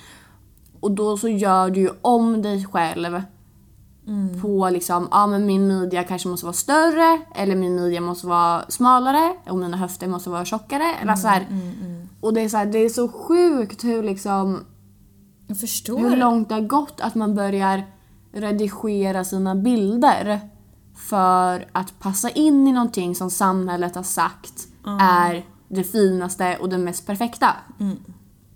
Och 0.79 0.91
då 0.91 1.17
så 1.17 1.27
gör 1.27 1.69
du 1.69 1.79
ju 1.79 1.89
om 2.01 2.41
dig 2.41 2.65
själv 2.65 3.21
på 4.41 4.69
liksom, 4.69 5.07
ja 5.11 5.27
men 5.27 5.45
min 5.45 5.67
midja 5.67 6.03
kanske 6.03 6.29
måste 6.29 6.45
vara 6.45 6.53
större 6.53 7.21
eller 7.35 7.55
min 7.55 7.75
midja 7.75 8.01
måste 8.01 8.27
vara 8.27 8.65
smalare 8.69 9.35
och 9.49 9.57
mina 9.57 9.77
höfter 9.77 10.07
måste 10.07 10.29
vara 10.29 10.45
tjockare. 10.45 10.95
Eller 11.01 11.15
så 11.15 11.27
här. 11.27 11.47
Och 12.21 12.33
det 12.33 12.41
är 12.41 12.49
så 12.49 12.57
här, 12.57 12.65
det 12.65 12.77
är 12.77 12.89
så 12.89 13.07
sjukt 13.07 13.83
hur 13.83 14.03
liksom 14.03 14.65
Jag 15.47 15.59
förstår. 15.59 15.99
hur 15.99 16.17
långt 16.17 16.49
det 16.49 16.55
har 16.55 16.61
gått 16.61 17.01
att 17.01 17.15
man 17.15 17.35
börjar 17.35 17.83
redigera 18.33 19.23
sina 19.23 19.55
bilder 19.55 20.39
för 21.09 21.67
att 21.71 21.99
passa 21.99 22.29
in 22.29 22.67
i 22.67 22.71
någonting 22.71 23.15
som 23.15 23.29
samhället 23.31 23.95
har 23.95 24.03
sagt 24.03 24.67
är 24.99 25.45
det 25.69 25.83
finaste 25.83 26.57
och 26.61 26.69
det 26.69 26.77
mest 26.77 27.05
perfekta. 27.05 27.55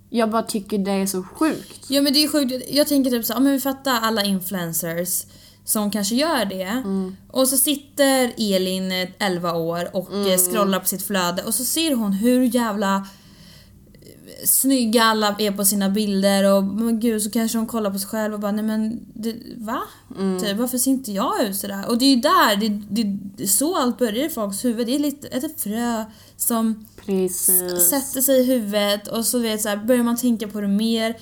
Jag 0.09 0.29
bara 0.31 0.43
tycker 0.43 0.77
det 0.77 0.91
är 0.91 1.05
så 1.05 1.23
sjukt. 1.23 1.85
Ja 1.89 2.01
men 2.01 2.13
det 2.13 2.23
är 2.23 2.27
sjukt. 2.27 2.65
Jag 2.71 2.87
tänker 2.87 3.11
typ 3.11 3.25
så 3.25 3.33
ja 3.33 3.39
men 3.39 3.51
vi 3.51 3.59
fattar 3.59 3.99
alla 4.01 4.23
influencers 4.23 5.23
som 5.65 5.91
kanske 5.91 6.15
gör 6.15 6.45
det. 6.45 6.63
Mm. 6.63 7.17
Och 7.31 7.47
så 7.47 7.57
sitter 7.57 8.33
Elin, 8.37 8.91
eh, 8.91 9.09
11 9.19 9.53
år, 9.53 9.95
och 9.95 10.09
Mm. 10.13 10.31
eh, 10.31 10.37
scrollar 10.37 10.79
på 10.79 10.85
sitt 10.87 11.03
flöde 11.07 11.43
och 11.43 11.53
så 11.53 11.65
ser 11.65 11.95
hon 11.95 12.13
hur 12.13 12.43
jävla 12.55 12.95
eh, 12.95 13.03
snygga 14.45 15.03
alla 15.03 15.35
är 15.39 15.51
på 15.51 15.65
sina 15.65 15.89
bilder 15.89 16.53
och 16.53 16.63
men 16.63 16.99
gud 16.99 17.21
så 17.21 17.31
kanske 17.31 17.57
hon 17.57 17.67
kollar 17.67 17.91
på 17.91 17.99
sig 17.99 18.09
själv 18.09 18.33
och 18.33 18.39
bara 18.39 18.51
nej 18.51 18.65
men 18.65 18.99
det, 19.13 19.35
va? 19.57 19.81
Mm. 20.19 20.39
Typ, 20.39 20.57
varför 20.57 20.77
ser 20.77 20.91
inte 20.91 21.11
jag 21.11 21.43
ut 21.43 21.55
sådär? 21.55 21.89
Och 21.89 21.97
det 21.97 22.05
är 22.05 22.15
ju 22.15 22.21
där, 22.21 22.55
det, 22.55 22.69
det, 22.89 23.03
det 23.35 23.47
så 23.47 23.77
allt 23.77 23.97
börjar 23.97 24.25
i 24.25 24.29
folks 24.29 24.65
huvud. 24.65 24.87
Det 24.87 24.95
är 24.95 24.99
lite 24.99 25.27
ett 25.27 25.61
frö 25.61 26.05
som 26.37 26.85
Precis. 27.05 27.89
sätter 27.89 28.21
sig 28.21 28.39
i 28.39 28.45
huvudet 28.45 29.07
och 29.07 29.25
så 29.25 29.39
vet 29.39 29.61
så 29.61 29.69
här, 29.69 29.77
börjar 29.77 30.03
man 30.03 30.17
tänka 30.17 30.47
på 30.47 30.61
det 30.61 30.67
mer. 30.67 31.17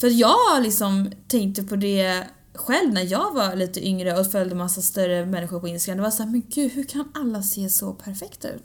För 0.00 0.08
jag 0.08 0.62
liksom 0.62 1.10
tänkte 1.28 1.62
på 1.62 1.76
det 1.76 2.24
själv 2.54 2.92
när 2.92 3.12
jag 3.12 3.34
var 3.34 3.56
lite 3.56 3.86
yngre 3.86 4.18
och 4.18 4.32
följde 4.32 4.54
massa 4.54 4.82
större 4.82 5.26
människor 5.26 5.60
på 5.60 5.68
Instagram. 5.68 5.96
Det 5.96 6.02
var 6.02 6.10
såhär, 6.10 6.30
men 6.30 6.42
gud 6.48 6.72
hur 6.72 6.84
kan 6.84 7.04
alla 7.14 7.42
se 7.42 7.68
så 7.68 7.92
perfekta 7.92 8.48
ut? 8.48 8.62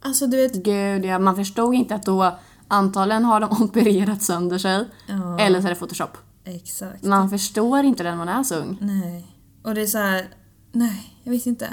Alltså 0.00 0.26
du 0.26 0.36
vet, 0.36 0.54
Gud 0.54 1.04
ja, 1.04 1.18
man 1.18 1.36
förstod 1.36 1.74
inte 1.74 1.94
att 1.94 2.04
då 2.04 2.38
antagligen 2.68 3.24
har 3.24 3.40
de 3.40 3.62
opererat 3.62 4.22
sönder 4.22 4.58
sig 4.58 4.84
Ja. 5.08 5.38
eller 5.40 5.60
så 5.60 5.66
är 5.66 5.70
det 5.70 5.76
photoshop. 5.78 6.16
exakt. 6.44 7.02
Man 7.04 7.30
förstår 7.30 7.84
inte 7.84 8.02
det 8.02 8.10
när 8.10 8.16
man 8.16 8.28
är 8.28 8.42
så 8.42 8.54
ung. 8.54 8.78
Nej. 8.80 9.26
Och 9.62 9.74
det 9.74 9.80
är 9.82 9.86
så 9.86 9.98
här, 9.98 10.28
nej, 10.72 11.14
jag 11.22 11.32
vet 11.32 11.46
inte. 11.46 11.68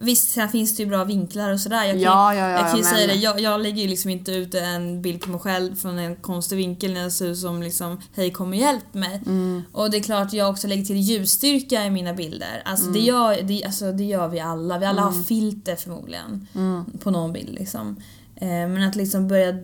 Visst, 0.00 0.30
sen 0.30 0.48
finns 0.48 0.76
det 0.76 0.82
ju 0.82 0.88
bra 0.88 1.04
vinklar 1.04 1.52
och 1.52 1.60
sådär. 1.60 1.84
Jag 1.84 1.92
kan, 1.92 2.00
Ja, 2.00 2.34
ja, 2.34 2.40
ja, 2.40 2.50
jag 2.50 2.60
kan 2.60 2.76
ju 2.76 2.82
men- 2.82 2.92
säga 2.94 3.06
det, 3.06 3.14
jag, 3.14 3.40
jag 3.40 3.60
lägger 3.62 3.82
ju 3.82 3.88
liksom 3.88 4.10
inte 4.10 4.32
ut 4.32 4.54
en 4.54 5.02
bild 5.02 5.20
på 5.22 5.30
mig 5.30 5.40
själv 5.40 5.74
från 5.76 5.98
en 5.98 6.16
konstig 6.16 6.56
vinkel 6.56 6.92
när 6.92 7.00
jag 7.02 7.12
ser 7.12 7.26
ut 7.26 7.38
som 7.38 7.62
liksom 7.62 8.00
Hej 8.14 8.30
kom 8.32 8.48
och 8.48 8.56
hjälp 8.56 8.94
mig. 8.94 9.22
Mm. 9.26 9.62
Och 9.72 9.90
det 9.90 9.96
är 9.96 10.02
klart 10.02 10.32
jag 10.32 10.50
också 10.50 10.66
lägger 10.68 10.84
till 10.84 10.96
ljusstyrka 10.96 11.84
i 11.84 11.90
mina 11.90 12.12
bilder. 12.14 12.62
Alltså, 12.64 12.84
Mm. 12.86 12.94
det, 12.94 13.00
gör, 13.00 13.42
det, 13.42 13.64
alltså 13.64 13.92
det 13.92 14.04
gör 14.04 14.28
vi 14.28 14.40
alla. 14.40 14.78
Vi 14.78 14.86
alla 14.86 15.02
har 15.02 15.22
filter 15.22 15.76
förmodligen 15.76 16.48
Mm. 16.54 16.84
på 17.02 17.10
någon 17.10 17.32
bild 17.32 17.54
liksom. 17.54 17.96
Eh, 18.36 18.48
men 18.48 18.82
att 18.82 18.96
liksom 18.96 19.28
börja 19.28 19.54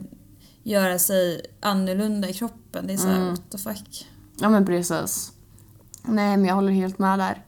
göra 0.71 0.99
sig 0.99 1.41
annorlunda 1.61 2.29
i 2.29 2.33
kroppen, 2.33 2.87
det 2.87 2.93
är 2.93 2.97
såhär 2.97 3.17
Mm. 3.17 3.31
what 3.31 3.51
the 3.51 3.59
fuck. 3.59 4.07
Ja 4.41 4.49
men 4.49 4.67
precis. 4.67 5.33
Nej 6.05 6.37
men 6.37 6.45
jag 6.45 6.55
håller 6.55 6.73
helt 6.73 6.99
med 6.99 7.19
där. 7.19 7.45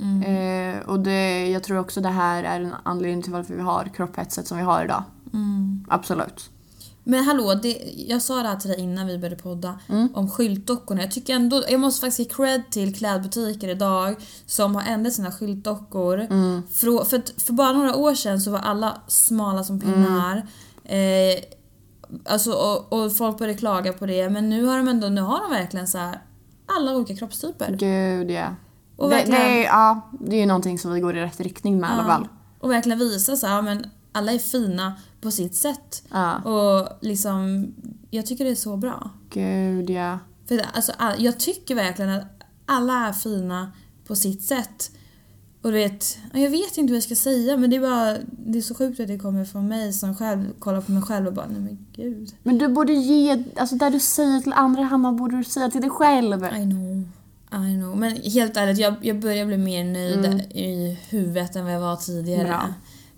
Mm. 0.00 0.22
Eh, 0.22 0.82
och 0.88 1.00
det, 1.00 1.48
jag 1.48 1.62
tror 1.62 1.78
också 1.78 2.00
det 2.00 2.08
här 2.08 2.44
är 2.44 2.60
en 2.60 2.74
anledning 2.82 3.22
till 3.22 3.32
varför 3.32 3.54
vi 3.54 3.62
har 3.62 3.90
kropphetset 3.96 4.46
som 4.46 4.58
vi 4.58 4.64
har 4.64 4.84
idag. 4.84 5.02
Mm. 5.32 5.84
Absolut. 5.88 6.50
Men 7.08 7.24
hallå, 7.24 7.54
det, 7.62 7.92
jag 8.08 8.22
sa 8.22 8.42
det 8.42 8.48
här 8.48 8.56
till 8.56 8.70
dig 8.70 8.80
innan 8.80 9.06
vi 9.06 9.18
började 9.18 9.42
podda 9.42 9.78
Mm. 9.88 10.08
om 10.14 10.30
skyltdockorna. 10.30 11.00
Jag 11.02 11.10
tycker 11.10 11.34
ändå, 11.34 11.62
jag 11.70 11.80
måste 11.80 12.00
faktiskt 12.00 12.18
ge 12.18 12.36
cred 12.36 12.62
till 12.70 12.94
klädbutiker 12.94 13.68
idag 13.68 14.16
som 14.46 14.74
har 14.74 14.82
ändrat 14.82 15.12
sina 15.14 15.32
skyltdockor. 15.32 16.20
Mm. 16.20 16.62
För, 16.72 17.04
för, 17.04 17.40
för 17.40 17.52
bara 17.52 17.72
några 17.72 17.96
år 17.96 18.14
sedan 18.14 18.40
så 18.40 18.50
var 18.50 18.58
alla 18.58 19.00
smala 19.08 19.64
som 19.64 19.80
Mm. 19.80 19.94
pinnar. 19.94 20.36
Eh, 20.84 21.42
alltså, 22.24 22.52
och, 22.52 22.92
och 22.92 23.16
folk 23.16 23.38
började 23.38 23.58
klaga 23.58 23.92
på 23.92 24.06
det 24.06 24.30
men 24.30 24.48
nu 24.50 24.64
har 24.64 24.76
de 24.76 24.88
ändå, 24.88 25.08
nu 25.08 25.20
har 25.20 25.40
de 25.40 25.50
verkligen 25.50 25.86
så 25.88 25.98
här 25.98 26.22
alla 26.66 26.96
olika 26.96 27.16
kroppstyper. 27.16 27.76
Gud 27.78 28.30
ja. 28.30 28.54
Och 28.96 29.10
det, 29.10 29.16
verkligen- 29.16 29.40
det, 29.40 29.64
är, 29.64 29.64
ja, 29.64 30.10
det 30.20 30.36
är 30.36 30.40
ju 30.40 30.46
någonting 30.46 30.78
som 30.78 30.92
vi 30.92 31.00
går 31.00 31.16
i 31.16 31.20
rätt 31.20 31.40
riktning 31.40 31.80
med 31.80 31.90
i 31.90 31.92
alla 31.92 32.04
fall. 32.04 32.28
Och 32.60 32.70
verkligen 32.70 32.98
visa 32.98 33.36
så 33.36 33.46
här, 33.46 33.54
ja, 33.54 33.62
men 33.62 33.90
alla 34.12 34.32
är 34.32 34.38
fina 34.38 34.92
på 35.20 35.30
sitt 35.30 35.54
sätt. 35.56 36.02
Ja. 36.10 36.36
Och 36.38 36.88
liksom, 37.00 37.66
jag 38.10 38.26
tycker 38.26 38.44
det 38.44 38.50
är 38.50 38.54
så 38.54 38.76
bra. 38.76 39.10
Gud 39.30 39.90
ja. 39.90 40.18
För 40.48 40.60
alltså, 40.74 40.92
all, 40.98 41.22
jag 41.22 41.38
tycker 41.40 41.74
verkligen 41.74 42.10
att 42.10 42.24
alla 42.66 43.08
är 43.08 43.12
fina 43.12 43.72
på 44.06 44.16
sitt 44.16 44.42
sätt. 44.42 44.90
Och 45.62 45.72
du 45.72 45.78
vet, 45.78 46.18
ja, 46.32 46.38
jag 46.38 46.50
vet 46.50 46.76
inte 46.78 46.92
vad 46.92 46.96
jag 46.96 47.02
ska 47.02 47.14
säga 47.14 47.56
men 47.56 47.70
det 47.70 47.76
är 47.76 47.80
bara, 47.80 48.16
det 48.30 48.58
är 48.58 48.62
så 48.62 48.74
sjukt 48.74 49.00
att 49.00 49.08
det 49.08 49.18
kommer 49.18 49.44
från 49.44 49.68
mig 49.68 49.92
som 49.92 50.14
själv 50.16 50.52
kollar 50.58 50.80
på 50.80 50.92
mig 50.92 51.02
själv 51.02 51.26
och 51.26 51.32
bara 51.32 51.46
nej 51.46 51.60
men 51.60 51.86
gud. 51.92 52.34
Men 52.42 52.58
du 52.58 52.68
borde 52.68 52.92
ge, 52.92 53.44
alltså 53.56 53.76
där 53.76 53.90
du 53.90 54.00
säger 54.00 54.40
till 54.40 54.52
andra 54.52 54.82
Hanna 54.82 55.12
borde 55.12 55.36
du 55.36 55.44
säga 55.44 55.70
till 55.70 55.80
dig 55.80 55.90
själv. 55.90 56.44
I 56.44 56.48
know. 56.62 57.08
I 57.52 57.74
know. 57.76 57.96
Men 57.96 58.16
helt 58.16 58.56
ärligt, 58.56 58.78
jag, 58.78 58.94
jag 59.02 59.20
börjar 59.20 59.46
bli 59.46 59.56
mer 59.56 59.84
nöjd 59.84 60.42
i 60.50 60.98
huvudet 61.08 61.56
än 61.56 61.64
vad 61.64 61.74
jag 61.74 61.80
var 61.80 61.96
tidigare. 61.96 62.74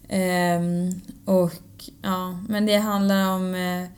Ehm, 0.09 0.91
och 1.24 1.53
ja, 2.03 2.39
men 2.49 2.66
det 2.66 2.76
handlar 2.76 3.34
om 3.34 3.55
eh, 3.55 3.89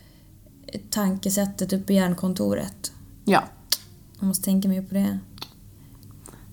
tankesättet 0.90 1.72
uppe 1.72 1.92
i 1.92 1.96
hjärnkontoret. 1.96 2.92
Ja, 3.24 3.44
Jag 4.20 4.26
måste 4.26 4.44
tänka 4.44 4.68
mer 4.68 4.82
på 4.82 4.94
det. 4.94 5.18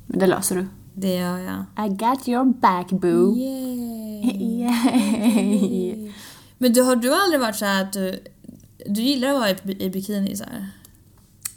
men 0.06 0.20
det 0.20 0.28
löser 0.28 0.56
du. 0.56 0.68
Det 1.00 1.16
gör 1.16 1.38
jag. 1.38 1.86
I 1.86 1.90
got 1.90 2.28
your 2.28 2.46
back 2.46 2.90
boo. 2.90 3.36
Yay. 3.38 4.62
Yay. 4.62 6.14
Men 6.58 6.74
du, 6.74 6.82
har 6.82 6.96
du 6.96 7.16
aldrig 7.16 7.42
varit 7.42 7.56
så 7.56 7.66
att 7.66 7.94
du, 7.94 8.24
du 8.86 9.02
gillar 9.02 9.30
att 9.30 9.36
vara 9.36 9.50
i, 9.50 9.84
i 9.86 9.90
bikini 9.90 10.36
så 10.36 10.44
här? 10.44 10.70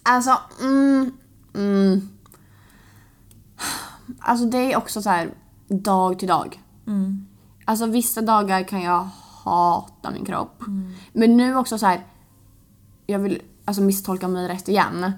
Alltså, 0.03 0.39
mm, 0.61 1.13
mm. 1.55 2.09
Alltså 4.19 4.47
det 4.47 4.73
är 4.73 4.77
också 4.77 5.03
så 5.03 5.11
här 5.11 5.31
dag 5.69 6.19
till 6.19 6.29
dag. 6.29 6.63
Mm. 6.87 7.27
Alltså 7.65 7.87
vissa 7.87 8.23
dagar 8.23 8.63
kan 8.63 8.83
jag 8.83 9.09
hata 9.45 10.11
min 10.11 10.25
kropp. 10.25 10.63
Men 11.13 11.37
nu 11.37 11.57
också 11.57 11.79
så 11.79 11.87
här. 11.87 12.07
Jag 13.07 13.19
vill 13.19 13.43
alltså 13.65 13.83
misstolka 13.83 14.29
mig 14.29 14.49
rätt 14.49 14.69
igen. 14.69 15.13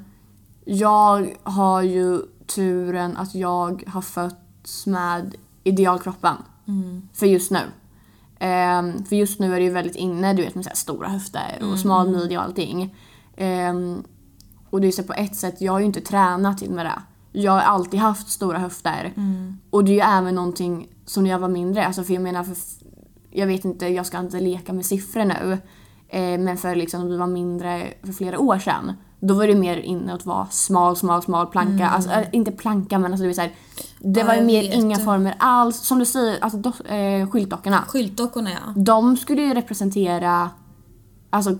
Jag 0.64 1.36
har 1.42 1.82
ju 1.82 2.22
turen 2.54 3.16
att 3.16 3.34
jag 3.34 3.84
har 3.86 4.02
fötts 4.02 4.86
med 4.86 5.34
idealkroppen. 5.64 6.36
För 7.12 7.26
just 7.26 7.50
nu. 7.50 7.60
Ehm, 8.38 9.04
för 9.04 9.16
just 9.16 9.40
nu 9.40 9.54
är 9.54 9.58
det 9.58 9.64
ju 9.64 9.70
väldigt 9.70 9.96
inne 9.96 10.32
du 10.32 10.42
vet 10.42 10.54
med 10.54 10.64
så 10.64 10.70
stora 10.74 11.08
höfter 11.08 11.58
och 11.72 11.78
smal 11.78 12.10
midja 12.10 12.38
och 12.38 12.44
allting. 12.44 12.94
Ehm, 13.36 14.04
och 14.70 14.80
det 14.80 14.88
är 14.88 14.92
så 14.92 15.02
på 15.02 15.12
ett 15.12 15.36
sätt, 15.36 15.60
jag 15.60 15.72
har 15.72 15.78
ju 15.80 15.86
inte 15.86 16.00
tränat 16.00 16.58
till 16.58 16.70
med 16.70 16.86
det. 16.86 17.02
Jag 17.32 17.52
har 17.52 17.60
alltid 17.60 18.00
haft 18.00 18.28
stora 18.28 18.58
höfter. 18.58 19.12
Och 19.70 19.84
det 19.84 19.90
är 19.90 19.94
ju 19.94 20.18
även 20.18 20.34
någonting 20.34 20.88
som 21.06 21.22
när 21.22 21.30
jag 21.30 21.38
var 21.38 21.48
mindre. 21.48 21.86
Alltså 21.86 22.04
för 22.04 22.14
jag 22.14 22.22
menar, 22.22 22.44
för, 22.44 22.56
jag 23.30 23.46
vet 23.46 23.64
inte, 23.64 23.86
jag 23.86 24.06
ska 24.06 24.18
inte 24.18 24.40
leka 24.40 24.72
med 24.72 24.86
siffror 24.86 25.24
nu. 25.24 25.58
Eh, 26.08 26.38
men 26.38 26.56
för 26.56 26.74
liksom 26.74 27.08
vi 27.08 27.16
var 27.16 27.26
mindre 27.26 27.94
för 28.02 28.12
flera 28.12 28.38
år 28.38 28.58
sedan. 28.58 28.92
Då 29.24 29.34
var 29.34 29.46
det 29.46 29.54
mer 29.54 29.76
inne 29.76 30.14
att 30.14 30.26
vara 30.26 30.46
smal, 30.50 30.96
smal, 30.96 31.22
smal 31.22 31.46
planka. 31.46 31.88
Alltså, 31.88 32.10
äh, 32.10 32.26
inte 32.32 32.52
planka 32.52 32.98
men 32.98 33.12
alltså 33.12 33.22
det, 33.22 33.26
vill 33.26 33.36
säga, 33.36 33.50
det 33.98 34.20
Ja, 34.20 34.26
var 34.26 34.40
mer 34.42 34.62
vet. 34.62 34.74
inga 34.74 34.98
former 34.98 35.34
alls. 35.38 35.76
Som 35.76 35.98
du 35.98 36.04
säger, 36.04 36.38
alltså 36.44 36.58
do, 36.58 36.72
eh, 36.84 37.30
skyltdockorna. 37.30 37.84
Skyltdockorna 37.88 38.50
ja. 38.50 38.72
De 38.82 39.16
skulle 39.16 39.42
ju 39.42 39.54
representera, 39.54 40.50
alltså 41.30 41.58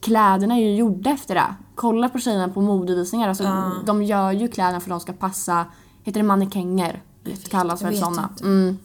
kläderna 0.00 0.54
är 0.54 0.60
ju 0.60 0.74
gjorda 0.76 1.10
efter 1.10 1.34
det. 1.34 1.54
Kolla 1.74 2.08
på 2.08 2.18
tjejerna 2.18 2.48
på 2.48 2.60
modevisningar, 2.60 3.28
alltså, 3.28 3.70
de 3.86 4.02
gör 4.02 4.32
ju 4.32 4.48
kläderna 4.48 4.80
för 4.80 4.90
att 4.90 4.94
de 4.94 5.00
ska 5.00 5.12
passa, 5.12 5.64
heter 6.02 6.20
det 6.20 6.26
mannekänger? 6.26 7.02
Det 7.24 7.48
kallas 7.50 7.82
väl 7.82 7.96
sådana. 7.98 8.28
Mm. 8.42 8.78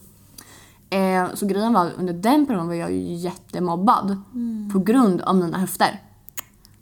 Eh, 0.89 1.33
så 1.35 1.45
grejen 1.45 1.73
var 1.73 1.89
under 1.97 2.13
den 2.13 2.45
perioden 2.45 2.67
var 2.67 2.73
jag 2.73 2.91
ju 2.91 3.13
jättemobbad 3.13 4.17
Mm. 4.33 4.69
på 4.73 4.79
grund 4.79 5.21
av 5.21 5.35
mina 5.35 5.57
höfter. 5.57 6.01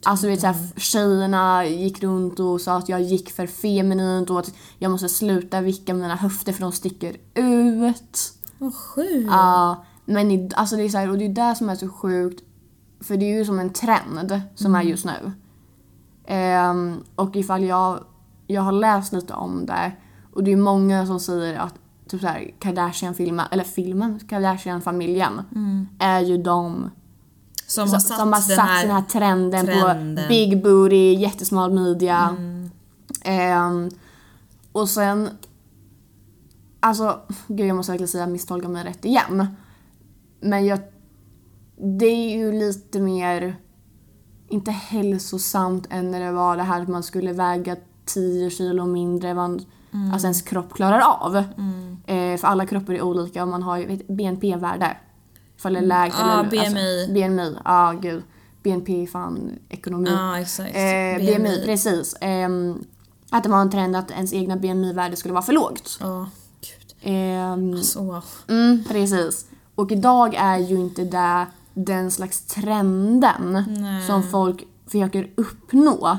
Alltså 0.05 0.25
du 0.25 0.31
vet 0.31 0.41
såhär, 0.41 0.79
tjejerna 0.79 1.65
gick 1.65 2.03
runt 2.03 2.39
och 2.39 2.61
sa 2.61 2.77
att 2.77 2.89
jag 2.89 3.01
gick 3.01 3.31
för 3.31 3.47
feminint 3.47 4.29
och 4.29 4.39
att 4.39 4.53
jag 4.77 4.91
måste 4.91 5.09
sluta 5.09 5.61
vicka 5.61 5.93
mina 5.93 6.15
höfter 6.15 6.53
för 6.53 6.61
de 6.61 6.71
sticker 6.71 7.17
ut. 7.33 8.33
Vad 8.57 8.75
sjukt. 8.75 9.27
Ja, 9.29 9.85
men 10.05 10.31
i, 10.31 10.49
alltså 10.55 10.75
det 10.75 10.83
är 10.83 10.89
så 10.89 10.97
här, 10.97 11.09
och 11.09 11.17
det 11.17 11.25
är 11.25 11.49
det 11.49 11.55
som 11.55 11.69
är 11.69 11.75
så 11.75 11.89
sjukt. 11.89 12.43
För 13.01 13.17
det 13.17 13.25
är 13.25 13.37
ju 13.37 13.45
som 13.45 13.59
en 13.59 13.73
trend 13.73 14.41
som 14.55 14.75
är 14.75 14.81
just 14.81 15.05
nu. 15.05 15.31
Ehm, 16.25 17.03
och 17.15 17.35
ifall 17.35 17.63
jag, 17.63 18.03
jag 18.47 18.61
har 18.61 18.71
läst 18.71 19.13
lite 19.13 19.33
om 19.33 19.65
det 19.65 19.91
och 20.33 20.43
det 20.43 20.51
är 20.51 20.57
många 20.57 21.05
som 21.05 21.19
säger 21.19 21.59
att 21.59 21.75
typ 22.07 22.21
så 22.21 22.27
här, 22.27 22.51
Kardashian-filmen, 22.59 23.45
eller 23.51 23.63
filmen, 23.63 24.19
Kardashian-familjen 24.19 25.41
är 25.99 26.19
ju 26.19 26.37
de 26.37 26.91
Som 27.71 27.87
som, 27.87 27.93
har 27.93 27.99
satt, 27.99 28.19
som 28.19 28.33
har 28.33 28.39
den, 28.39 28.41
satt 28.41 28.69
här, 28.69 28.81
den 28.81 28.95
här 28.95 29.01
trenden, 29.01 29.65
trenden. 29.65 30.25
på 30.25 30.29
big 30.29 30.63
booty, 30.63 31.13
jättesmal 31.13 31.71
midja. 31.71 32.35
Ehm, 33.21 33.89
och 34.71 34.89
sen... 34.89 35.29
Alltså, 36.79 37.19
gud 37.47 37.67
jag 37.67 37.75
måste 37.75 37.91
verkligen 37.91 38.07
säga 38.07 38.27
misstolka 38.27 38.67
mig 38.67 38.83
rätt 38.83 39.05
igen. 39.05 39.47
Men 40.39 40.65
jag... 40.65 40.79
Det 41.75 42.05
är 42.05 42.37
ju 42.37 42.51
lite 42.51 42.99
mer... 42.99 43.55
Inte 44.47 44.71
hälsosamt 44.71 45.87
än 45.89 46.11
när 46.11 46.19
det 46.19 46.31
var 46.31 46.57
det 46.57 46.63
här 46.63 46.81
att 46.81 46.87
man 46.87 47.03
skulle 47.03 47.33
väga 47.33 47.75
10 48.05 48.49
kilo 48.49 48.85
mindre 48.85 49.29
än 49.29 49.35
vad 49.35 49.65
alltså 50.13 50.27
ens 50.27 50.41
kropp 50.41 50.73
klarar 50.73 50.99
av. 50.99 51.35
Eh, 52.05 52.37
för 52.37 52.47
alla 52.47 52.65
kroppar 52.65 52.93
är 52.93 53.01
olika 53.01 53.43
och 53.43 53.49
man 53.49 53.63
har 53.63 53.77
ju 53.77 53.85
vet, 53.85 54.07
BNP-värde. 54.07 54.97
Ifall 55.61 55.73
det 55.73 55.79
är 55.79 55.83
lägre 55.83 56.13
Ja, 56.19 56.39
eller... 56.39 56.49
BMI. 56.49 56.59
Alltså, 56.59 57.13
BMI, 57.13 57.55
ja 57.65 57.93
gud. 58.01 58.23
BNP 58.63 59.07
fan 59.07 59.51
ekonomi. 59.69 60.09
Ja, 60.09 60.39
exakt. 60.39 60.75
Eh, 60.75 61.25
BMI, 61.25 61.61
precis. 61.65 62.15
Ehm, 62.21 62.83
att 63.29 63.43
det 63.43 63.49
var 63.49 63.61
en 63.61 63.69
trend 63.71 63.95
att 63.95 64.11
ens 64.11 64.33
egna 64.33 64.55
BMI-värde 64.55 65.15
skulle 65.15 65.33
vara 65.33 65.43
för 65.43 65.53
lågt. 65.53 65.97
Ja, 65.99 66.29
gud. 66.61 66.95
Ehm, 67.01 67.77
Så 67.83 68.03
wow. 68.03 68.23
mm, 68.47 68.83
precis. 68.89 69.45
Och 69.75 69.91
idag 69.91 70.35
är 70.35 70.57
ju 70.57 70.75
inte 70.75 71.03
det 71.03 71.45
den 71.73 72.11
slags 72.11 72.45
trenden 72.45 73.63
Nej. 73.67 74.07
som 74.07 74.23
folk 74.23 74.63
försöker 74.87 75.29
uppnå. 75.35 76.17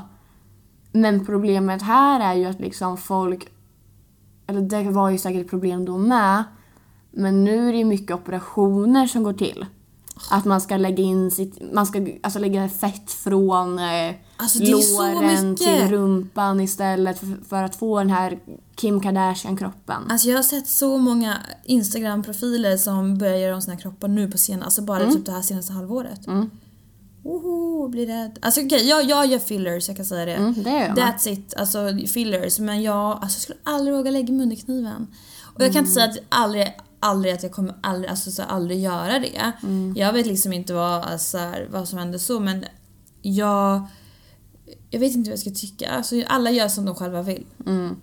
Men 0.93 1.27
problemet 1.27 1.83
här 1.83 2.21
är 2.21 2.35
ju 2.35 2.45
att 2.45 2.61
liksom 2.61 2.97
folk, 2.97 3.49
eller 4.47 4.61
det 4.61 4.83
var 4.91 5.11
ju 5.11 5.19
säkert 5.19 5.51
problem 5.51 5.85
då 5.85 5.99
med, 5.99 6.45
men 7.13 7.45
nu 7.45 7.69
är 7.69 7.73
det 7.73 7.79
ju 7.79 7.85
mycket 7.85 8.17
operationer 8.17 9.07
som 9.07 9.23
går 9.23 9.33
till. 9.33 9.67
Att 10.31 10.45
man 10.45 10.61
ska 10.61 10.77
lägga 10.77 11.03
in 11.05 11.31
sitt, 11.31 11.73
man 11.73 11.87
ska 11.87 12.07
alltså 12.23 12.39
lägga 12.39 12.69
fett 12.69 13.11
från 13.11 13.79
eh, 13.79 14.15
Alltså, 14.37 14.59
låren 14.63 15.57
till 15.57 15.89
rumpan 15.89 16.61
istället 16.61 17.19
för, 17.19 17.49
för 17.49 17.63
att 17.63 17.77
få 17.77 17.99
den 17.99 18.11
här 18.11 18.39
Kim 18.75 19.01
Kardashian-kroppen. 19.01 20.03
Alltså 20.11 20.29
jag 20.29 20.39
har 20.39 20.43
sett 20.43 20.69
så 20.69 20.99
många 20.99 21.37
Instagram-profiler 21.65 22.77
som 22.77 23.19
börjar 23.19 23.37
göra 23.37 23.55
om 23.55 23.63
sina 23.63 23.77
kroppar 23.77 24.09
nu 24.09 24.31
på 24.31 24.39
senaste, 24.39 24.65
alltså 24.65 24.83
bara 24.83 25.11
typ 25.11 25.27
det 25.27 25.33
här 25.33 25.43
senaste 25.43 25.73
halvåret. 25.73 26.27
Mm. 26.27 26.51
Woho, 27.23 27.89
blir 27.89 28.07
rädd. 28.07 28.39
Alltså 28.43 28.61
okej, 28.61 28.89
jag, 28.89 29.05
jag 29.05 29.27
gör 29.27 29.39
fillers, 29.39 29.89
jag 29.89 29.97
kan 29.97 30.07
säga 30.07 30.25
det. 30.25 30.35
Mm, 30.35 30.55
det 30.63 30.71
gör 30.71 30.81
jag. 30.81 30.97
That's 30.97 31.29
it, 31.29 31.55
alltså 31.57 31.79
fillers. 32.07 32.59
Men 32.59 32.83
jag, 32.83 32.97
alltså, 32.97 33.25
jag 33.25 33.43
skulle 33.43 33.59
aldrig 33.63 33.97
våga 33.97 34.11
lägga 34.11 34.33
mig 34.33 34.43
under 34.43 34.57
kniven. 34.57 35.07
Och 35.55 35.63
jag 35.63 35.73
kan 35.73 35.79
inte 35.79 35.93
säga 35.93 36.07
att 36.07 36.19
aldrig, 36.29 36.73
aldrig 37.03 37.35
att 37.35 37.43
jag 37.43 37.53
kommer 37.53 37.75
aldrig, 37.81 38.11
alltså, 38.11 38.31
så 38.31 38.43
aldrig 38.43 38.81
göra 38.81 39.19
det. 39.19 39.53
Jag 39.97 40.13
vet 40.13 40.27
liksom 40.27 40.53
inte 40.53 40.75
vad, 40.75 41.03
alltså, 41.03 41.39
vad 41.71 41.89
som 41.89 41.99
händer 41.99 42.19
så 42.19 42.41
men 42.41 42.65
jag 43.23 43.87
jag 44.91 45.01
vet 45.01 45.15
inte 45.15 45.31
vad 45.31 45.33
jag 45.33 45.41
ska 45.41 45.51
tycka. 45.51 45.91
Alltså, 45.91 46.23
alla 46.27 46.51
gör 46.51 46.69
som 46.69 46.85
de 46.85 46.95
själva 46.95 47.23
vill. 47.23 47.47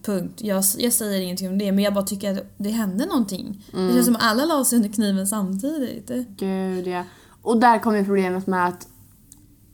Punkt. 0.03 0.41
Jag, 0.41 0.63
jag 0.77 0.93
säger 0.93 1.21
ingenting 1.21 1.47
om 1.47 1.57
det 1.57 1.71
men 1.71 1.83
jag 1.83 1.93
bara 1.93 2.05
tycker 2.05 2.31
att 2.31 2.45
det 2.57 2.69
hände 2.69 3.05
någonting. 3.05 3.65
Det 3.71 3.93
känns 3.93 4.05
som 4.05 4.15
att 4.15 4.23
alla 4.23 4.45
la 4.45 4.65
sig 4.65 4.75
under 4.75 4.89
kniven 4.89 5.27
samtidigt. 5.27 6.11
Gud 6.27 6.87
ja. 6.87 7.03
Och 7.41 7.59
där 7.59 7.79
kommer 7.79 8.03
problemet 8.03 8.47
med 8.47 8.67
att 8.67 8.87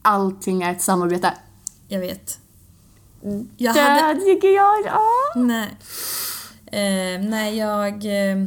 allting 0.01 0.63
är 0.63 0.71
ett 0.71 0.81
samarbete. 0.81 1.33
Jag 1.87 1.99
vet. 1.99 2.39
Jag 3.57 3.75
det 3.75 3.81
hade... 3.81 4.19
tycker 4.19 4.55
jag. 4.55 4.85
Ja. 4.85 5.01
Nej. 5.35 5.77
Eh, 6.65 7.21
nej, 7.29 7.57
jag... 7.57 8.05
Eh, 8.05 8.45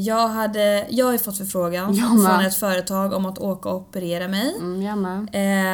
jag 0.00 0.28
hade... 0.28 0.86
Jag 0.90 1.06
har 1.06 1.12
ju 1.12 1.18
fått 1.18 1.38
förfrågan 1.38 1.94
från 1.94 2.40
ett 2.40 2.54
företag 2.54 3.12
om 3.12 3.26
att 3.26 3.38
åka 3.38 3.68
och 3.68 3.76
operera 3.76 4.28
mig. 4.28 4.54
Mm. 4.60 5.28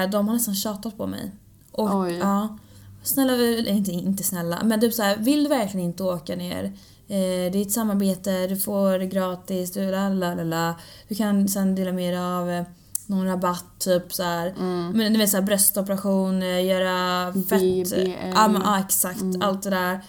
Eh, 0.05 0.11
de 0.11 0.29
har 0.29 0.35
nästan 0.35 0.55
tjatat 0.55 0.97
på 0.97 1.07
mig. 1.07 1.33
Och, 1.73 2.01
Oj. 2.01 2.19
Ja, 2.19 2.59
snälla, 3.03 3.33
inte, 3.69 3.91
inte 3.91 4.23
snälla, 4.23 4.59
men 4.65 4.81
typ 4.81 4.95
så 4.95 5.03
här, 5.03 5.17
vill 5.17 5.43
du 5.43 5.49
verkligen 5.49 5.87
inte 5.87 6.03
åka 6.03 6.37
ner? 6.37 6.65
Eh, 7.09 7.53
det 7.53 7.59
är 7.59 7.63
ett 7.63 7.73
samarbete, 7.73 8.47
du 8.47 8.57
får 8.57 8.99
det 8.99 9.07
gratis, 9.07 9.73
du, 9.73 9.91
la, 9.91 10.09
la, 10.09 10.35
la, 10.35 10.43
la. 10.43 10.75
du 11.09 11.15
kan 11.15 11.49
sen 11.49 11.75
dela 11.75 11.93
med 11.93 12.13
dig 12.15 12.23
av 12.23 12.51
eh, 12.51 12.65
någon 13.07 13.27
rabatt, 13.27 13.79
typ 13.79 14.13
så 14.13 14.23
här. 14.23 14.55
Mm. 14.59 14.91
Men 14.91 15.13
du 15.13 15.19
vet 15.19 15.31
såhär 15.31 15.45
bröstoperation, 15.45 16.43
eh, 16.43 16.67
göra 16.67 17.33
fett... 17.33 17.93
Ja, 18.35 18.49
men, 18.49 18.63
ja 18.65 18.81
exakt, 18.81 19.23
allt 19.41 19.63
det 19.63 19.71
där. 19.71 20.01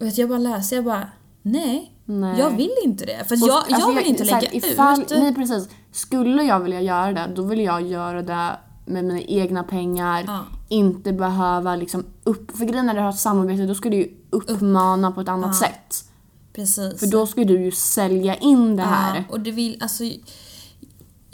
Och 0.00 0.06
jag 0.06 0.28
bara 0.28 0.38
läser, 0.38 0.76
jag 0.76 0.84
bara 0.84 1.10
nej, 1.42 1.95
Nej. 2.06 2.40
jag 2.40 2.50
vill 2.50 2.74
inte 2.84 3.04
det. 3.04 3.24
För 3.28 3.42
Och, 3.42 3.48
jag, 3.48 3.56
alltså, 3.56 3.80
jag 3.80 3.94
vill 3.94 4.06
inte 4.06 4.24
här, 4.24 4.40
lägga 4.40 4.52
ifall, 4.52 5.02
ut. 5.02 5.10
Nej 5.10 5.34
precis. 5.34 5.68
Skulle 5.92 6.42
jag 6.42 6.60
vilja 6.60 6.80
göra 6.80 7.12
det, 7.12 7.32
då 7.36 7.42
vill 7.42 7.60
jag 7.60 7.82
göra 7.82 8.22
det 8.22 8.58
med 8.86 9.04
mina 9.04 9.20
egna 9.20 9.62
pengar. 9.62 10.24
Ja. 10.26 10.44
Inte 10.68 11.12
behöva 11.12 11.76
liksom 11.76 12.04
upp... 12.24 12.56
För 12.56 12.64
grejen 12.64 12.86
när 12.86 12.94
du 12.94 13.00
har 13.00 13.10
ett 13.10 13.18
samarbete, 13.18 13.66
då 13.66 13.74
ska 13.74 13.90
du 13.90 13.96
ju 13.96 14.08
uppmana 14.30 15.12
på 15.12 15.20
ett 15.20 15.28
annat 15.28 15.56
sätt. 15.56 16.04
Precis. 16.52 17.00
För 17.00 17.06
då 17.06 17.26
ska 17.26 17.44
du 17.44 17.62
ju 17.62 17.70
sälja 17.70 18.34
in 18.34 18.76
det 18.76 18.82
här. 18.82 19.16
Ja, 19.16 19.22
och 19.28 19.40
det 19.40 19.50
vill, 19.50 19.82
alltså, 19.82 20.04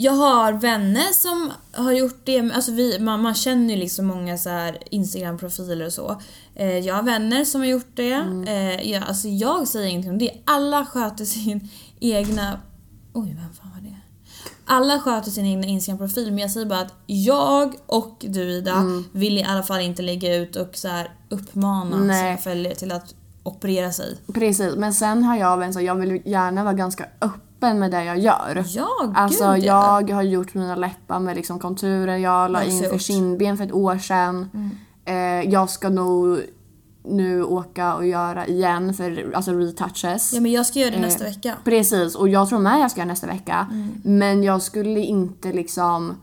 jag 0.03 0.11
har 0.13 0.53
vänner 0.53 1.13
som 1.13 1.51
har 1.71 1.91
gjort 1.91 2.21
det, 2.23 2.51
alltså 2.55 2.71
vi, 2.71 2.99
man, 2.99 3.21
man 3.21 3.33
känner 3.35 3.73
ju 3.73 3.79
liksom 3.79 4.05
många 4.05 4.37
så 4.37 4.49
här 4.49 4.77
Instagram-profiler 4.89 5.85
och 5.85 5.93
så. 5.93 6.21
Eh, 6.55 6.77
jag 6.79 6.95
har 6.95 7.03
vänner 7.03 7.45
som 7.45 7.61
har 7.61 7.67
gjort 7.67 7.91
det. 7.95 8.13
Mm. 8.13 8.47
Eh, 8.47 8.91
jag, 8.91 9.03
alltså 9.03 9.27
jag 9.27 9.67
säger 9.67 9.87
ingenting 9.87 10.11
om 10.11 10.17
det. 10.17 10.31
Alla 10.45 10.85
sköter 10.85 11.25
sin 11.25 11.69
egna... 11.99 12.59
Oj, 13.13 13.35
vem 13.41 13.53
fan 13.53 13.71
var 13.75 13.81
det? 13.89 13.95
Alla 14.65 14.99
sköter 14.99 15.31
sin 15.31 15.45
egna 15.45 15.67
Instagram-profil 15.67 16.29
men 16.29 16.37
jag 16.37 16.51
säger 16.51 16.65
bara 16.65 16.79
att 16.79 16.93
jag 17.05 17.75
och 17.85 18.25
du 18.27 18.41
Ida 18.41 18.73
Mm. 18.73 19.03
vill 19.11 19.37
i 19.37 19.43
alla 19.43 19.63
fall 19.63 19.81
inte 19.81 20.01
lägga 20.01 20.35
ut 20.35 20.55
och 20.55 20.69
så 20.73 20.87
här 20.87 21.11
uppmana 21.29 21.97
Nej. 21.97 22.37
sina 22.37 22.37
följare 22.37 22.75
till 22.75 22.91
att 22.91 23.15
operera 23.43 23.91
sig. 23.91 24.17
Precis, 24.33 24.75
men 24.75 24.93
sen 24.93 25.23
har 25.23 25.37
jag 25.37 25.63
en 25.63 25.73
så 25.73 25.81
jag 25.81 25.95
vill 25.95 26.21
gärna 26.25 26.63
vara 26.63 26.73
ganska 26.73 27.03
öppen 27.21 27.39
med 27.73 27.91
det 27.91 28.03
jag 28.03 28.19
gör. 28.19 28.63
Ja, 28.67 28.87
Alltså 29.15 29.53
gud 29.53 29.63
ja. 29.63 30.01
jag 30.07 30.15
har 30.15 30.23
gjort 30.23 30.53
mina 30.53 30.75
läppar 30.75 31.19
med 31.19 31.35
liksom 31.35 31.59
konturer, 31.59 32.17
jag 32.17 32.51
la 32.51 32.63
in 32.63 32.83
för 32.89 32.97
kindben 32.97 33.57
för 33.57 33.63
ett 33.63 33.71
år 33.73 33.97
sedan. 33.97 34.49
Eh, 35.05 35.15
jag 35.51 35.69
ska 35.69 35.89
nog 35.89 36.39
nu 37.05 37.43
åka 37.43 37.95
och 37.95 38.05
göra 38.07 38.47
igen 38.47 38.93
för 38.93 39.31
alltså 39.35 39.51
retouches. 39.51 40.33
Ja 40.33 40.41
men 40.41 40.51
jag 40.51 40.65
ska 40.65 40.79
göra 40.79 40.89
det 40.91 40.95
Eh, 40.95 41.01
nästa 41.01 41.23
vecka. 41.23 41.53
Precis, 41.63 42.15
och 42.15 42.29
jag 42.29 42.49
tror 42.49 42.59
med 42.59 42.79
jag 42.81 42.91
ska 42.91 42.99
göra 42.99 43.07
nästa 43.07 43.27
vecka. 43.27 43.67
Mm. 43.71 44.01
Men 44.03 44.43
jag 44.43 44.61
skulle 44.61 44.99
inte 44.99 45.51
liksom 45.53 46.15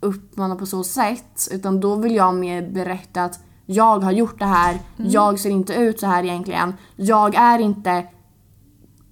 uppmana 0.00 0.56
på 0.56 0.66
så 0.66 0.84
sätt. 0.84 1.48
Utan 1.50 1.80
då 1.80 1.94
vill 1.94 2.14
jag 2.14 2.34
mer 2.34 2.62
berätta 2.70 3.24
att 3.24 3.40
jag 3.66 3.98
har 3.98 4.12
gjort 4.12 4.38
det 4.38 4.44
här, 4.44 4.70
Mm. 4.98 5.10
jag 5.10 5.40
ser 5.40 5.50
inte 5.50 5.74
ut 5.74 6.00
så 6.00 6.06
här 6.06 6.24
egentligen. 6.24 6.74
Jag 6.96 7.34
är 7.34 7.58
inte 7.58 8.04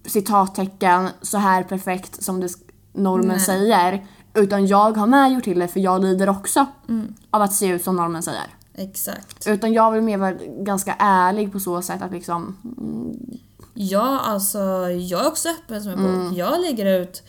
citattecken 0.04 1.08
så 1.22 1.38
här 1.38 1.62
perfekt 1.62 2.22
som 2.24 2.40
det 2.40 2.48
normen 2.92 3.28
Nej. 3.28 3.40
säger. 3.40 4.06
Utan 4.34 4.66
jag 4.66 4.96
har 4.96 5.06
med 5.06 5.32
gjort 5.32 5.44
till 5.44 5.58
det 5.58 5.68
för 5.68 5.80
jag 5.80 6.02
lider 6.02 6.28
också 6.28 6.66
Mm. 6.88 7.14
av 7.30 7.42
att 7.42 7.52
se 7.52 7.66
ut 7.66 7.84
som 7.84 7.96
normen 7.96 8.22
säger. 8.22 8.46
Exakt. 8.74 9.46
Utan 9.46 9.72
jag 9.72 9.90
vill 9.92 10.02
mer 10.02 10.16
vara 10.18 10.32
ganska 10.58 10.94
ärlig 10.98 11.52
på 11.52 11.60
så 11.60 11.82
sätt 11.82 12.02
att 12.02 12.12
liksom 12.12 12.56
Ja, 13.74 14.20
alltså 14.20 14.58
jag 14.90 15.20
är 15.24 15.28
också 15.28 15.48
öppen 15.48 15.82
som 15.82 15.92
en 15.92 15.98
Mm. 15.98 16.28
bok. 16.28 16.38
Jag 16.38 16.60
lägger 16.60 17.00
ut 17.02 17.22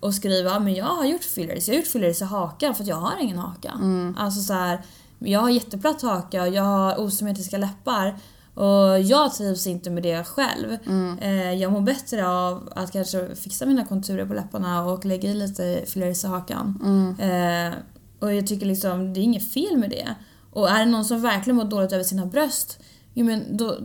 och 0.00 0.14
skriver 0.14 0.50
"Ja, 0.50 0.58
men 0.58 0.74
jag 0.74 0.86
har 0.86 1.04
gjort 1.04 1.24
fillers. 1.24 1.68
Jag 1.68 1.74
har 1.74 1.78
gjort 1.78 1.86
fillers 1.88 2.22
i 2.22 2.24
hakan 2.24 2.74
för 2.74 2.82
att 2.82 2.88
jag 2.88 2.96
har 2.96 3.12
ingen 3.20 3.38
haka. 3.38 3.70
Mm. 3.74 4.16
Alltså 4.18 4.40
så 4.40 4.52
här, 4.52 4.82
jag 5.18 5.40
har 5.40 5.50
jätteplatt 5.50 6.02
haka 6.02 6.42
och 6.42 6.48
jag 6.48 6.62
har 6.62 7.00
osymmetriska 7.00 7.58
läppar. 7.58 8.18
Och 8.54 9.00
jag 9.00 9.34
trivs 9.34 9.66
inte 9.66 9.90
med 9.90 10.02
det 10.02 10.24
själv. 10.24 10.76
Mm. 10.86 11.18
Eh, 11.18 11.52
jag 11.52 11.72
mår 11.72 11.80
bättre 11.80 12.28
av 12.28 12.72
att 12.76 12.92
kanske 12.92 13.34
fixa 13.34 13.66
mina 13.66 13.84
konturer 13.84 14.26
på 14.26 14.34
läpparna 14.34 14.84
och 14.84 15.04
lägga 15.04 15.30
i 15.30 15.34
lite 15.34 15.82
fillers 15.86 16.24
i 16.24 16.26
hakan. 16.26 16.78
Mm. 16.84 17.70
Eh, 17.70 17.78
och 18.20 18.34
jag 18.34 18.46
tycker 18.46 18.66
liksom, 18.66 19.14
det 19.14 19.20
är 19.20 19.22
inget 19.22 19.52
fel 19.52 19.76
med 19.76 19.90
det. 19.90 20.14
Och 20.52 20.70
är 20.70 20.78
det 20.78 20.90
någon 20.90 21.04
som 21.04 21.22
verkligen 21.22 21.56
mår 21.56 21.64
dåligt 21.64 21.92
över 21.92 22.04
sina 22.04 22.26
bröst, 22.26 22.78
jo, 23.14 23.26
men 23.26 23.56
då, 23.56 23.76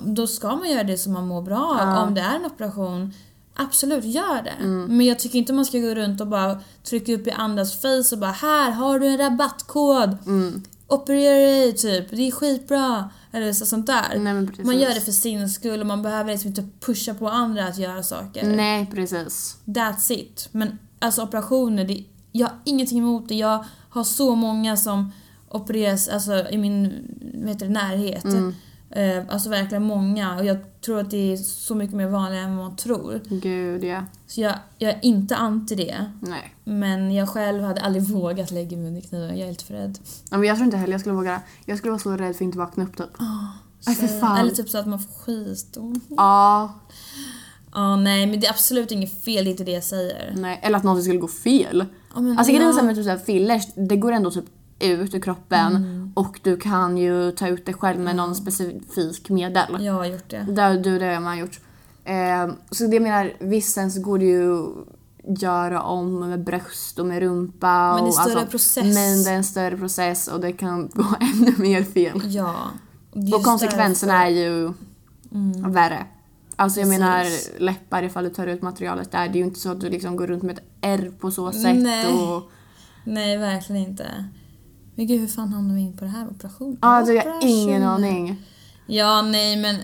då 0.00 0.26
ska 0.26 0.56
man 0.56 0.70
göra 0.70 0.84
det 0.84 0.98
som 0.98 1.12
man 1.12 1.26
mår 1.26 1.42
bra 1.42 1.78
av. 1.80 2.08
Om 2.08 2.14
det 2.14 2.20
är 2.20 2.36
en 2.36 2.46
operation, 2.46 3.14
absolut 3.54 4.04
gör 4.04 4.42
det. 4.42 4.54
Mm. 4.60 4.96
Men 4.96 5.06
jag 5.06 5.18
tycker 5.18 5.38
inte 5.38 5.52
man 5.52 5.64
ska 5.64 5.78
gå 5.78 5.94
runt 5.94 6.20
och 6.20 6.26
bara 6.26 6.60
trycka 6.84 7.14
upp 7.14 7.26
i 7.26 7.30
andras 7.30 7.80
face 7.80 8.08
och 8.12 8.18
bara 8.18 8.30
här 8.30 8.70
har 8.70 8.98
du 8.98 9.06
en 9.06 9.18
rabattkod. 9.18 10.16
Mm. 10.26 10.62
Operera 10.90 11.34
dig 11.34 11.72
typ, 11.72 12.10
det 12.10 12.28
är 12.28 12.30
skitbra. 12.30 13.10
Eller 13.32 13.52
så, 13.52 13.66
sånt 13.66 13.86
där. 13.86 14.18
Nej, 14.18 14.64
man 14.64 14.78
gör 14.78 14.94
det 14.94 15.00
för 15.00 15.12
sin 15.12 15.48
skull 15.48 15.80
och 15.80 15.86
man 15.86 16.02
behöver 16.02 16.32
liksom 16.32 16.48
inte 16.48 16.64
pusha 16.80 17.14
på 17.14 17.28
andra 17.28 17.64
att 17.64 17.78
göra 17.78 18.02
saker. 18.02 18.46
nej 18.46 18.86
precis. 18.86 19.56
That's 19.64 20.12
it. 20.12 20.48
Men 20.52 20.78
alltså 20.98 21.22
operationer, 21.22 21.84
det, 21.84 22.04
jag 22.32 22.46
har 22.46 22.56
ingenting 22.64 22.98
emot 22.98 23.28
det. 23.28 23.34
Jag 23.34 23.64
har 23.88 24.04
så 24.04 24.34
många 24.34 24.76
som 24.76 25.12
opereras 25.48 26.08
alltså, 26.08 26.48
i 26.50 26.58
min 26.58 26.92
heter 27.46 27.66
det, 27.66 27.72
närhet. 27.72 28.24
Eh, 28.90 29.22
alltså 29.28 29.48
verkligen 29.50 29.82
många. 29.82 30.36
Och 30.38 30.44
jag 30.44 30.56
tror 30.80 30.98
att 31.00 31.10
det 31.10 31.32
är 31.32 31.36
så 31.36 31.74
mycket 31.74 31.96
mer 31.96 32.06
vanligt 32.08 32.38
än 32.44 32.56
vad 32.56 32.66
man 32.66 32.76
tror. 32.76 33.20
Gud 33.28 33.84
ja. 33.84 34.02
Så 34.26 34.40
jag, 34.40 34.54
jag 34.78 34.90
är 34.90 34.98
inte 35.02 35.36
anti 35.36 35.74
det. 35.74 36.12
Nej. 36.20 36.54
Men 36.64 37.14
jag 37.14 37.28
själv 37.28 37.62
hade 37.62 37.80
aldrig 37.80 38.02
vågat 38.12 38.50
lägga 38.50 38.76
mig 38.76 38.86
under 38.88 39.00
kniven. 39.00 39.28
Jag 39.28 39.38
är 39.38 39.46
helt 39.46 39.62
för 39.62 39.74
rädd. 39.74 39.98
Ja, 40.30 40.38
men 40.38 40.48
jag 40.48 40.56
tror 40.56 40.64
inte 40.64 40.76
heller 40.76 40.92
jag 40.92 41.00
skulle 41.00 41.14
våga. 41.16 41.40
Jag 41.64 41.78
skulle 41.78 41.90
vara 41.90 42.00
så 42.02 42.10
rädd 42.10 42.18
för 42.18 42.30
att 42.34 42.40
inte 42.40 42.58
vakna 42.58 42.84
upp 42.84 42.96
typ. 42.96 43.06
Aj, 43.86 43.94
för 43.94 44.06
Så- 44.06 44.20
fan. 44.20 44.38
Eller 44.38 44.50
typ 44.50 44.68
så 44.68 44.78
att 44.78 44.86
man 44.86 44.98
får 44.98 45.12
skitont. 45.12 46.04
Ja, 46.16 46.74
Ja, 47.74 47.96
nej 47.96 48.26
men 48.26 48.40
det 48.40 48.46
är 48.46 48.50
absolut 48.50 48.90
inget 48.90 49.24
fel, 49.24 49.44
det 49.44 49.48
är 49.48 49.52
inte 49.52 49.64
det 49.64 49.72
jag 49.72 49.84
säger. 49.84 50.32
nej. 50.36 50.60
Eller 50.62 50.78
att 50.78 50.84
något 50.84 51.02
skulle 51.02 51.18
gå 51.18 51.28
fel. 51.28 51.84
Men, 52.14 52.38
Alltså 52.38 52.52
grejen 52.52 52.68
ja. 52.70 52.76
här 52.76 52.82
med 52.86 52.94
typ 52.96 53.04
så 53.04 53.10
här 53.10 53.18
fillers, 53.18 53.62
det 53.74 53.96
går 53.96 54.12
ändå 54.12 54.30
typ 54.30 54.44
ut 54.80 55.14
ur 55.14 55.20
kroppen 55.20 56.12
och 56.16 56.40
du 56.42 56.56
kan 56.56 56.98
ju 56.98 57.30
ta 57.32 57.48
ut 57.48 57.66
det 57.66 57.72
själv 57.72 58.00
med 58.00 58.16
någon 58.16 58.34
specifik 58.34 59.30
medel. 59.30 59.84
Jag 59.84 59.92
har 59.92 60.04
gjort 60.04 60.30
det. 60.30 60.62
Har 60.62 60.74
du 60.74 60.98
det 60.98 61.14
har 61.14 61.20
man 61.20 61.38
gjort. 61.38 61.60
Eh, 62.04 62.48
så 62.70 62.86
det 62.86 63.00
menar, 63.00 63.32
visst 63.38 63.74
sen 63.74 63.90
så 63.90 64.00
går 64.00 64.18
det 64.18 64.24
ju 64.24 64.66
göra 65.38 65.82
om 65.82 66.28
med 66.28 66.44
bröst 66.44 66.98
och 66.98 67.06
med 67.06 67.20
rumpa. 67.20 67.94
Men 67.94 67.96
det 67.96 68.00
är 68.00 68.06
och, 68.08 68.14
större 68.14 68.32
alltså, 68.34 68.50
process. 68.50 68.94
Men 68.94 69.24
det 69.24 69.30
är 69.30 69.36
en 69.36 69.44
större 69.44 69.76
process 69.76 70.28
och 70.28 70.40
det 70.40 70.52
kan 70.52 70.88
gå 70.94 71.06
ännu 71.20 71.54
mer 71.58 71.82
fel. 71.82 72.20
Ja. 72.24 72.54
Och 73.34 73.42
konsekvenserna 73.44 74.12
därför- 74.12 74.26
är 74.26 74.30
ju 74.30 74.72
värre. 75.68 76.06
Alltså 76.56 76.80
jag 76.80 76.88
Precis. 76.88 77.00
menar 77.00 77.26
läppar 77.60 78.02
ifall 78.02 78.24
du 78.24 78.30
tar 78.30 78.46
ut 78.46 78.62
materialet 78.62 79.12
där. 79.12 79.28
Det 79.28 79.34
är 79.34 79.40
ju 79.40 79.44
inte 79.44 79.60
så 79.60 79.70
att 79.70 79.80
du 79.80 79.90
liksom 79.90 80.16
går 80.16 80.26
runt 80.26 80.42
med 80.42 80.58
ett 80.58 80.64
R 80.80 81.12
på 81.20 81.30
så 81.30 81.52
sätt. 81.52 81.76
Nej. 81.76 82.06
Och, 82.06 82.50
Nej, 83.04 83.36
verkligen 83.38 83.82
inte. 83.82 84.24
Men 84.98 85.06
gud, 85.06 85.20
hur 85.20 85.26
fan 85.28 85.52
hamnade 85.52 85.74
vi 85.74 85.80
in 85.80 85.96
på 85.96 86.04
det 86.04 86.10
här? 86.10 86.26
Operation? 86.30 86.78
ja, 86.82 86.88
alltså, 86.88 87.12
jag 87.12 87.24
har 87.24 87.46
ingen 87.46 87.82
aning. 87.82 88.36
Ja, 88.86 89.22
nej 89.22 89.56
men 89.56 89.76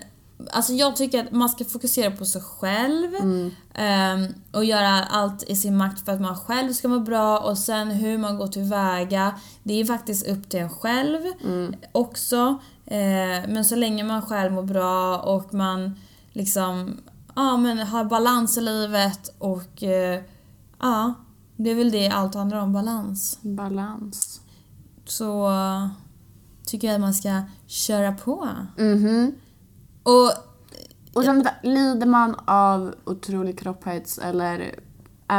Alltså 0.52 0.72
jag 0.72 0.96
tycker 0.96 1.24
att 1.24 1.32
man 1.32 1.48
ska 1.48 1.64
fokusera 1.64 2.10
på 2.10 2.24
sig 2.24 2.42
själv 2.42 3.14
Mm. 3.14 3.50
ehm, 3.74 4.26
och 4.52 4.64
göra 4.64 5.04
allt 5.04 5.42
i 5.42 5.56
sin 5.56 5.76
makt 5.76 6.04
för 6.04 6.12
att 6.12 6.20
man 6.20 6.36
själv 6.36 6.72
ska 6.72 6.88
må 6.88 7.00
bra 7.00 7.38
och 7.38 7.58
sen 7.58 7.90
hur 7.90 8.18
man 8.18 8.36
går 8.38 8.46
tillväga, 8.46 9.34
det 9.62 9.80
är 9.80 9.84
faktiskt 9.84 10.26
upp 10.26 10.48
till 10.48 10.60
en 10.60 10.70
själv 10.70 11.20
Mm. 11.44 11.74
också. 11.92 12.58
Eh, 12.86 13.48
men 13.48 13.64
så 13.64 13.76
länge 13.76 14.04
man 14.04 14.22
själv 14.22 14.52
mår 14.52 14.62
bra 14.62 15.18
och 15.18 15.54
man 15.54 15.94
liksom 16.32 16.96
ja, 17.36 17.56
men 17.56 17.78
har 17.78 18.04
balans 18.04 18.58
i 18.58 18.60
livet 18.60 19.34
och 19.38 19.82
eh, 19.82 20.20
ja, 20.80 21.14
det 21.56 21.70
är 21.70 21.74
väl 21.74 21.90
det 21.90 22.08
allt 22.08 22.34
handlar 22.34 22.58
om, 22.58 22.72
balans. 22.72 23.38
Balans. 23.42 24.40
Så 25.06 25.50
tycker 26.66 26.86
jag 26.88 26.94
att 26.94 27.00
man 27.00 27.14
ska 27.14 27.42
köra 27.66 28.12
på. 28.12 28.48
Mhm. 28.78 29.34
Och 30.02 30.32
Och 31.14 31.24
sen 31.24 31.48
lider 31.62 32.06
man 32.06 32.34
av 32.46 32.94
otrolig 33.04 33.58
kropphets 33.58 34.18
eller 34.18 34.74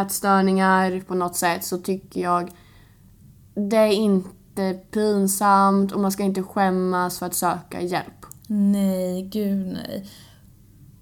ätstörningar 0.01 0.99
på 1.07 1.15
något 1.15 1.35
sätt 1.35 1.65
så 1.65 1.77
tycker 1.77 2.21
jag 2.21 2.51
det 3.55 3.77
är 3.77 3.91
inte 3.91 4.73
pinsamt 4.91 5.91
och 5.91 5.99
man 5.99 6.11
ska 6.11 6.23
inte 6.23 6.43
skämmas 6.43 7.19
för 7.19 7.25
att 7.25 7.33
söka 7.35 7.81
hjälp. 7.81 8.25
Nej, 8.47 9.21
gud 9.21 9.67
nej. 9.67 10.09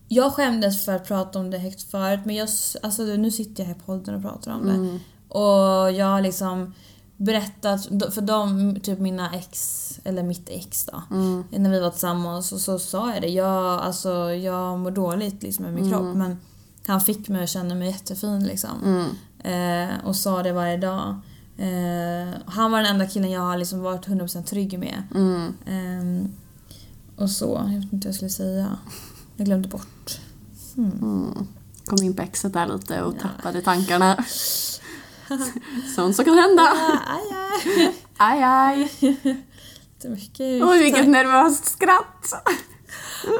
Jag 0.07 0.34
skämdes 0.34 0.86
för 0.86 0.95
att 0.95 1.07
prata 1.07 1.39
om 1.39 1.51
det 1.51 1.57
högt 1.57 1.91
förut 1.91 2.20
men 2.26 2.36
jag, 2.36 2.49
alltså, 2.84 3.03
nu 3.03 3.32
sitter 3.32 3.64
jag 3.64 3.68
här 3.68 3.76
i 3.76 3.80
podden 3.86 4.16
och 4.16 4.22
pratar 4.22 4.51
om 4.53 4.66
det. 4.66 4.99
Och 5.36 5.91
jag 5.91 6.24
liksom 6.24 6.74
berättat, 7.24 7.86
för 8.13 8.21
de, 8.21 8.76
typ 8.84 8.99
mina 8.99 9.32
ex, 9.36 9.89
eller 10.03 10.24
mitt 10.24 10.49
ex 10.49 10.86
då, 10.86 11.01
Mm. 11.15 11.43
när 11.51 11.69
vi 11.69 11.80
var 11.80 11.89
tillsammans 11.89 12.47
så, 12.47 12.59
så 12.59 12.80
sa 12.80 13.13
jag 13.13 13.21
det. 13.21 13.28
Jag, 13.30 13.82
alltså, 13.82 14.34
jag 14.34 14.80
mår 14.80 14.91
dåligt 14.91 15.43
liksom 15.43 15.65
med 15.65 15.74
min 15.74 15.86
Mm. 15.86 15.93
kropp 15.99 16.15
men 16.15 16.38
han 16.88 17.01
fick 17.01 17.30
mig 17.30 17.43
att 17.43 17.49
känna 17.49 17.76
mig 17.76 17.88
jättefin 17.88 18.43
liksom. 18.43 18.69
Mm. 18.86 19.89
Eh, 19.89 20.05
och 20.05 20.15
sa 20.15 20.43
det 20.43 20.53
varje 20.53 20.78
dag. 20.78 21.15
Eh, 21.57 22.34
han 22.45 22.71
var 22.71 22.78
den 22.82 22.86
enda 22.91 23.07
killen 23.07 23.32
jag 23.32 23.41
har 23.41 23.57
liksom 23.57 23.80
varit 23.80 24.07
100% 24.07 24.43
trygg 24.43 24.80
med. 24.80 25.03
Mm. 25.15 25.53
Ehm, 25.65 26.30
och 27.15 27.30
så, 27.30 27.61
jag 27.71 27.76
vet 27.80 27.93
inte 27.93 27.95
vad 27.95 28.05
jag 28.05 28.15
skulle 28.15 28.30
säga. 28.30 28.78
Jag 29.38 29.45
glömde 29.45 29.67
bort. 29.67 30.19
Kom 31.86 32.03
in 32.03 32.13
på 32.15 32.21
exet 32.21 32.53
där 32.53 32.67
lite 32.67 33.01
och 33.01 33.15
Ja. 33.21 33.28
tappade 33.38 33.61
tankarna. 33.61 34.17
Sånt 35.95 36.15
som 36.15 36.25
kan 36.25 36.38
hända. 36.38 36.61
Ah, 36.61 37.15
aj, 37.15 37.23
aj. 37.31 37.93
Aj, 38.17 38.43
aj. 38.43 38.91
Mycket. 40.09 40.63
Oj, 40.63 40.77
vilket 40.79 41.07
nervöst 41.07 41.65
skratt. 41.65 42.34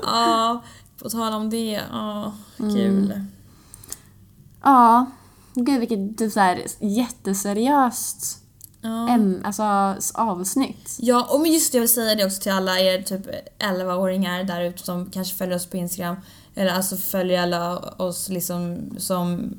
Ja, 0.04 0.64
på 1.00 1.10
tal 1.10 1.34
om 1.34 1.50
det. 1.50 1.82
Ja, 1.92 2.34
kul. 2.58 3.22
Ja, 4.64 5.06
gud 5.54 5.80
vilket 5.80 6.18
typ 6.18 6.34
så 6.34 6.40
här, 6.40 6.64
jätteseriöst 6.80 8.40
Ja. 8.82 9.10
äm, 9.10 9.42
alltså, 9.46 9.64
avsnitt. 10.14 10.98
Ja, 11.00 11.28
och 11.32 11.40
men 11.42 11.52
just 11.52 11.72
det, 11.72 11.78
jag 11.78 11.82
vill 11.82 11.94
säga 11.94 12.16
det 12.16 12.26
också 12.26 12.42
till 12.42 12.52
alla 12.52 12.80
er 12.80 13.02
typ 13.02 13.28
11-åringar 13.60 14.44
där 14.44 14.62
ute 14.62 14.86
som 14.86 15.12
kanske 15.12 15.36
följer 15.38 15.56
oss 15.56 15.66
på 15.66 15.78
Instagram. 15.78 16.16
Eller 16.56 16.72
alltså 16.72 16.98
följer 16.98 17.42
alla 17.44 17.80
oss 17.80 18.30
liksom 18.30 18.90
som... 18.98 19.54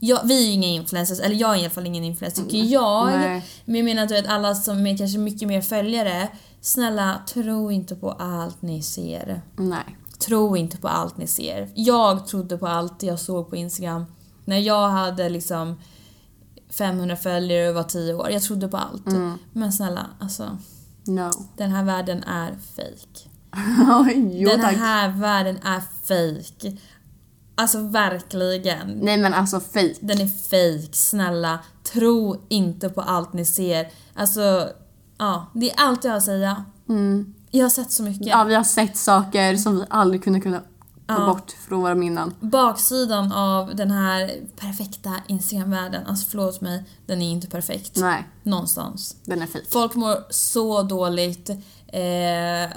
Ja, 0.00 0.22
vi 0.24 0.38
är 0.42 0.46
ju 0.46 0.52
inga 0.52 0.68
influencers, 0.68 1.20
eller 1.20 1.36
jag 1.36 1.50
är 1.50 1.56
i 1.56 1.60
alla 1.60 1.70
fall 1.70 1.86
ingen 1.86 2.04
influencer 2.04 2.42
tycker 2.42 2.58
jag. 2.58 3.06
Nej. 3.06 3.46
Men 3.64 3.74
jag 3.76 3.84
menar 3.84 4.02
att 4.02 4.08
du 4.08 4.14
vet, 4.14 4.26
alla 4.26 4.54
som 4.54 4.86
är 4.86 4.96
kanske 4.98 5.18
mycket 5.18 5.48
mer 5.48 5.60
följare, 5.60 6.28
snälla 6.60 7.22
tro 7.28 7.70
inte 7.72 7.94
på 7.94 8.10
allt 8.12 8.62
ni 8.62 8.82
ser. 8.82 9.42
Nej. 9.56 9.96
Tro 10.18 10.56
inte 10.56 10.76
på 10.76 10.88
allt 10.88 11.16
ni 11.16 11.26
ser. 11.26 11.70
Jag 11.74 12.26
trodde 12.26 12.58
på 12.58 12.66
allt 12.66 13.02
jag 13.02 13.20
såg 13.20 13.50
på 13.50 13.56
Instagram. 13.56 14.04
När 14.44 14.58
jag 14.58 14.88
hade 14.88 15.28
liksom 15.28 15.80
500 16.70 17.16
följare 17.16 17.68
och 17.68 17.74
var 17.74 17.82
10 17.82 18.14
år. 18.14 18.30
Jag 18.30 18.42
trodde 18.42 18.68
på 18.68 18.76
allt. 18.76 19.06
Men 19.52 19.72
snälla, 19.72 20.06
alltså. 20.20 20.58
No. 21.04 21.30
Den 21.56 21.70
här 21.70 21.84
världen 21.84 22.22
är 22.24 22.50
fake. 22.76 23.28
Jo 24.16 24.48
den 24.50 24.60
tack. 24.60 24.76
här 24.76 25.08
världen 25.08 25.56
är 25.64 25.80
fake. 25.80 26.76
Alltså 27.58 27.78
verkligen. 27.82 28.88
Nej 29.00 29.16
men 29.18 29.34
alltså 29.34 29.60
fake. 29.60 29.94
Den 30.00 30.20
är 30.20 30.26
fake. 30.26 30.96
Snälla, 30.96 31.58
tro 31.92 32.36
inte 32.48 32.88
på 32.88 33.00
allt 33.00 33.32
ni 33.32 33.44
ser. 33.44 33.88
Alltså, 34.14 34.68
ja. 35.18 35.46
Det 35.54 35.70
är 35.70 35.74
allt 35.80 36.04
jag 36.04 36.10
har 36.12 36.16
att 36.18 36.24
säga. 36.24 36.64
Mm. 36.88 37.34
Jag 37.50 37.64
har 37.64 37.70
sett 37.70 37.92
så 37.92 38.02
mycket. 38.02 38.26
Ja, 38.26 38.44
vi 38.44 38.54
har 38.54 38.64
sett 38.64 38.96
saker 38.96 39.56
som 39.56 39.76
vi 39.76 39.84
aldrig 39.90 40.24
kunde 40.24 40.40
kunna 40.40 40.58
ta 40.58 40.64
Ja. 41.18 41.26
bort 41.26 41.50
från 41.68 41.80
våra 41.82 41.94
minnen. 41.94 42.34
baksidan 42.40 43.32
av 43.32 43.76
den 43.76 43.90
här 43.90 44.30
perfekta 44.56 45.10
Instagram-världen, 45.26 46.06
alltså 46.06 46.26
förlåt 46.30 46.60
mig, 46.60 46.84
den 47.06 47.22
är 47.22 47.30
inte 47.32 47.46
perfekt. 47.46 47.96
Nej, 47.96 48.28
Någonstans. 48.42 49.16
den 49.24 49.42
är 49.42 49.46
fake. 49.46 49.64
Folk 49.70 49.94
mår 49.94 50.16
så 50.30 50.82
dåligt 50.82 51.50
eh, 51.86 52.70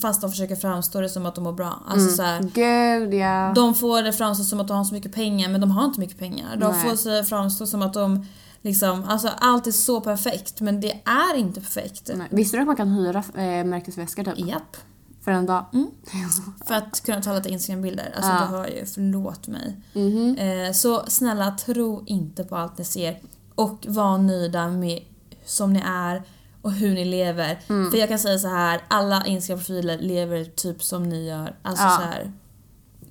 fast 0.00 0.20
de 0.20 0.30
försöker 0.30 0.56
framstå 0.56 1.00
det 1.00 1.08
som 1.08 1.26
att 1.26 1.34
de 1.34 1.44
mår 1.44 1.52
bra. 1.52 1.82
Alltså 1.88 2.16
så 2.16 2.22
här, 2.22 2.40
Gud 2.42 3.14
ja. 3.14 3.52
de 3.54 3.74
får 3.74 4.02
det 4.02 4.12
framstå 4.12 4.44
som 4.44 4.60
att 4.60 4.68
de 4.68 4.76
har 4.76 4.84
så 4.84 4.94
mycket 4.94 5.14
pengar 5.14 5.48
men 5.48 5.60
de 5.60 5.70
har 5.70 5.84
inte 5.84 6.00
mycket 6.00 6.18
pengar. 6.18 6.56
De 6.56 6.72
Nej. 6.72 6.88
får 6.88 6.96
sig 6.96 7.24
framstå 7.24 7.66
som 7.66 7.82
att 7.82 7.94
de 7.94 8.26
liksom, 8.62 9.04
alltså 9.04 9.28
allt 9.38 9.66
är 9.66 9.70
så 9.72 10.00
perfekt 10.00 10.60
men 10.60 10.80
det 10.80 10.92
är 11.04 11.36
inte 11.36 11.60
perfekt. 11.60 12.10
Nej. 12.14 12.28
Visste 12.30 12.56
du 12.56 12.60
att 12.60 12.66
man 12.66 12.76
kan 12.76 12.88
hyra 12.88 13.18
eh, 13.34 13.64
märkesväskor 13.64 14.24
typ? 14.24 14.48
Japp. 14.48 14.76
För 15.24 15.30
en 15.30 15.46
dag? 15.46 15.64
För 16.66 16.74
att 16.74 17.00
kunna 17.00 17.22
ta 17.22 17.34
lite 17.34 17.48
Instagram-bilder. 17.48 18.12
Alltså 18.16 18.30
Ja. 18.30 18.40
du 18.40 18.46
hör 18.56 18.66
ju, 18.66 18.86
förlåt 18.86 19.46
mig. 19.48 19.80
Mhm. 19.92 20.36
Eh, 20.36 20.72
så 20.72 21.04
snälla, 21.08 21.50
tro 21.50 22.02
inte 22.06 22.44
på 22.44 22.56
allt 22.56 22.78
ni 22.78 22.84
ser. 22.84 23.18
Och 23.54 23.86
var 23.88 24.18
nöjda 24.18 24.68
med 24.68 25.00
som 25.44 25.72
ni 25.72 25.82
är 25.86 26.22
och 26.62 26.72
hur 26.72 26.94
ni 26.94 27.04
lever. 27.04 27.58
Mm. 27.68 27.90
För 27.90 27.98
jag 27.98 28.08
kan 28.08 28.18
säga 28.18 28.38
så 28.38 28.48
här, 28.48 28.80
alla 28.88 29.26
Instagram-profiler 29.26 29.98
lever 29.98 30.44
typ 30.44 30.82
som 30.82 31.02
ni 31.08 31.28
gör. 31.28 31.56
Alltså 31.62 31.84
Ja. 31.84 31.90
så 31.90 32.02
här. 32.02 32.32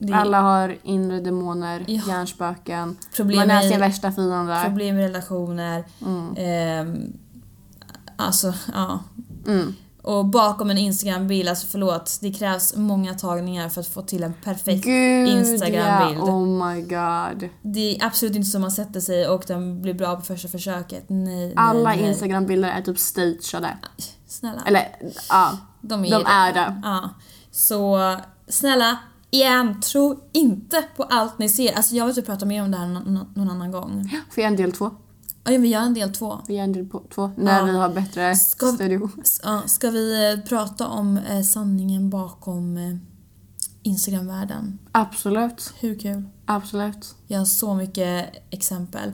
Det 0.02 0.14
Alla 0.14 0.42
har 0.42 0.78
inre 0.84 1.20
demoner, 1.20 1.86
Ja. 1.88 2.02
hjärnspöken. 2.08 2.98
Problem 3.16 3.38
man 3.38 3.52
är 3.52 3.66
i- 3.66 3.70
sin 3.70 3.80
värsta 3.80 4.12
fiende. 4.12 4.62
problem 4.66 4.98
i 5.00 5.04
relationer. 5.08 5.84
Mm. 6.06 6.34
ehm, 6.38 7.14
alltså, 8.16 8.54
ja. 8.74 9.00
Mm. 9.48 9.76
Och 10.10 10.26
bakom 10.26 10.70
en 10.70 10.78
Instagram-bild, 10.78 11.50
alltså 11.50 11.68
förlåt, 11.68 12.18
det 12.22 12.34
krävs 12.34 12.76
många 12.76 13.14
tagningar 13.14 13.70
för 13.70 13.82
att 13.82 13.88
få 13.88 14.02
till 14.02 14.24
en 14.24 14.34
perfekt 14.44 14.86
Instagram-bild. 14.86 16.20
ja, 16.20 16.24
oh 16.24 16.68
my 16.68 16.82
god. 16.82 17.50
Det 17.62 17.96
är 17.96 18.06
absolut 18.06 18.36
inte 18.36 18.48
så 18.48 18.60
man 18.60 18.72
sätter 18.72 19.00
sig 19.00 19.28
och 19.28 19.44
den 19.48 19.82
blir 19.82 19.94
bra 19.94 20.16
på 20.16 20.22
första 20.22 20.48
försöket. 20.48 21.06
Nej, 21.08 21.54
Alla 21.56 21.90
nej, 21.90 21.98
nej. 21.98 22.08
Instagram-bilder 22.10 22.70
är 22.70 22.82
typ 22.82 23.00
stageade. 23.00 23.78
Snälla. 24.28 24.62
Eller 24.66 24.88
ja, 25.30 25.58
de 25.82 26.06
är, 26.06 26.10
de 26.10 26.26
är 26.26 26.54
det. 26.54 26.82
Ja. 26.84 27.10
Så 27.52 28.16
snälla, 28.48 28.98
igen, 29.32 29.82
tro 29.82 30.20
inte 30.32 30.84
på 30.96 31.04
allt 31.04 31.40
ni 31.40 31.50
ser. 31.50 31.74
Alltså 31.74 31.96
jag 31.96 32.06
vill 32.06 32.16
typ 32.16 32.26
prata 32.26 32.46
mer 32.46 32.64
om 32.64 32.72
det 32.72 32.78
här 32.78 32.88
någon, 32.88 33.50
annan 33.50 33.72
gång. 33.72 34.10
Får 34.32 34.44
jag 34.44 34.52
en 34.52 34.58
del 34.58 34.72
två? 34.72 34.92
Ja, 35.52 35.58
vi 35.60 35.68
gör 35.68 35.82
en 35.82 35.94
del 35.94 36.14
två. 36.14 36.40
Vi 36.48 36.56
gör 36.56 36.64
en 36.64 36.74
del 36.74 36.90
två 37.14 37.32
när 37.38 37.60
Ja. 37.60 37.66
vi 37.66 37.72
har 37.72 37.90
bättre 37.90 38.36
Ska- 38.36 38.72
studio. 38.72 39.10
Ja, 39.44 39.62
ska 39.66 39.90
vi 39.90 40.34
eh, 40.34 40.40
prata 40.50 40.88
om 40.88 41.18
eh, 41.18 41.42
sanningen 41.42 42.10
bakom 42.10 42.78
eh, 42.78 42.96
Instagram-världen? 43.84 44.80
Absolut, 44.92 45.74
Hur 45.80 46.00
kul? 46.00 46.24
absolut. 46.46 47.16
Jag 47.28 47.38
har 47.40 47.46
så 47.46 47.74
mycket 47.74 48.30
exempel. 48.50 49.12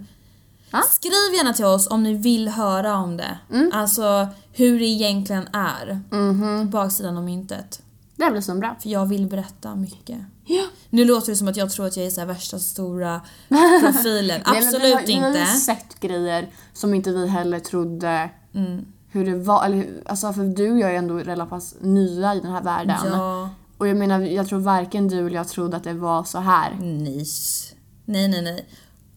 Ja. 0.71 0.81
Skriv 0.91 1.11
gärna 1.37 1.53
till 1.53 1.65
oss 1.65 1.87
om 1.87 2.03
ni 2.03 2.13
vill 2.13 2.47
höra 2.47 2.97
om 2.97 3.17
det. 3.17 3.37
Mm. 3.53 3.71
Alltså 3.73 4.27
hur 4.53 4.79
det 4.79 4.85
egentligen 4.85 5.47
är. 5.53 6.01
Mhm. 6.11 6.69
Baksidan 6.69 7.17
av 7.17 7.23
myntet. 7.23 7.81
Det 8.17 8.31
blir 8.31 8.41
så 8.41 8.55
bra. 8.55 8.75
För 8.81 8.89
jag 8.89 9.05
vill 9.05 9.27
berätta 9.27 9.75
mycket. 9.75 10.17
Ja. 10.45 10.63
Nu 10.89 11.05
låter 11.05 11.31
det 11.31 11.35
som 11.35 11.47
att 11.47 11.57
jag 11.57 11.69
tror 11.71 11.85
att 11.85 11.97
jag 11.97 12.05
är 12.05 12.09
så 12.09 12.19
här 12.21 12.27
värsta 12.27 12.59
stora 12.59 13.21
profilen. 13.81 14.41
Nej, 14.47 14.57
Absolut 14.57 14.83
vi 14.83 14.91
har, 14.93 15.01
Vi 15.07 15.13
har 15.13 15.27
inte. 15.27 15.39
ju 15.39 15.45
sett 15.59 15.99
grejer 15.99 16.49
som 16.73 16.93
inte 16.93 17.11
vi 17.11 17.27
heller 17.27 17.59
trodde 17.59 18.29
Mm. 18.55 18.85
hur 19.11 19.25
det 19.25 19.35
var. 19.37 19.65
Eller, 19.65 19.75
hur- 19.77 20.03
alltså 20.05 20.33
för 20.33 20.43
du 20.43 20.71
och 20.71 20.79
jag 20.79 20.91
är 20.91 20.95
ändå 20.97 21.17
relativt 21.17 21.75
nya 21.81 22.35
i 22.35 22.39
den 22.39 22.51
här 22.51 22.61
världen. 22.63 22.95
Ja, 23.11 23.49
Och 23.77 23.87
jag 23.87 23.97
menar, 23.97 24.19
jag 24.19 24.47
tror 24.47 24.59
varken 24.59 25.07
du 25.07 25.19
eller 25.19 25.35
jag 25.35 25.47
trodde 25.47 25.77
att 25.77 25.83
det 25.83 25.93
var 25.93 26.23
så 26.23 26.39
här. 26.39 26.75
nice. 26.81 27.75
Nej, 28.05 28.27
nej, 28.27 28.41
nej. 28.41 28.69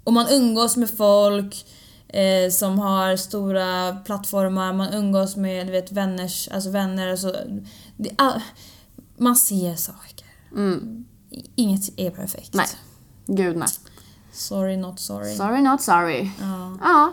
Och 0.05 0.13
man 0.13 0.27
umgås 0.31 0.77
med 0.77 0.91
folk 0.91 1.67
eh, 2.09 2.51
som 2.51 2.79
har 2.79 3.17
stora 3.17 3.97
plattformar, 4.05 4.73
man 4.73 4.93
umgås 4.95 5.37
med 5.37 5.67
du 5.67 5.73
vet, 5.73 5.93
vänners, 5.93 6.49
alltså 6.49 6.71
vänner. 6.71 7.09
Alltså, 7.11 7.35
det, 7.97 8.11
all, 8.19 8.41
man 9.19 9.37
ser 9.37 9.75
saker. 9.75 10.27
Mm. 10.57 11.05
Inget 11.55 11.99
är 11.99 12.11
perfekt. 12.11 12.55
Nej. 12.55 12.67
Gud 13.27 13.57
nej. 13.57 13.69
Sorry 14.33 14.77
not 14.77 15.01
sorry. 15.01 15.37
Sorry 15.37 15.61
not 15.63 15.83
sorry. 15.83 16.31
Ja. 16.41 16.79
Ja, 16.81 17.13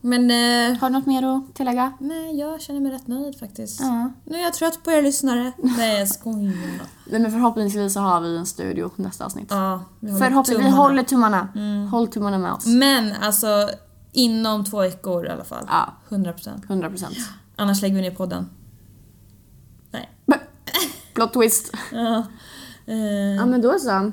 Men 0.00 0.30
eh, 0.30 0.78
har 0.78 0.90
du 0.90 0.92
något 0.92 1.06
mer 1.06 1.22
att 1.22 1.54
tillägga? 1.54 1.92
nej, 2.00 2.38
jag 2.38 2.60
känner 2.60 2.80
mig 2.80 2.92
rätt 2.92 3.06
nöjd 3.06 3.38
faktiskt. 3.38 3.80
Ja. 3.80 4.12
Nu 4.24 4.38
är 4.38 4.42
jag 4.42 4.54
trött 4.54 4.84
på 4.84 4.90
er 4.92 5.02
lyssnare. 5.02 5.52
Nej, 5.62 5.98
jag 5.98 6.08
skojar. 6.08 6.52
Nej, 7.10 7.20
men 7.20 7.30
förhoppningsvis 7.32 7.92
så 7.94 8.00
har 8.00 8.20
vi 8.20 8.36
en 8.36 8.46
studio 8.46 8.90
nästa 8.96 9.24
avsnitt. 9.24 9.46
Ja, 9.50 9.84
vi 10.00 10.10
håller 10.10 10.24
Förhoppningsvis, 10.24 10.58
vi 10.58 10.70
tummarna. 10.70 10.82
håller 10.82 11.02
tummarna. 11.02 11.48
Håll 11.90 12.08
tummarna 12.08 12.38
med 12.38 12.52
oss. 12.52 12.66
Men 12.66 13.12
alltså, 13.22 13.70
inom 14.12 14.64
två 14.64 14.80
veckor 14.80 15.26
i 15.26 15.28
alla 15.28 15.44
fall. 15.44 15.64
Ja, 15.68 15.92
100%. 16.08 16.62
100 16.68 16.88
procent. 16.90 17.16
Annars 17.56 17.82
lägger 17.82 17.96
vi 17.96 18.02
ner 18.02 18.10
podden. 18.10 18.50
Plot 21.22 21.32
twist. 21.32 21.72
Ja. 21.92 22.26
Eh, 22.86 23.34
Ja 23.36 23.46
men 23.46 23.62
då 23.62 23.78
så. 23.78 24.12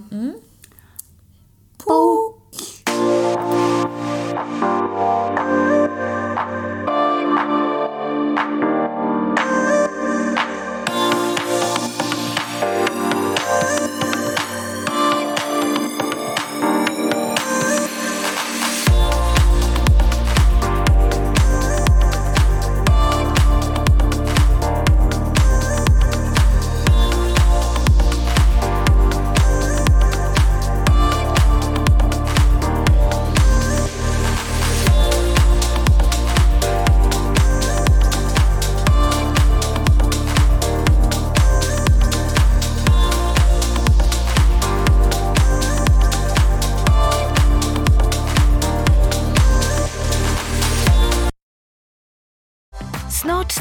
Pok. 1.77 2.28